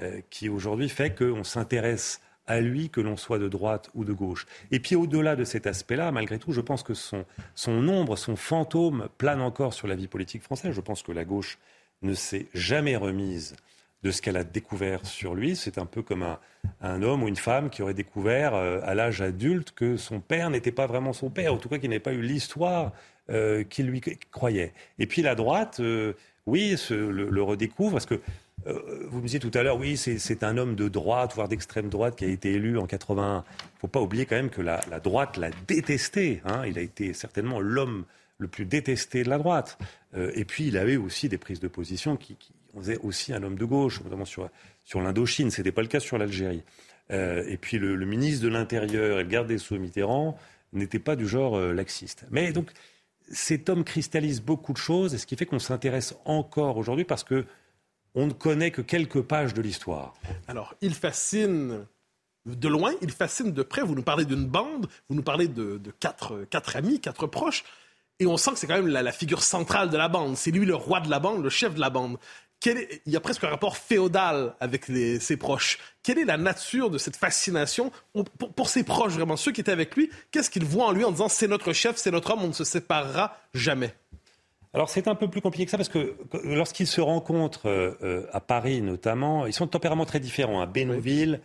euh, 0.00 0.20
qui 0.30 0.48
aujourd'hui 0.48 0.88
fait 0.88 1.14
qu'on 1.14 1.44
s'intéresse 1.44 2.22
à 2.46 2.60
lui, 2.60 2.88
que 2.88 3.02
l'on 3.02 3.18
soit 3.18 3.38
de 3.38 3.48
droite 3.48 3.90
ou 3.94 4.06
de 4.06 4.14
gauche. 4.14 4.46
Et 4.70 4.80
puis 4.80 4.94
au-delà 4.94 5.36
de 5.36 5.44
cet 5.44 5.66
aspect-là, 5.66 6.10
malgré 6.10 6.38
tout, 6.38 6.52
je 6.52 6.62
pense 6.62 6.82
que 6.82 6.94
son 6.94 7.26
ombre, 7.66 8.16
son 8.16 8.34
fantôme 8.36 9.10
plane 9.18 9.42
encore 9.42 9.74
sur 9.74 9.88
la 9.88 9.94
vie 9.94 10.08
politique 10.08 10.42
française. 10.42 10.72
Je 10.72 10.80
pense 10.80 11.02
que 11.02 11.12
la 11.12 11.26
gauche 11.26 11.58
ne 12.02 12.14
s'est 12.14 12.46
jamais 12.54 12.96
remise 12.96 13.56
de 14.02 14.10
ce 14.10 14.22
qu'elle 14.22 14.36
a 14.36 14.44
découvert 14.44 15.04
sur 15.04 15.34
lui. 15.34 15.56
C'est 15.56 15.78
un 15.78 15.86
peu 15.86 16.02
comme 16.02 16.24
un, 16.80 17.02
homme 17.02 17.22
ou 17.22 17.28
une 17.28 17.36
femme 17.36 17.70
qui 17.70 17.82
aurait 17.82 17.94
découvert 17.94 18.54
euh, 18.54 18.80
à 18.84 18.94
l'âge 18.94 19.20
adulte 19.20 19.72
que 19.72 19.96
son 19.96 20.20
père 20.20 20.50
n'était 20.50 20.72
pas 20.72 20.86
vraiment 20.86 21.12
son 21.12 21.30
père, 21.30 21.52
ou 21.52 21.56
en 21.56 21.58
tout 21.58 21.68
cas 21.68 21.78
qu'il 21.78 21.90
n'avait 21.90 22.00
pas 22.00 22.12
eu 22.12 22.22
l'histoire 22.22 22.92
euh, 23.30 23.64
qu'il 23.64 23.86
lui 23.86 24.00
croyait. 24.30 24.72
Et 24.98 25.06
puis 25.06 25.22
la 25.22 25.34
droite, 25.34 25.80
euh, 25.80 26.12
oui, 26.46 26.76
le, 26.90 27.42
redécouvre, 27.42 27.92
parce 27.92 28.06
que 28.06 28.20
vous 28.64 29.18
me 29.18 29.22
disiez 29.22 29.38
tout 29.38 29.50
à 29.54 29.62
l'heure, 29.62 29.78
oui, 29.78 29.96
c'est 29.96 30.42
un 30.42 30.56
homme 30.56 30.74
de 30.74 30.88
droite, 30.88 31.32
voire 31.34 31.46
d'extrême 31.46 31.88
droite, 31.88 32.16
qui 32.16 32.24
a 32.24 32.28
été 32.28 32.52
élu 32.52 32.78
en 32.78 32.86
81. 32.86 33.24
Il 33.24 33.36
ne 33.36 33.80
faut 33.80 33.86
pas 33.86 34.00
oublier 34.00 34.26
quand 34.26 34.34
même 34.34 34.50
que 34.50 34.62
la, 34.62 34.80
droite 34.98 35.36
l'a 35.36 35.50
détesté. 35.68 36.40
Hein. 36.44 36.62
Il 36.66 36.76
a 36.76 36.82
été 36.82 37.12
certainement 37.12 37.60
l'homme 37.60 38.04
le 38.38 38.48
plus 38.48 38.66
détesté 38.66 39.22
de 39.22 39.30
la 39.30 39.38
droite. 39.38 39.78
Euh, 40.14 40.30
et 40.34 40.44
puis, 40.44 40.66
il 40.66 40.76
avait 40.76 40.96
aussi 40.96 41.28
des 41.28 41.38
prises 41.38 41.60
de 41.60 41.68
position 41.68 42.16
qui, 42.16 42.36
qui 42.36 42.52
faisaient 42.76 42.98
aussi 42.98 43.32
un 43.32 43.42
homme 43.42 43.56
de 43.56 43.64
gauche, 43.64 44.02
notamment 44.02 44.24
sur, 44.24 44.48
sur 44.84 45.00
l'Indochine. 45.00 45.50
Ce 45.50 45.60
n'était 45.60 45.72
pas 45.72 45.82
le 45.82 45.88
cas 45.88 46.00
sur 46.00 46.18
l'Algérie. 46.18 46.62
Euh, 47.10 47.44
et 47.46 47.56
puis, 47.56 47.78
le, 47.78 47.96
ministre 48.04 48.44
de 48.44 48.48
l'Intérieur 48.48 49.18
et 49.18 49.22
le 49.22 49.28
garde 49.28 49.46
des 49.46 49.58
Sceaux 49.58 49.78
Mitterrand 49.78 50.38
n'étaient 50.72 50.98
pas 50.98 51.16
du 51.16 51.26
genre 51.26 51.56
euh, 51.56 51.72
laxiste. 51.72 52.26
Mais 52.30 52.52
donc, 52.52 52.70
cet 53.30 53.68
homme 53.68 53.84
cristallise 53.84 54.40
beaucoup 54.40 54.72
de 54.72 54.78
choses, 54.78 55.14
et 55.14 55.18
ce 55.18 55.26
qui 55.26 55.36
fait 55.36 55.46
qu'on 55.46 55.58
s'intéresse 55.58 56.14
encore 56.24 56.76
aujourd'hui 56.76 57.04
parce 57.04 57.24
que 57.24 57.44
on 58.14 58.26
ne 58.26 58.32
connaît 58.32 58.70
que 58.70 58.80
quelques 58.80 59.20
pages 59.20 59.52
de 59.52 59.60
l'histoire. 59.60 60.14
Alors, 60.48 60.74
il 60.80 60.94
fascine 60.94 61.86
de 62.46 62.68
loin, 62.68 62.92
il 63.02 63.10
fascine 63.10 63.52
de 63.52 63.62
près. 63.62 63.82
Vous 63.82 63.94
nous 63.94 64.02
parlez 64.02 64.24
d'une 64.24 64.46
bande, 64.46 64.88
vous 65.08 65.16
nous 65.16 65.22
parlez 65.22 65.48
de, 65.48 65.78
quatre 66.00 66.76
amis, 66.76 66.98
quatre 67.00 67.26
proches. 67.26 67.64
Et 68.18 68.26
on 68.26 68.36
sent 68.36 68.52
que 68.52 68.58
c'est 68.58 68.66
quand 68.66 68.76
même 68.76 68.88
la, 68.88 69.12
figure 69.12 69.42
centrale 69.42 69.90
de 69.90 69.96
la 69.96 70.08
bande. 70.08 70.36
C'est 70.36 70.50
lui 70.50 70.64
le 70.64 70.74
roi 70.74 71.00
de 71.00 71.10
la 71.10 71.18
bande, 71.18 71.42
le 71.42 71.50
chef 71.50 71.74
de 71.74 71.80
la 71.80 71.90
bande. 71.90 72.16
il 72.64 72.88
y 73.06 73.16
a 73.16 73.20
presque 73.20 73.44
un 73.44 73.48
rapport 73.48 73.76
féodal 73.76 74.54
avec 74.60 74.86
ses 74.86 75.36
proches. 75.36 75.78
Quelle 76.02 76.18
est 76.18 76.24
la 76.24 76.38
nature 76.38 76.90
de 76.90 76.98
cette 76.98 77.16
fascination 77.16 77.92
pour, 78.54 78.68
ses 78.68 78.84
proches, 78.84 79.12
vraiment, 79.12 79.36
ceux 79.36 79.52
qui 79.52 79.60
étaient 79.60 79.72
avec 79.72 79.94
lui 79.96 80.10
Qu'est-ce 80.30 80.50
qu'ils 80.50 80.64
voient 80.64 80.86
en 80.86 80.92
lui 80.92 81.04
en 81.04 81.10
disant 81.10 81.28
c'est 81.28 81.48
notre 81.48 81.72
chef, 81.72 81.96
c'est 81.96 82.10
notre 82.10 82.32
homme, 82.32 82.42
on 82.42 82.48
ne 82.48 82.52
se 82.52 82.64
séparera 82.64 83.36
jamais? 83.52 83.94
Alors 84.76 84.90
c'est 84.90 85.08
un 85.08 85.14
peu 85.14 85.28
plus 85.28 85.40
compliqué 85.40 85.64
que 85.64 85.70
ça 85.70 85.78
parce 85.78 85.88
que 85.88 86.16
lorsqu'ils 86.44 86.86
se 86.86 87.00
rencontrent 87.00 87.66
euh, 87.66 87.92
euh, 88.02 88.26
à 88.34 88.40
Paris 88.40 88.82
notamment, 88.82 89.46
ils 89.46 89.54
sont 89.54 89.64
de 89.64 89.70
tempérament 89.70 90.04
très 90.04 90.20
différents. 90.20 90.60
À 90.60 90.66
Bénouville, 90.66 91.40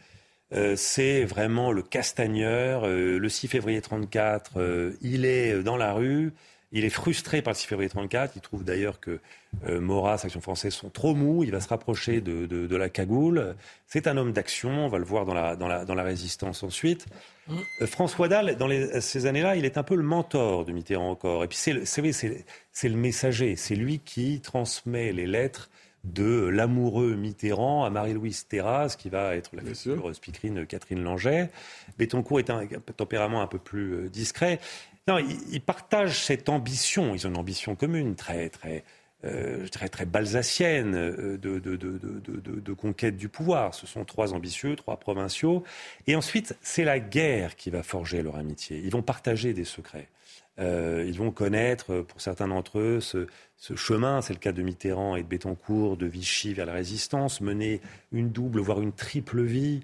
euh, 0.51 0.75
c'est 0.75 1.23
vraiment 1.23 1.71
le 1.71 1.81
castagneur. 1.81 2.85
le 2.85 3.29
6 3.29 3.47
février 3.47 3.79
34, 3.79 4.97
il 5.01 5.23
est 5.23 5.63
dans 5.63 5.77
la 5.77 5.93
rue. 5.93 6.33
Il 6.73 6.85
est 6.85 6.89
frustré 6.89 7.41
par 7.41 7.51
le 7.51 7.57
6 7.57 7.67
février 7.67 7.89
34. 7.89 8.33
Il 8.35 8.41
trouve 8.41 8.63
d'ailleurs 8.63 8.99
que 8.99 9.19
euh, 9.67 9.81
Maurras, 9.81 10.21
Action 10.23 10.39
française, 10.39 10.73
sont 10.73 10.89
trop 10.89 11.13
mous. 11.13 11.43
Il 11.43 11.51
va 11.51 11.59
se 11.59 11.67
rapprocher 11.67 12.21
de, 12.21 12.75
la 12.75 12.89
cagoule. 12.89 13.55
C'est 13.87 14.07
un 14.07 14.15
homme 14.15 14.31
d'action. 14.31 14.85
On 14.85 14.87
va 14.87 14.97
le 14.97 15.03
voir 15.03 15.25
dans 15.25 15.33
la, 15.33 15.55
dans 15.55 15.95
la, 15.95 16.03
résistance 16.03 16.63
ensuite. 16.63 17.07
Euh, 17.49 17.87
François 17.87 18.29
Dalle, 18.29 18.55
dans 18.55 18.69
ces 19.01 19.25
années-là, 19.25 19.57
il 19.57 19.65
est 19.65 19.77
un 19.77 19.83
peu 19.83 19.95
le 19.95 20.03
mentor 20.03 20.63
de 20.65 20.71
Mitterrand 20.71 21.11
encore. 21.11 21.43
Et 21.43 21.47
puis 21.47 21.57
c'est 21.57 21.73
le, 21.73 21.83
c'est 21.85 22.89
le 22.89 22.95
messager. 22.95 23.55
C'est 23.57 23.75
lui 23.75 23.99
qui 23.99 24.39
transmet 24.39 25.11
les 25.11 25.27
lettres 25.27 25.69
de 26.03 26.47
l'amoureux 26.47 27.15
Mitterrand 27.15 27.85
à 27.85 27.89
Marie-Louise 27.89 28.47
Terrasse, 28.47 28.95
qui 28.95 29.09
va 29.09 29.35
être 29.35 29.51
la 29.55 29.61
future 29.61 30.15
speakerine 30.15 30.65
Catherine 30.65 31.03
Langeais. 31.03 31.49
Bettoncourt 31.97 32.39
est 32.39 32.49
un 32.49 32.65
tempérament 32.97 33.41
un 33.41 33.47
peu 33.47 33.59
plus 33.59 33.93
euh, 33.93 34.09
discret. 34.09 34.59
Non, 35.07 35.17
ils, 35.17 35.61
partagent 35.61 36.23
cette 36.23 36.47
ambition. 36.47 37.15
Ils 37.15 37.25
ont 37.25 37.31
une 37.31 37.37
ambition 37.37 37.75
commune, 37.75 38.15
très, 38.15 38.49
très, 38.49 38.83
euh, 39.23 39.67
très, 39.67 39.89
très 39.89 40.05
balsacienne 40.05 40.93
euh, 40.95 41.37
de, 41.37 42.73
conquête 42.73 43.17
du 43.17 43.27
pouvoir. 43.27 43.73
Ce 43.73 43.87
sont 43.87 44.05
trois 44.05 44.33
ambitieux, 44.33 44.75
trois 44.75 44.97
provinciaux. 44.97 45.63
Et 46.05 46.15
ensuite, 46.15 46.55
c'est 46.61 46.83
la 46.83 46.99
guerre 46.99 47.55
qui 47.55 47.71
va 47.71 47.81
forger 47.81 48.21
leur 48.21 48.35
amitié. 48.35 48.79
Ils 48.83 48.91
vont 48.91 49.01
partager 49.01 49.53
des 49.53 49.65
secrets. 49.65 50.07
Euh, 50.59 51.03
ils 51.07 51.17
vont 51.17 51.31
connaître, 51.31 52.01
pour 52.01 52.21
certains 52.21 52.49
d'entre 52.49 52.77
eux, 52.77 52.99
ce, 52.99 53.27
chemin, 53.75 54.21
c'est 54.21 54.33
le 54.33 54.39
cas 54.39 54.51
de 54.51 54.61
Mitterrand 54.61 55.15
et 55.15 55.23
de 55.23 55.27
Bettencourt, 55.27 55.97
de 55.97 56.05
Vichy 56.05 56.53
vers 56.53 56.67
la 56.67 56.73
résistance, 56.73 57.41
mener 57.41 57.81
une 58.11 58.29
double, 58.29 58.59
voire 58.59 58.81
une 58.81 58.91
triple 58.91 59.41
vie. 59.41 59.81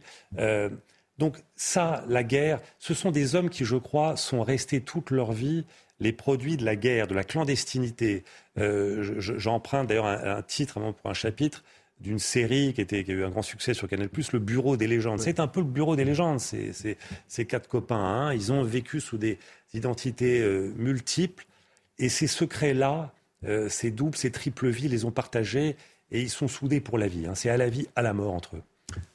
Donc 1.18 1.38
ça, 1.56 2.04
la 2.08 2.24
guerre, 2.24 2.60
ce 2.80 2.94
sont 2.94 3.12
des 3.12 3.36
hommes 3.36 3.50
qui, 3.50 3.66
je 3.66 3.76
crois, 3.76 4.18
sont 4.18 4.44
restés 4.44 4.82
toute 4.82 5.12
leur 5.12 5.32
vie 5.32 5.66
les 6.00 6.12
produits 6.12 6.58
de 6.58 6.66
la 6.66 6.76
guerre, 6.76 7.08
de 7.08 7.16
la 7.16 7.24
clandestinité. 7.24 8.24
Euh, 8.58 9.20
j'emprunte 9.20 9.88
d'ailleurs 9.88 10.06
un, 10.06 10.42
titre 10.42 10.80
pour 10.80 11.10
un 11.10 11.16
chapitre 11.16 11.64
d'une 12.00 12.20
série 12.20 12.74
qui, 12.74 12.82
était, 12.82 13.04
qui, 13.04 13.12
a 13.12 13.16
eu 13.16 13.24
un 13.24 13.30
grand 13.30 13.42
succès 13.42 13.74
sur 13.74 13.88
Canal+, 13.88 14.10
Le 14.32 14.40
Bureau 14.40 14.78
des 14.78 14.86
légendes. 14.86 15.20
C'est 15.20 15.40
un 15.40 15.48
peu 15.48 15.62
le 15.62 15.66
Bureau 15.66 15.96
des 15.96 16.06
légendes, 16.06 16.40
ces 16.40 17.46
quatre 17.48 17.68
copains. 17.68 17.96
Hein. 17.96 18.34
Ils 18.34 18.52
ont 18.52 18.64
vécu 18.64 19.00
sous 19.00 19.18
des 19.18 19.40
identités 19.74 20.40
euh, 20.40 20.72
multiples. 20.78 21.46
Et 21.98 22.10
ces 22.10 22.28
secrets-là, 22.28 23.12
euh, 23.46 23.70
ces 23.70 23.90
doubles, 23.90 24.16
ces 24.16 24.32
triples 24.32 24.70
vies, 24.70 24.88
les 24.88 25.06
ont 25.06 25.12
partagés 25.12 25.76
et 26.12 26.22
ils 26.22 26.30
sont 26.30 26.48
soudés 26.48 26.80
pour 26.80 27.00
la 27.00 27.08
vie. 27.08 27.26
Hein. 27.26 27.34
C'est 27.34 27.50
à 27.50 27.58
la 27.58 27.70
vie, 27.70 27.88
à 27.96 28.04
la 28.04 28.14
mort 28.14 28.34
entre 28.34 28.58
eux. 28.58 28.62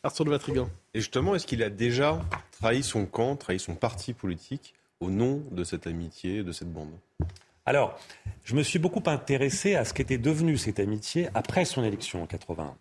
Arthur 0.03 0.25
de 0.25 0.31
Vatrigan. 0.31 0.69
Et 0.95 1.01
justement, 1.01 1.35
est-ce 1.35 1.47
qu'il 1.47 1.63
a 1.63 1.71
déjà 1.71 2.21
trahi 2.51 2.83
son 2.83 3.07
camp, 3.07 3.37
trahi 3.37 3.59
son 3.59 3.75
parti 3.75 4.13
politique 4.13 4.75
au 5.01 5.11
nom 5.11 5.43
de 5.51 5.65
cette 5.65 5.87
amitié, 5.87 6.43
de 6.43 6.53
cette 6.53 6.71
bande? 6.71 6.93
Alors, 7.65 7.99
je 8.45 8.55
me 8.55 8.63
suis 8.63 8.79
beaucoup 8.79 9.03
intéressé 9.07 9.75
à 9.75 9.85
ce 9.85 9.95
qu'était 9.95 10.19
devenu 10.19 10.59
cette 10.59 10.81
amitié 10.81 11.29
après 11.35 11.65
son 11.65 11.83
élection 11.83 12.23
en 12.23 12.27
81. 12.27 12.77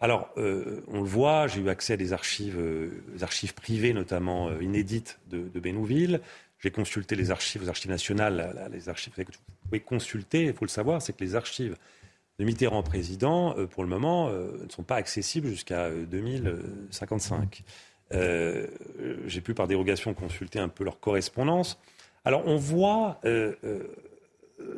Alors, 0.00 0.30
euh, 0.36 0.82
on 0.88 1.02
le 1.02 1.06
voit, 1.06 1.46
j'ai 1.46 1.60
eu 1.60 1.68
accès 1.68 1.92
à 1.92 1.96
des 1.96 2.12
archives, 2.12 2.58
euh, 2.58 3.04
archives 3.20 3.54
privées, 3.54 3.92
notamment 3.92 4.48
euh, 4.48 4.60
inédites 4.60 5.20
de, 5.30 5.48
de 5.48 5.60
Bénouville. 5.60 6.20
J'ai 6.58 6.72
consulté 6.72 7.14
les 7.14 7.30
archives, 7.30 7.62
les 7.62 7.68
archives 7.68 7.90
nationales, 7.90 8.68
les 8.72 8.88
archives 8.88 9.12
que 9.12 9.22
vous 9.22 9.32
pouvez 9.64 9.80
consulter, 9.80 10.46
il 10.46 10.54
faut 10.54 10.64
le 10.64 10.70
savoir, 10.70 11.00
c'est 11.00 11.12
que 11.12 11.22
les 11.22 11.36
archives 11.36 11.76
de 12.42 12.46
Mitterrand 12.46 12.82
président, 12.82 13.56
euh, 13.56 13.66
pour 13.66 13.84
le 13.84 13.88
moment, 13.88 14.28
euh, 14.28 14.64
ne 14.64 14.68
sont 14.68 14.82
pas 14.82 14.96
accessibles 14.96 15.48
jusqu'à 15.48 15.90
2055. 15.90 17.62
Euh, 18.14 18.66
j'ai 19.26 19.40
pu 19.40 19.54
par 19.54 19.68
dérogation 19.68 20.12
consulter 20.12 20.58
un 20.58 20.68
peu 20.68 20.84
leur 20.84 20.98
correspondance. 21.00 21.78
Alors 22.24 22.42
on 22.46 22.56
voit 22.56 23.20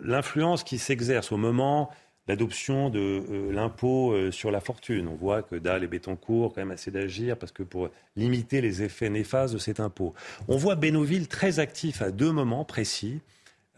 l'influence 0.03 0.63
qui 0.63 0.79
s'exerce 0.79 1.33
au 1.33 1.37
moment 1.37 1.91
l'adoption 2.27 2.89
de 2.89 3.51
l'impôt 3.51 4.15
sur 4.31 4.51
la 4.51 4.61
fortune. 4.61 5.09
On 5.09 5.15
voit 5.15 5.43
que 5.43 5.57
Dahl 5.57 5.85
et 5.85 5.87
Bettencourt 5.87 6.55
quand 6.55 6.63
même 6.63 6.71
assez 6.71 6.91
d'agir 6.91 7.37
parce 7.37 7.53
que 7.53 7.63
pour 7.63 7.91
limiter 8.17 8.63
les 8.63 8.83
effets 8.83 9.11
néfastes 9.11 9.53
de 9.53 9.59
cet 9.59 9.79
impôt. 9.79 10.15
On 10.49 10.57
voit 10.57 10.75
Bénoville 10.75 11.27
très 11.27 11.59
actif 11.59 12.01
à 12.01 12.11
deux 12.11 12.33
moments 12.33 12.65
précis. 12.65 13.21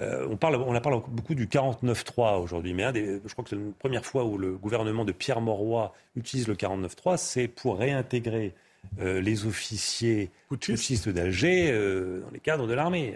Euh, 0.01 0.27
on, 0.31 0.37
parle, 0.37 0.57
on 0.57 0.75
a 0.75 0.81
parlé 0.81 1.01
beaucoup 1.09 1.35
du 1.35 1.47
49-3 1.47 2.41
aujourd'hui, 2.41 2.75
mais 2.75 2.85
je 2.95 3.33
crois 3.33 3.45
que 3.45 3.51
c'est 3.51 3.57
la 3.57 3.63
première 3.79 4.05
fois 4.05 4.25
où 4.25 4.37
le 4.37 4.53
gouvernement 4.53 5.05
de 5.05 5.13
Pierre 5.13 5.41
Mauroy 5.41 5.95
utilise 6.17 6.49
le 6.49 6.55
49-3, 6.55 7.17
c'est 7.17 7.49
pour 7.49 7.79
réintégrer 7.79 8.55
euh, 9.01 9.21
les 9.21 9.47
officiers 9.47 10.31
putschistes 10.51 11.09
d'Alger 11.09 11.71
euh, 11.71 12.21
dans 12.21 12.31
les 12.31 12.41
cadres 12.41 12.67
de 12.67 12.75
l'armée. 12.75 13.15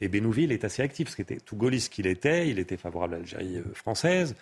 et 0.00 0.08
Bénouville 0.08 0.52
est 0.52 0.64
assez 0.64 0.82
actif, 0.82 1.06
parce 1.06 1.16
qu'il 1.16 1.22
était 1.22 1.40
tout 1.40 1.56
gaulliste 1.56 1.92
qu'il 1.92 2.06
était, 2.06 2.48
il 2.48 2.58
était 2.58 2.76
favorable 2.76 3.14
à 3.14 3.18
l'Algérie 3.18 3.62
française. 3.74 4.36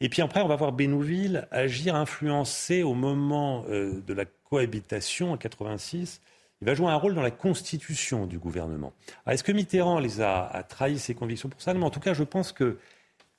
Et 0.00 0.08
puis 0.08 0.22
après, 0.22 0.40
on 0.40 0.48
va 0.48 0.56
voir 0.56 0.72
Bénouville 0.72 1.46
agir, 1.50 1.94
influencer 1.94 2.82
au 2.82 2.94
moment 2.94 3.64
de 3.68 4.14
la 4.14 4.24
cohabitation 4.24 5.32
en 5.32 5.36
86 5.36 6.20
il 6.62 6.64
va 6.64 6.74
jouer 6.74 6.86
un 6.86 6.96
rôle 6.96 7.16
dans 7.16 7.22
la 7.22 7.32
constitution 7.32 8.24
du 8.26 8.38
gouvernement. 8.38 8.92
Est-ce 9.26 9.42
que 9.42 9.50
Mitterrand 9.50 9.98
les 9.98 10.20
a, 10.20 10.64
trahi 10.68 10.96
ses 10.96 11.12
convictions 11.12 11.48
pour 11.48 11.60
ça? 11.60 11.74
Mais 11.74 11.82
en 11.82 11.90
tout 11.90 11.98
cas, 11.98 12.14
je 12.14 12.22
pense 12.22 12.52
que 12.52 12.78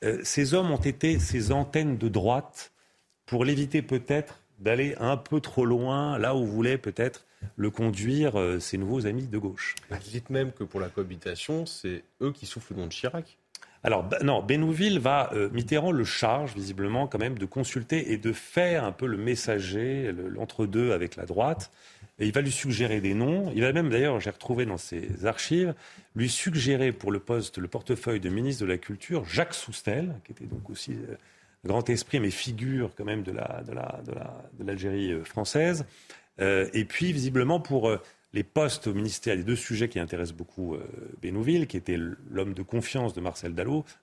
euh, 0.04 0.20
ces 0.24 0.54
hommes 0.54 0.72
ont 0.72 0.76
été 0.76 1.20
ces 1.20 1.54
antennes 1.54 1.98
de 1.98 2.10
droite 2.10 2.74
pour 3.26 3.46
l'éviter 3.46 3.82
peut-être 3.82 4.42
d'aller 4.60 4.94
un 5.00 5.16
peu 5.16 5.40
trop 5.40 5.66
loin, 5.66 6.20
là 6.20 6.36
où 6.36 6.46
voulaient 6.46 6.78
peut-être 6.78 7.26
le 7.56 7.72
conduire 7.72 8.38
euh, 8.38 8.60
ses 8.60 8.78
nouveaux 8.78 9.08
amis 9.08 9.28
de 9.28 9.38
gauche. 9.38 9.76
Vous 9.90 9.98
dites 10.12 10.30
même 10.30 10.52
que 10.52 10.66
pour 10.66 10.82
la 10.82 10.90
cohabitation, 10.90 11.66
c'est 11.66 12.04
eux 12.22 12.34
qui 12.34 12.46
soufflent 12.46 12.74
le 12.74 12.82
nom 12.82 12.88
de 12.88 12.92
Chirac 12.92 13.38
alors 13.86 14.08
non, 14.24 14.42
Benouville 14.42 14.98
va, 14.98 15.30
euh, 15.34 15.50
Mitterrand 15.50 15.92
le 15.92 16.06
charge 16.06 16.54
visiblement 16.54 17.06
quand 17.06 17.20
même 17.20 17.38
de 17.38 17.46
consulter 17.46 18.14
et 18.14 18.18
de 18.18 18.32
faire 18.32 18.86
un 18.86 18.94
peu 18.94 19.08
le 19.08 19.18
messager, 19.18 20.14
l'entre-deux 20.14 20.94
avec 20.94 21.18
la 21.18 21.26
droite. 21.26 21.70
Il 22.20 22.32
va 22.32 22.42
lui 22.42 22.52
suggérer 22.52 23.02
des 23.02 23.16
noms. 23.16 23.52
Il 23.56 23.62
va 23.62 23.74
même, 23.74 23.90
d'ailleurs, 23.90 24.20
j'ai 24.20 24.30
retrouvé 24.30 24.66
dans 24.66 24.78
ses 24.78 25.26
archives, 25.26 25.74
lui 26.16 26.30
suggérer 26.30 26.92
pour 26.92 27.12
le 27.12 27.20
poste, 27.20 27.58
le 27.58 27.68
portefeuille 27.68 28.20
de 28.20 28.30
ministre 28.30 28.64
de 28.64 28.68
la 28.68 28.78
Culture, 28.78 29.26
Jacques 29.26 29.56
Soustel, 29.56 30.14
qui 30.24 30.32
était 30.32 30.46
donc 30.46 30.70
aussi 30.70 30.92
euh, 30.92 31.16
grand 31.66 31.90
esprit, 31.90 32.20
mais 32.20 32.30
figure 32.30 32.92
quand 32.96 33.06
même 33.06 33.24
de 33.24 33.32
l'Algérie 34.64 35.12
euh, 35.12 35.24
française. 35.24 35.86
Euh, 36.40 36.70
et 36.74 36.86
puis, 36.86 37.12
visiblement, 37.14 37.60
pour 37.60 37.92
les 38.34 38.44
postes 38.44 38.88
au 38.88 38.94
ministère, 38.94 39.36
les 39.36 39.44
deux 39.44 39.56
sujets 39.56 39.90
qui 39.90 40.00
intéressent 40.00 40.38
beaucoup 40.38 40.76
Bénouville, 41.22 41.68
qui 41.68 41.78
était 41.78 42.00
l'homme 42.32 42.56
de 42.56 42.64
confiance 42.64 43.14
de 43.14 43.22
Marcel 43.22 43.54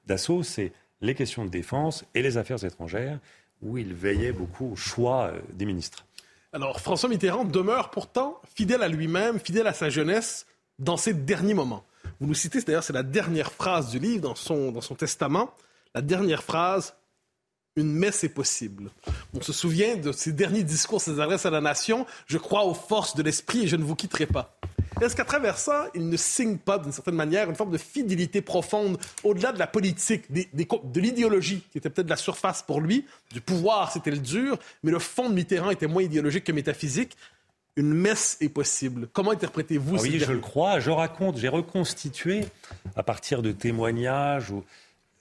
Dassault, 0.06 0.42
c'est 0.44 0.72
les 1.00 1.16
questions 1.16 1.44
de 1.44 1.50
défense 1.50 2.04
et 2.14 2.22
les 2.22 2.36
affaires 2.36 2.62
étrangères, 2.64 3.18
où 3.60 3.76
il 3.76 3.92
veillait 3.92 4.30
beaucoup 4.30 4.72
au 4.72 4.76
choix 4.76 5.32
des 5.52 5.64
ministres. 5.64 6.06
Alors, 6.52 6.80
François 6.80 7.08
Mitterrand 7.08 7.44
demeure 7.44 7.90
pourtant 7.90 8.40
fidèle 8.56 8.82
à 8.82 8.88
lui-même, 8.88 9.38
fidèle 9.38 9.68
à 9.68 9.72
sa 9.72 9.88
jeunesse 9.88 10.46
dans 10.80 10.96
ses 10.96 11.14
derniers 11.14 11.54
moments. 11.54 11.84
Vous 12.18 12.26
nous 12.26 12.34
citez, 12.34 12.60
d'ailleurs, 12.62 12.82
c'est 12.82 12.92
la 12.92 13.04
dernière 13.04 13.52
phrase 13.52 13.90
du 13.90 14.00
livre 14.00 14.22
dans 14.22 14.34
son, 14.34 14.72
dans 14.72 14.80
son 14.80 14.96
testament. 14.96 15.54
La 15.94 16.02
dernière 16.02 16.42
phrase, 16.42 16.94
une 17.76 17.92
messe 17.92 18.24
est 18.24 18.30
possible. 18.30 18.90
On 19.32 19.40
se 19.40 19.52
souvient 19.52 19.96
de 19.96 20.10
ses 20.10 20.32
derniers 20.32 20.64
discours, 20.64 21.00
ses 21.00 21.20
adresses 21.20 21.46
à 21.46 21.50
la 21.50 21.60
nation. 21.60 22.04
Je 22.26 22.36
crois 22.36 22.64
aux 22.64 22.74
forces 22.74 23.14
de 23.14 23.22
l'esprit 23.22 23.62
et 23.62 23.68
je 23.68 23.76
ne 23.76 23.84
vous 23.84 23.94
quitterai 23.94 24.26
pas. 24.26 24.58
Est-ce 25.00 25.16
qu'à 25.16 25.24
travers 25.24 25.56
ça, 25.56 25.88
il 25.94 26.08
ne 26.08 26.16
signe 26.16 26.58
pas, 26.58 26.78
d'une 26.78 26.92
certaine 26.92 27.14
manière, 27.14 27.48
une 27.48 27.56
forme 27.56 27.70
de 27.70 27.78
fidélité 27.78 28.42
profonde, 28.42 28.98
au-delà 29.24 29.52
de 29.52 29.58
la 29.58 29.66
politique, 29.66 30.30
de 30.30 31.00
l'idéologie, 31.00 31.62
qui 31.72 31.78
était 31.78 31.88
peut-être 31.88 32.10
la 32.10 32.16
surface 32.16 32.62
pour 32.62 32.80
lui, 32.80 33.06
du 33.32 33.40
pouvoir, 33.40 33.92
c'était 33.92 34.10
le 34.10 34.18
dur, 34.18 34.58
mais 34.82 34.90
le 34.90 34.98
fond 34.98 35.30
de 35.30 35.34
Mitterrand 35.34 35.70
était 35.70 35.86
moins 35.86 36.02
idéologique 36.02 36.44
que 36.44 36.52
métaphysique? 36.52 37.16
Une 37.76 37.94
messe 37.94 38.36
est 38.40 38.48
possible. 38.48 39.08
Comment 39.12 39.30
interprétez-vous 39.30 39.96
ah 39.96 40.02
Oui, 40.02 40.18
je 40.18 40.32
le 40.32 40.40
crois. 40.40 40.80
Je 40.80 40.90
raconte, 40.90 41.38
j'ai 41.38 41.48
reconstitué 41.48 42.44
à 42.96 43.02
partir 43.02 43.42
de 43.42 43.52
témoignages 43.52 44.50
ou 44.50 44.64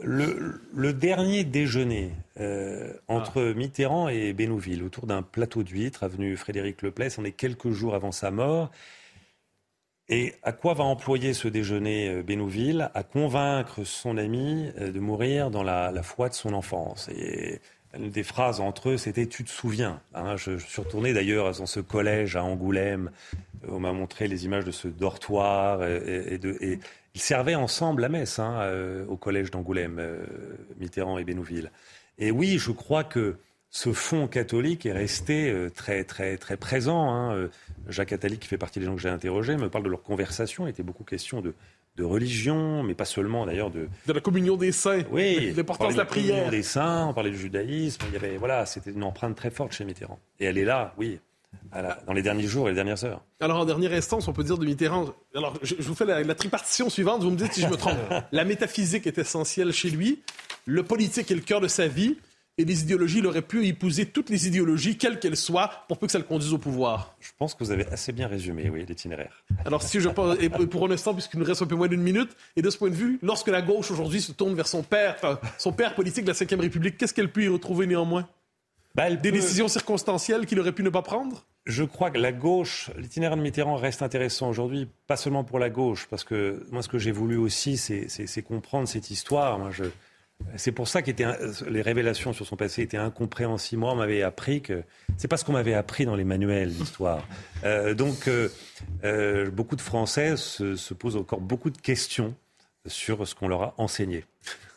le, 0.02 0.92
dernier 0.94 1.44
déjeuner 1.44 2.12
euh, 2.40 2.92
entre 3.08 3.52
ah. 3.52 3.58
Mitterrand 3.58 4.10
et 4.10 4.34
Bénouville 4.34 4.84
autour 4.84 5.06
d'un 5.06 5.22
plateau 5.22 5.64
d'huîtres 5.64 6.04
avenue 6.04 6.36
Frédéric 6.38 6.82
Lepless, 6.82 7.18
on 7.18 7.26
est 7.26 7.32
quelques 7.32 7.72
jours 7.72 7.96
avant 7.96 8.12
sa 8.12 8.32
mort. 8.32 8.72
Et 10.10 10.34
à 10.42 10.52
quoi 10.52 10.74
va 10.74 10.84
employer 10.84 11.34
ce 11.34 11.48
déjeuner 11.48 12.10
euh, 12.10 12.24
Bénouville 12.24 12.90
À 12.96 13.04
convaincre 13.04 13.84
son 13.84 14.18
ami 14.18 14.72
euh, 14.80 14.92
de 14.92 15.00
mourir 15.00 15.52
dans 15.52 15.62
la, 15.62 15.94
foi 16.02 16.30
de 16.30 16.34
son 16.34 16.54
enfance? 16.54 17.10
Et 17.10 17.62
des 17.98 18.24
phrases 18.24 18.60
entre 18.60 18.90
eux, 18.90 18.98
c'était 18.98 19.28
Tu 19.28 19.44
te 19.44 19.50
souviens 19.50 20.00
hein, 20.14 20.36
je, 20.36 20.58
suis 20.58 20.82
retourné 20.82 21.14
d'ailleurs 21.14 21.52
dans 21.52 21.66
ce 21.68 21.80
collège 21.80 22.36
à 22.36 22.44
Angoulême. 22.44 23.12
Euh, 23.64 23.68
on 23.72 23.80
m'a 23.80 23.94
montré 23.94 24.28
les 24.28 24.46
images 24.46 24.66
de 24.66 24.72
ce 24.72 24.88
dortoir. 24.88 25.84
Et, 25.84 26.40
ils 27.16 27.22
servaient 27.22 27.56
ensemble 27.56 28.04
la 28.04 28.10
messe 28.10 28.38
hein, 28.38 28.72
au 29.10 29.18
collège 29.18 29.50
d'Angoulême, 29.50 30.00
Mitterrand 30.80 31.18
et 31.18 31.24
Bénouville. 31.24 31.72
Et 32.20 32.30
oui, 32.30 32.60
je 32.60 32.72
crois 32.72 33.04
que 33.04 33.38
ce 33.72 33.94
fond 33.94 34.28
catholique 34.28 34.86
est 34.86 34.92
resté 34.92 35.50
euh, 35.50 35.70
très, 35.70 36.04
très, 36.04 36.38
très 36.38 36.58
présent. 36.58 37.12
Hein. 37.12 37.36
Euh, 37.36 37.48
Jacques 37.88 38.14
Attali, 38.14 38.40
qui 38.40 38.48
fait 38.48 38.58
partie 38.58 38.80
des 38.80 38.86
gens 38.86 38.96
que 38.96 39.02
j'ai 39.02 39.10
interrogés, 39.10 39.58
me 39.58 39.70
parle 39.70 39.84
de 39.84 39.90
leur 39.90 40.02
conversation. 40.02 40.66
Il 40.66 40.72
était 40.72 40.84
beaucoup 40.84 41.04
question 41.04 41.42
de, 41.42 41.54
de 41.96 42.04
religion, 42.04 42.82
mais 42.82 42.96
pas 42.96 43.06
seulement 43.06 43.46
d'ailleurs 43.46 43.70
de... 43.70 43.88
De 44.08 44.14
la 44.14 44.22
communion 44.22 44.58
des 44.58 44.72
saints. 44.72 45.04
Oui. 45.12 45.54
L'importance 45.58 45.94
de 45.94 46.00
la, 46.00 46.06
prière. 46.06 46.30
communion 46.30 46.52
des 46.52 46.64
saints, 46.64 47.08
on 47.08 47.14
parlait 47.14 47.30
du 47.30 47.38
judaïsme. 47.38 48.02
Il 48.08 48.14
y 48.14 48.18
avait, 48.18 48.38
voilà, 48.38 48.66
c'était 48.66 48.92
une 48.92 49.04
empreinte 49.04 49.36
très 49.36 49.52
forte 49.52 49.72
chez 49.72 49.86
Mitterrand. 49.86 50.20
Et 50.40 50.46
elle 50.46 50.58
est 50.58 50.66
là, 50.66 50.96
oui, 50.98 51.20
dans 52.08 52.14
les 52.14 52.24
derniers 52.24 52.48
jours 52.48 52.68
et 52.68 52.72
les 52.72 52.76
dernières 52.76 53.04
heures. 53.04 53.24
Alors, 53.40 53.60
en 53.60 53.66
dernière 53.66 53.94
instance, 53.94 54.28
on 54.28 54.34
peut 54.34 54.44
dire 54.44 54.58
de 54.58 54.66
Mitterrand. 54.66 55.14
Alors, 55.36 55.54
je, 55.62 55.76
vous 55.76 55.94
fais 55.94 56.06
la, 56.06 56.24
la, 56.24 56.36
tripartition 56.36 56.90
suivante. 56.90 57.22
Vous 57.22 57.30
me 57.30 57.38
dites 57.38 57.54
si 57.54 57.62
je 57.62 57.68
me 57.68 57.78
trompe. 57.78 57.98
la 58.32 58.46
métaphysique 58.46 59.06
est 59.06 59.20
essentielle 59.20 59.72
chez 59.74 59.92
lui. 59.92 60.22
Le 60.66 60.82
politique 60.82 61.30
est 61.30 61.36
le 61.36 61.42
cœur 61.42 61.62
de 61.62 61.68
sa 61.68 61.88
vie 61.88 62.18
et 62.60 62.66
les 62.66 62.82
idéologies, 62.82 63.20
il 63.20 63.26
aurait 63.26 63.42
pu 63.42 63.66
épouser 63.66 64.06
toutes 64.06 64.30
les 64.30 64.46
idéologies, 64.46 64.98
quelles 64.98 65.18
qu'elles 65.18 65.38
soient, 65.38 65.72
pour 65.88 65.98
peu 65.98 66.08
que 66.08 66.12
ça 66.12 66.18
le 66.18 66.26
conduise 66.26 66.52
au 66.52 66.58
pouvoir. 66.58 67.16
Je 67.22 67.30
pense 67.38 67.56
que 67.56 67.64
vous 67.64 67.72
avez 67.72 67.88
assez 67.88 68.12
bien 68.12 68.28
résumé, 68.28 68.70
oui, 68.70 68.86
l'itinéraire. 68.86 69.46
Alors, 69.66 69.82
si 69.82 70.02
je 70.02 70.10
pense, 70.10 70.36
et 70.42 70.50
pour 70.50 70.86
un 70.86 70.92
instant, 70.92 71.14
puisqu'il 71.14 71.40
nous 71.40 71.46
reste 71.46 71.62
un 71.62 71.68
peu 71.68 71.76
moins 71.76 71.88
d'une 71.88 72.02
minute, 72.02 72.36
et 72.58 72.62
de 72.62 72.70
ce 72.70 72.78
point 72.78 72.90
de 72.90 72.96
vue, 72.96 73.18
lorsque 73.22 73.48
la 73.48 73.62
gauche 73.62 73.92
aujourd'hui 73.92 74.20
se 74.20 74.34
tourne 74.34 74.56
vers 74.56 74.68
son 74.68 74.84
père, 74.84 75.16
son 75.58 75.72
père 75.72 75.96
politique 75.96 76.26
de 76.26 76.34
la 76.34 76.34
Ve 76.34 76.60
République, 76.60 76.98
qu'est-ce 76.98 77.14
qu'elle 77.14 77.32
peut 77.32 77.44
y 77.44 77.48
retrouver 77.48 77.88
néanmoins? 77.88 78.28
Bah, 78.94 79.10
Des 79.10 79.32
décisions 79.32 79.70
circonstancielles 79.70 80.46
qu'il 80.46 80.60
aurait 80.60 80.74
pu 80.74 80.84
ne 80.84 80.90
pas 80.90 81.02
prendre? 81.02 81.46
Je 81.66 81.86
crois 81.86 82.12
que 82.12 82.18
la 82.18 82.34
gauche, 82.34 82.92
l'itinéraire 82.98 83.38
de 83.38 83.42
Mitterrand 83.42 83.78
reste 83.78 84.02
intéressant 84.02 84.50
aujourd'hui, 84.50 84.90
pas 85.08 85.16
seulement 85.16 85.46
pour 85.46 85.60
la 85.60 85.70
gauche, 85.70 86.08
parce 86.10 86.26
que 86.26 86.66
moi, 86.72 86.82
ce 86.82 86.90
que 86.90 86.98
j'ai 86.98 87.12
voulu 87.12 87.38
aussi, 87.38 87.78
c'est 87.78 88.42
comprendre 88.42 88.90
cette 88.90 89.12
histoire. 89.12 89.60
Moi, 89.60 89.70
je, 89.72 89.86
c'est 90.56 90.72
pour 90.72 90.88
ça 90.88 91.02
que 91.02 91.12
les 91.70 91.82
révélations 91.82 92.34
sur 92.34 92.46
son 92.46 92.56
passé 92.56 92.82
étaient 92.82 92.98
incompréhensibles. 92.98 93.82
Moi, 93.82 93.92
on 93.92 93.96
m'avait 93.96 94.24
appris 94.24 94.62
que 94.62 94.84
c'est 95.18 95.28
pas 95.28 95.38
ce 95.38 95.46
qu'on 95.46 95.54
m'avait 95.54 95.74
appris 95.74 96.06
dans 96.06 96.16
les 96.16 96.24
manuels 96.24 96.74
d'histoire. 96.74 97.26
Euh, 97.66 97.94
donc, 97.94 98.30
euh, 98.30 98.48
euh, 99.04 99.52
beaucoup 99.52 99.76
de 99.76 99.82
Français 99.82 100.38
se, 100.38 100.94
posent 100.94 101.18
encore 101.18 101.42
beaucoup 101.42 101.70
de 101.70 101.78
questions 101.78 102.34
sur 102.86 103.28
ce 103.28 103.36
qu'on 103.36 103.50
leur 103.50 103.62
a 103.62 103.74
enseigné. 103.78 104.24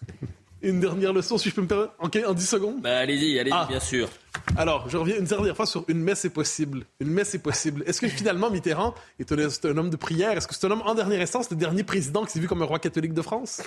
Une 0.63 0.81
dernière 0.81 1.13
leçon, 1.13 1.39
si 1.39 1.51
je 1.51 1.55
peux 1.55 1.63
me 1.63 1.67
permettre, 1.67 1.93
en, 1.99 2.31
en 2.31 2.35
10 2.35 2.47
secondes 2.47 2.81
bah, 2.81 2.99
Allez-y, 2.99 3.39
allez-y, 3.39 3.53
ah. 3.53 3.67
bien 3.69 3.81
sûr. 3.81 4.09
Alors, 4.57 4.89
je 4.89 4.97
reviens 4.97 5.17
une 5.19 5.25
dernière 5.25 5.57
fois 5.57 5.67
sur 5.67 5.85
une 5.89 6.01
messe 6.01 6.25
est 6.25 6.31
possible. 6.31 6.85
Une 7.01 7.11
messe 7.11 7.35
est 7.35 7.39
possible. 7.39 7.83
Est-ce 7.87 8.01
que 8.01 8.09
finalement 8.09 8.51
Mitterrand 8.51 8.95
est 9.19 9.33
un, 9.33 9.77
homme 9.77 9.91
de 9.91 9.97
prière? 9.97 10.37
Est-ce 10.37 10.47
que 10.47 10.55
c'est 10.55 10.67
un 10.67 10.71
homme 10.71 10.83
en 10.85 10.95
dernière 10.95 11.21
instance, 11.21 11.51
le 11.51 11.57
dernier 11.57 11.83
président 11.83 12.25
qui 12.25 12.33
s'est 12.33 12.41
vu 12.41 12.49
comme 12.49 12.63
un 12.63 12.67
roi 12.67 12.79
catholique 12.79 13.15
de 13.15 13.23
France? 13.23 13.63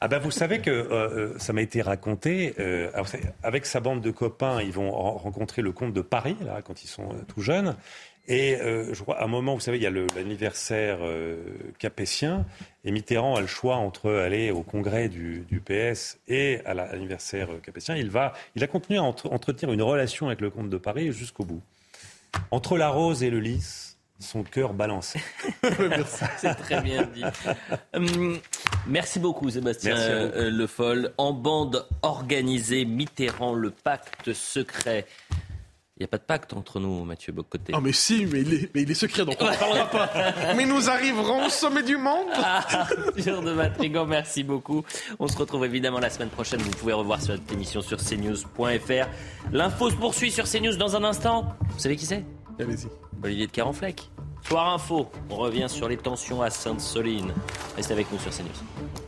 Ah 0.00 0.06
ben 0.06 0.20
vous 0.20 0.30
savez 0.30 0.60
que 0.60 0.70
euh, 0.70 0.92
euh, 0.92 1.34
ça 1.38 1.52
m'a 1.52 1.60
été 1.60 1.82
raconté. 1.82 2.54
Euh, 2.60 2.90
avec 3.42 3.66
sa 3.66 3.80
bande 3.80 4.00
de 4.00 4.12
copains, 4.12 4.62
ils 4.62 4.70
vont 4.70 4.92
rencontrer 4.92 5.60
le 5.60 5.72
comte 5.72 5.92
de 5.92 6.02
Paris 6.02 6.36
là 6.44 6.62
quand 6.62 6.84
ils 6.84 6.88
sont 6.88 7.08
tout 7.26 7.40
jeunes. 7.40 7.74
Et 8.28 8.58
je 8.60 9.02
crois 9.02 9.18
à 9.18 9.24
un 9.24 9.26
moment, 9.26 9.54
vous 9.54 9.60
savez, 9.60 9.78
il 9.78 9.82
y 9.82 9.86
a 9.86 9.90
l'anniversaire 9.90 10.98
capétien, 11.78 12.44
et 12.84 12.90
Mitterrand 12.90 13.36
a 13.36 13.40
le 13.40 13.46
choix 13.46 13.76
entre 13.76 14.12
aller 14.12 14.50
au 14.50 14.62
congrès 14.62 15.08
du, 15.08 15.62
PS 15.64 16.18
et 16.28 16.60
à 16.66 16.74
l'anniversaire 16.74 17.48
capétien. 17.62 17.96
Il 17.96 18.10
va, 18.10 18.34
il 18.54 18.62
a 18.62 18.66
continué 18.66 18.98
à 18.98 19.02
entretenir 19.02 19.72
une 19.72 19.82
relation 19.82 20.26
avec 20.26 20.42
le 20.42 20.50
comte 20.50 20.68
de 20.68 20.76
Paris 20.76 21.10
jusqu'au 21.12 21.44
bout. 21.44 21.62
Entre 22.50 22.76
la 22.76 22.90
rose 22.90 23.22
et 23.22 23.30
le 23.30 23.40
lys, 23.40 23.88
son 24.18 24.42
cœur 24.42 24.74
balancé. 24.74 25.20
C'est 26.38 26.54
très 26.54 26.80
bien 26.80 27.04
dit. 27.14 27.22
Hum, 27.94 28.38
merci 28.86 29.18
beaucoup 29.20 29.48
Sébastien 29.50 29.96
euh, 29.96 30.50
Le 30.50 30.66
Foll. 30.66 31.12
En 31.18 31.32
bande 31.32 31.86
organisée, 32.02 32.84
Mitterrand, 32.84 33.54
le 33.54 33.70
pacte 33.70 34.32
secret. 34.32 35.06
Il 35.98 36.02
n'y 36.02 36.04
a 36.04 36.08
pas 36.08 36.18
de 36.18 36.22
pacte 36.22 36.52
entre 36.52 36.78
nous, 36.78 37.04
Mathieu 37.04 37.32
Bocoté. 37.32 37.72
Ah, 37.74 37.80
mais 37.82 37.90
si, 37.90 38.24
mais 38.26 38.42
il 38.42 38.54
est, 38.54 38.70
mais 38.72 38.82
il 38.82 38.90
est 38.90 38.94
secret, 38.94 39.24
donc 39.24 39.34
on 39.40 39.50
ne 39.50 39.56
parlera 39.56 39.86
pas. 39.86 40.08
mais 40.54 40.64
nous 40.64 40.88
arriverons 40.88 41.46
au 41.46 41.48
sommet 41.48 41.82
du 41.82 41.96
monde. 41.96 42.28
Arthur 42.36 43.42
de 43.42 43.52
Matrigan, 43.52 44.06
merci 44.06 44.44
beaucoup. 44.44 44.84
On 45.18 45.26
se 45.26 45.36
retrouve 45.36 45.64
évidemment 45.64 45.98
la 45.98 46.08
semaine 46.08 46.28
prochaine. 46.28 46.60
Vous 46.60 46.70
pouvez 46.70 46.92
revoir 46.92 47.20
cette 47.20 47.50
émission 47.50 47.80
sur 47.80 47.98
cnews.fr. 47.98 49.08
L'info 49.50 49.90
se 49.90 49.96
poursuit 49.96 50.30
sur 50.30 50.48
CNews 50.48 50.76
dans 50.76 50.94
un 50.94 51.02
instant. 51.02 51.56
Vous 51.70 51.80
savez 51.80 51.96
qui 51.96 52.06
c'est? 52.06 52.24
Allez-y. 52.60 52.86
Olivier 53.24 53.48
de 53.48 53.52
Carenfleck. 53.52 54.08
Soir 54.46 54.72
Info, 54.72 55.10
on 55.30 55.34
revient 55.34 55.66
sur 55.68 55.88
les 55.88 55.96
tensions 55.96 56.42
à 56.42 56.50
Sainte-Soline. 56.50 57.32
Restez 57.74 57.92
avec 57.92 58.06
nous 58.12 58.20
sur 58.20 58.30
CNews. 58.30 59.07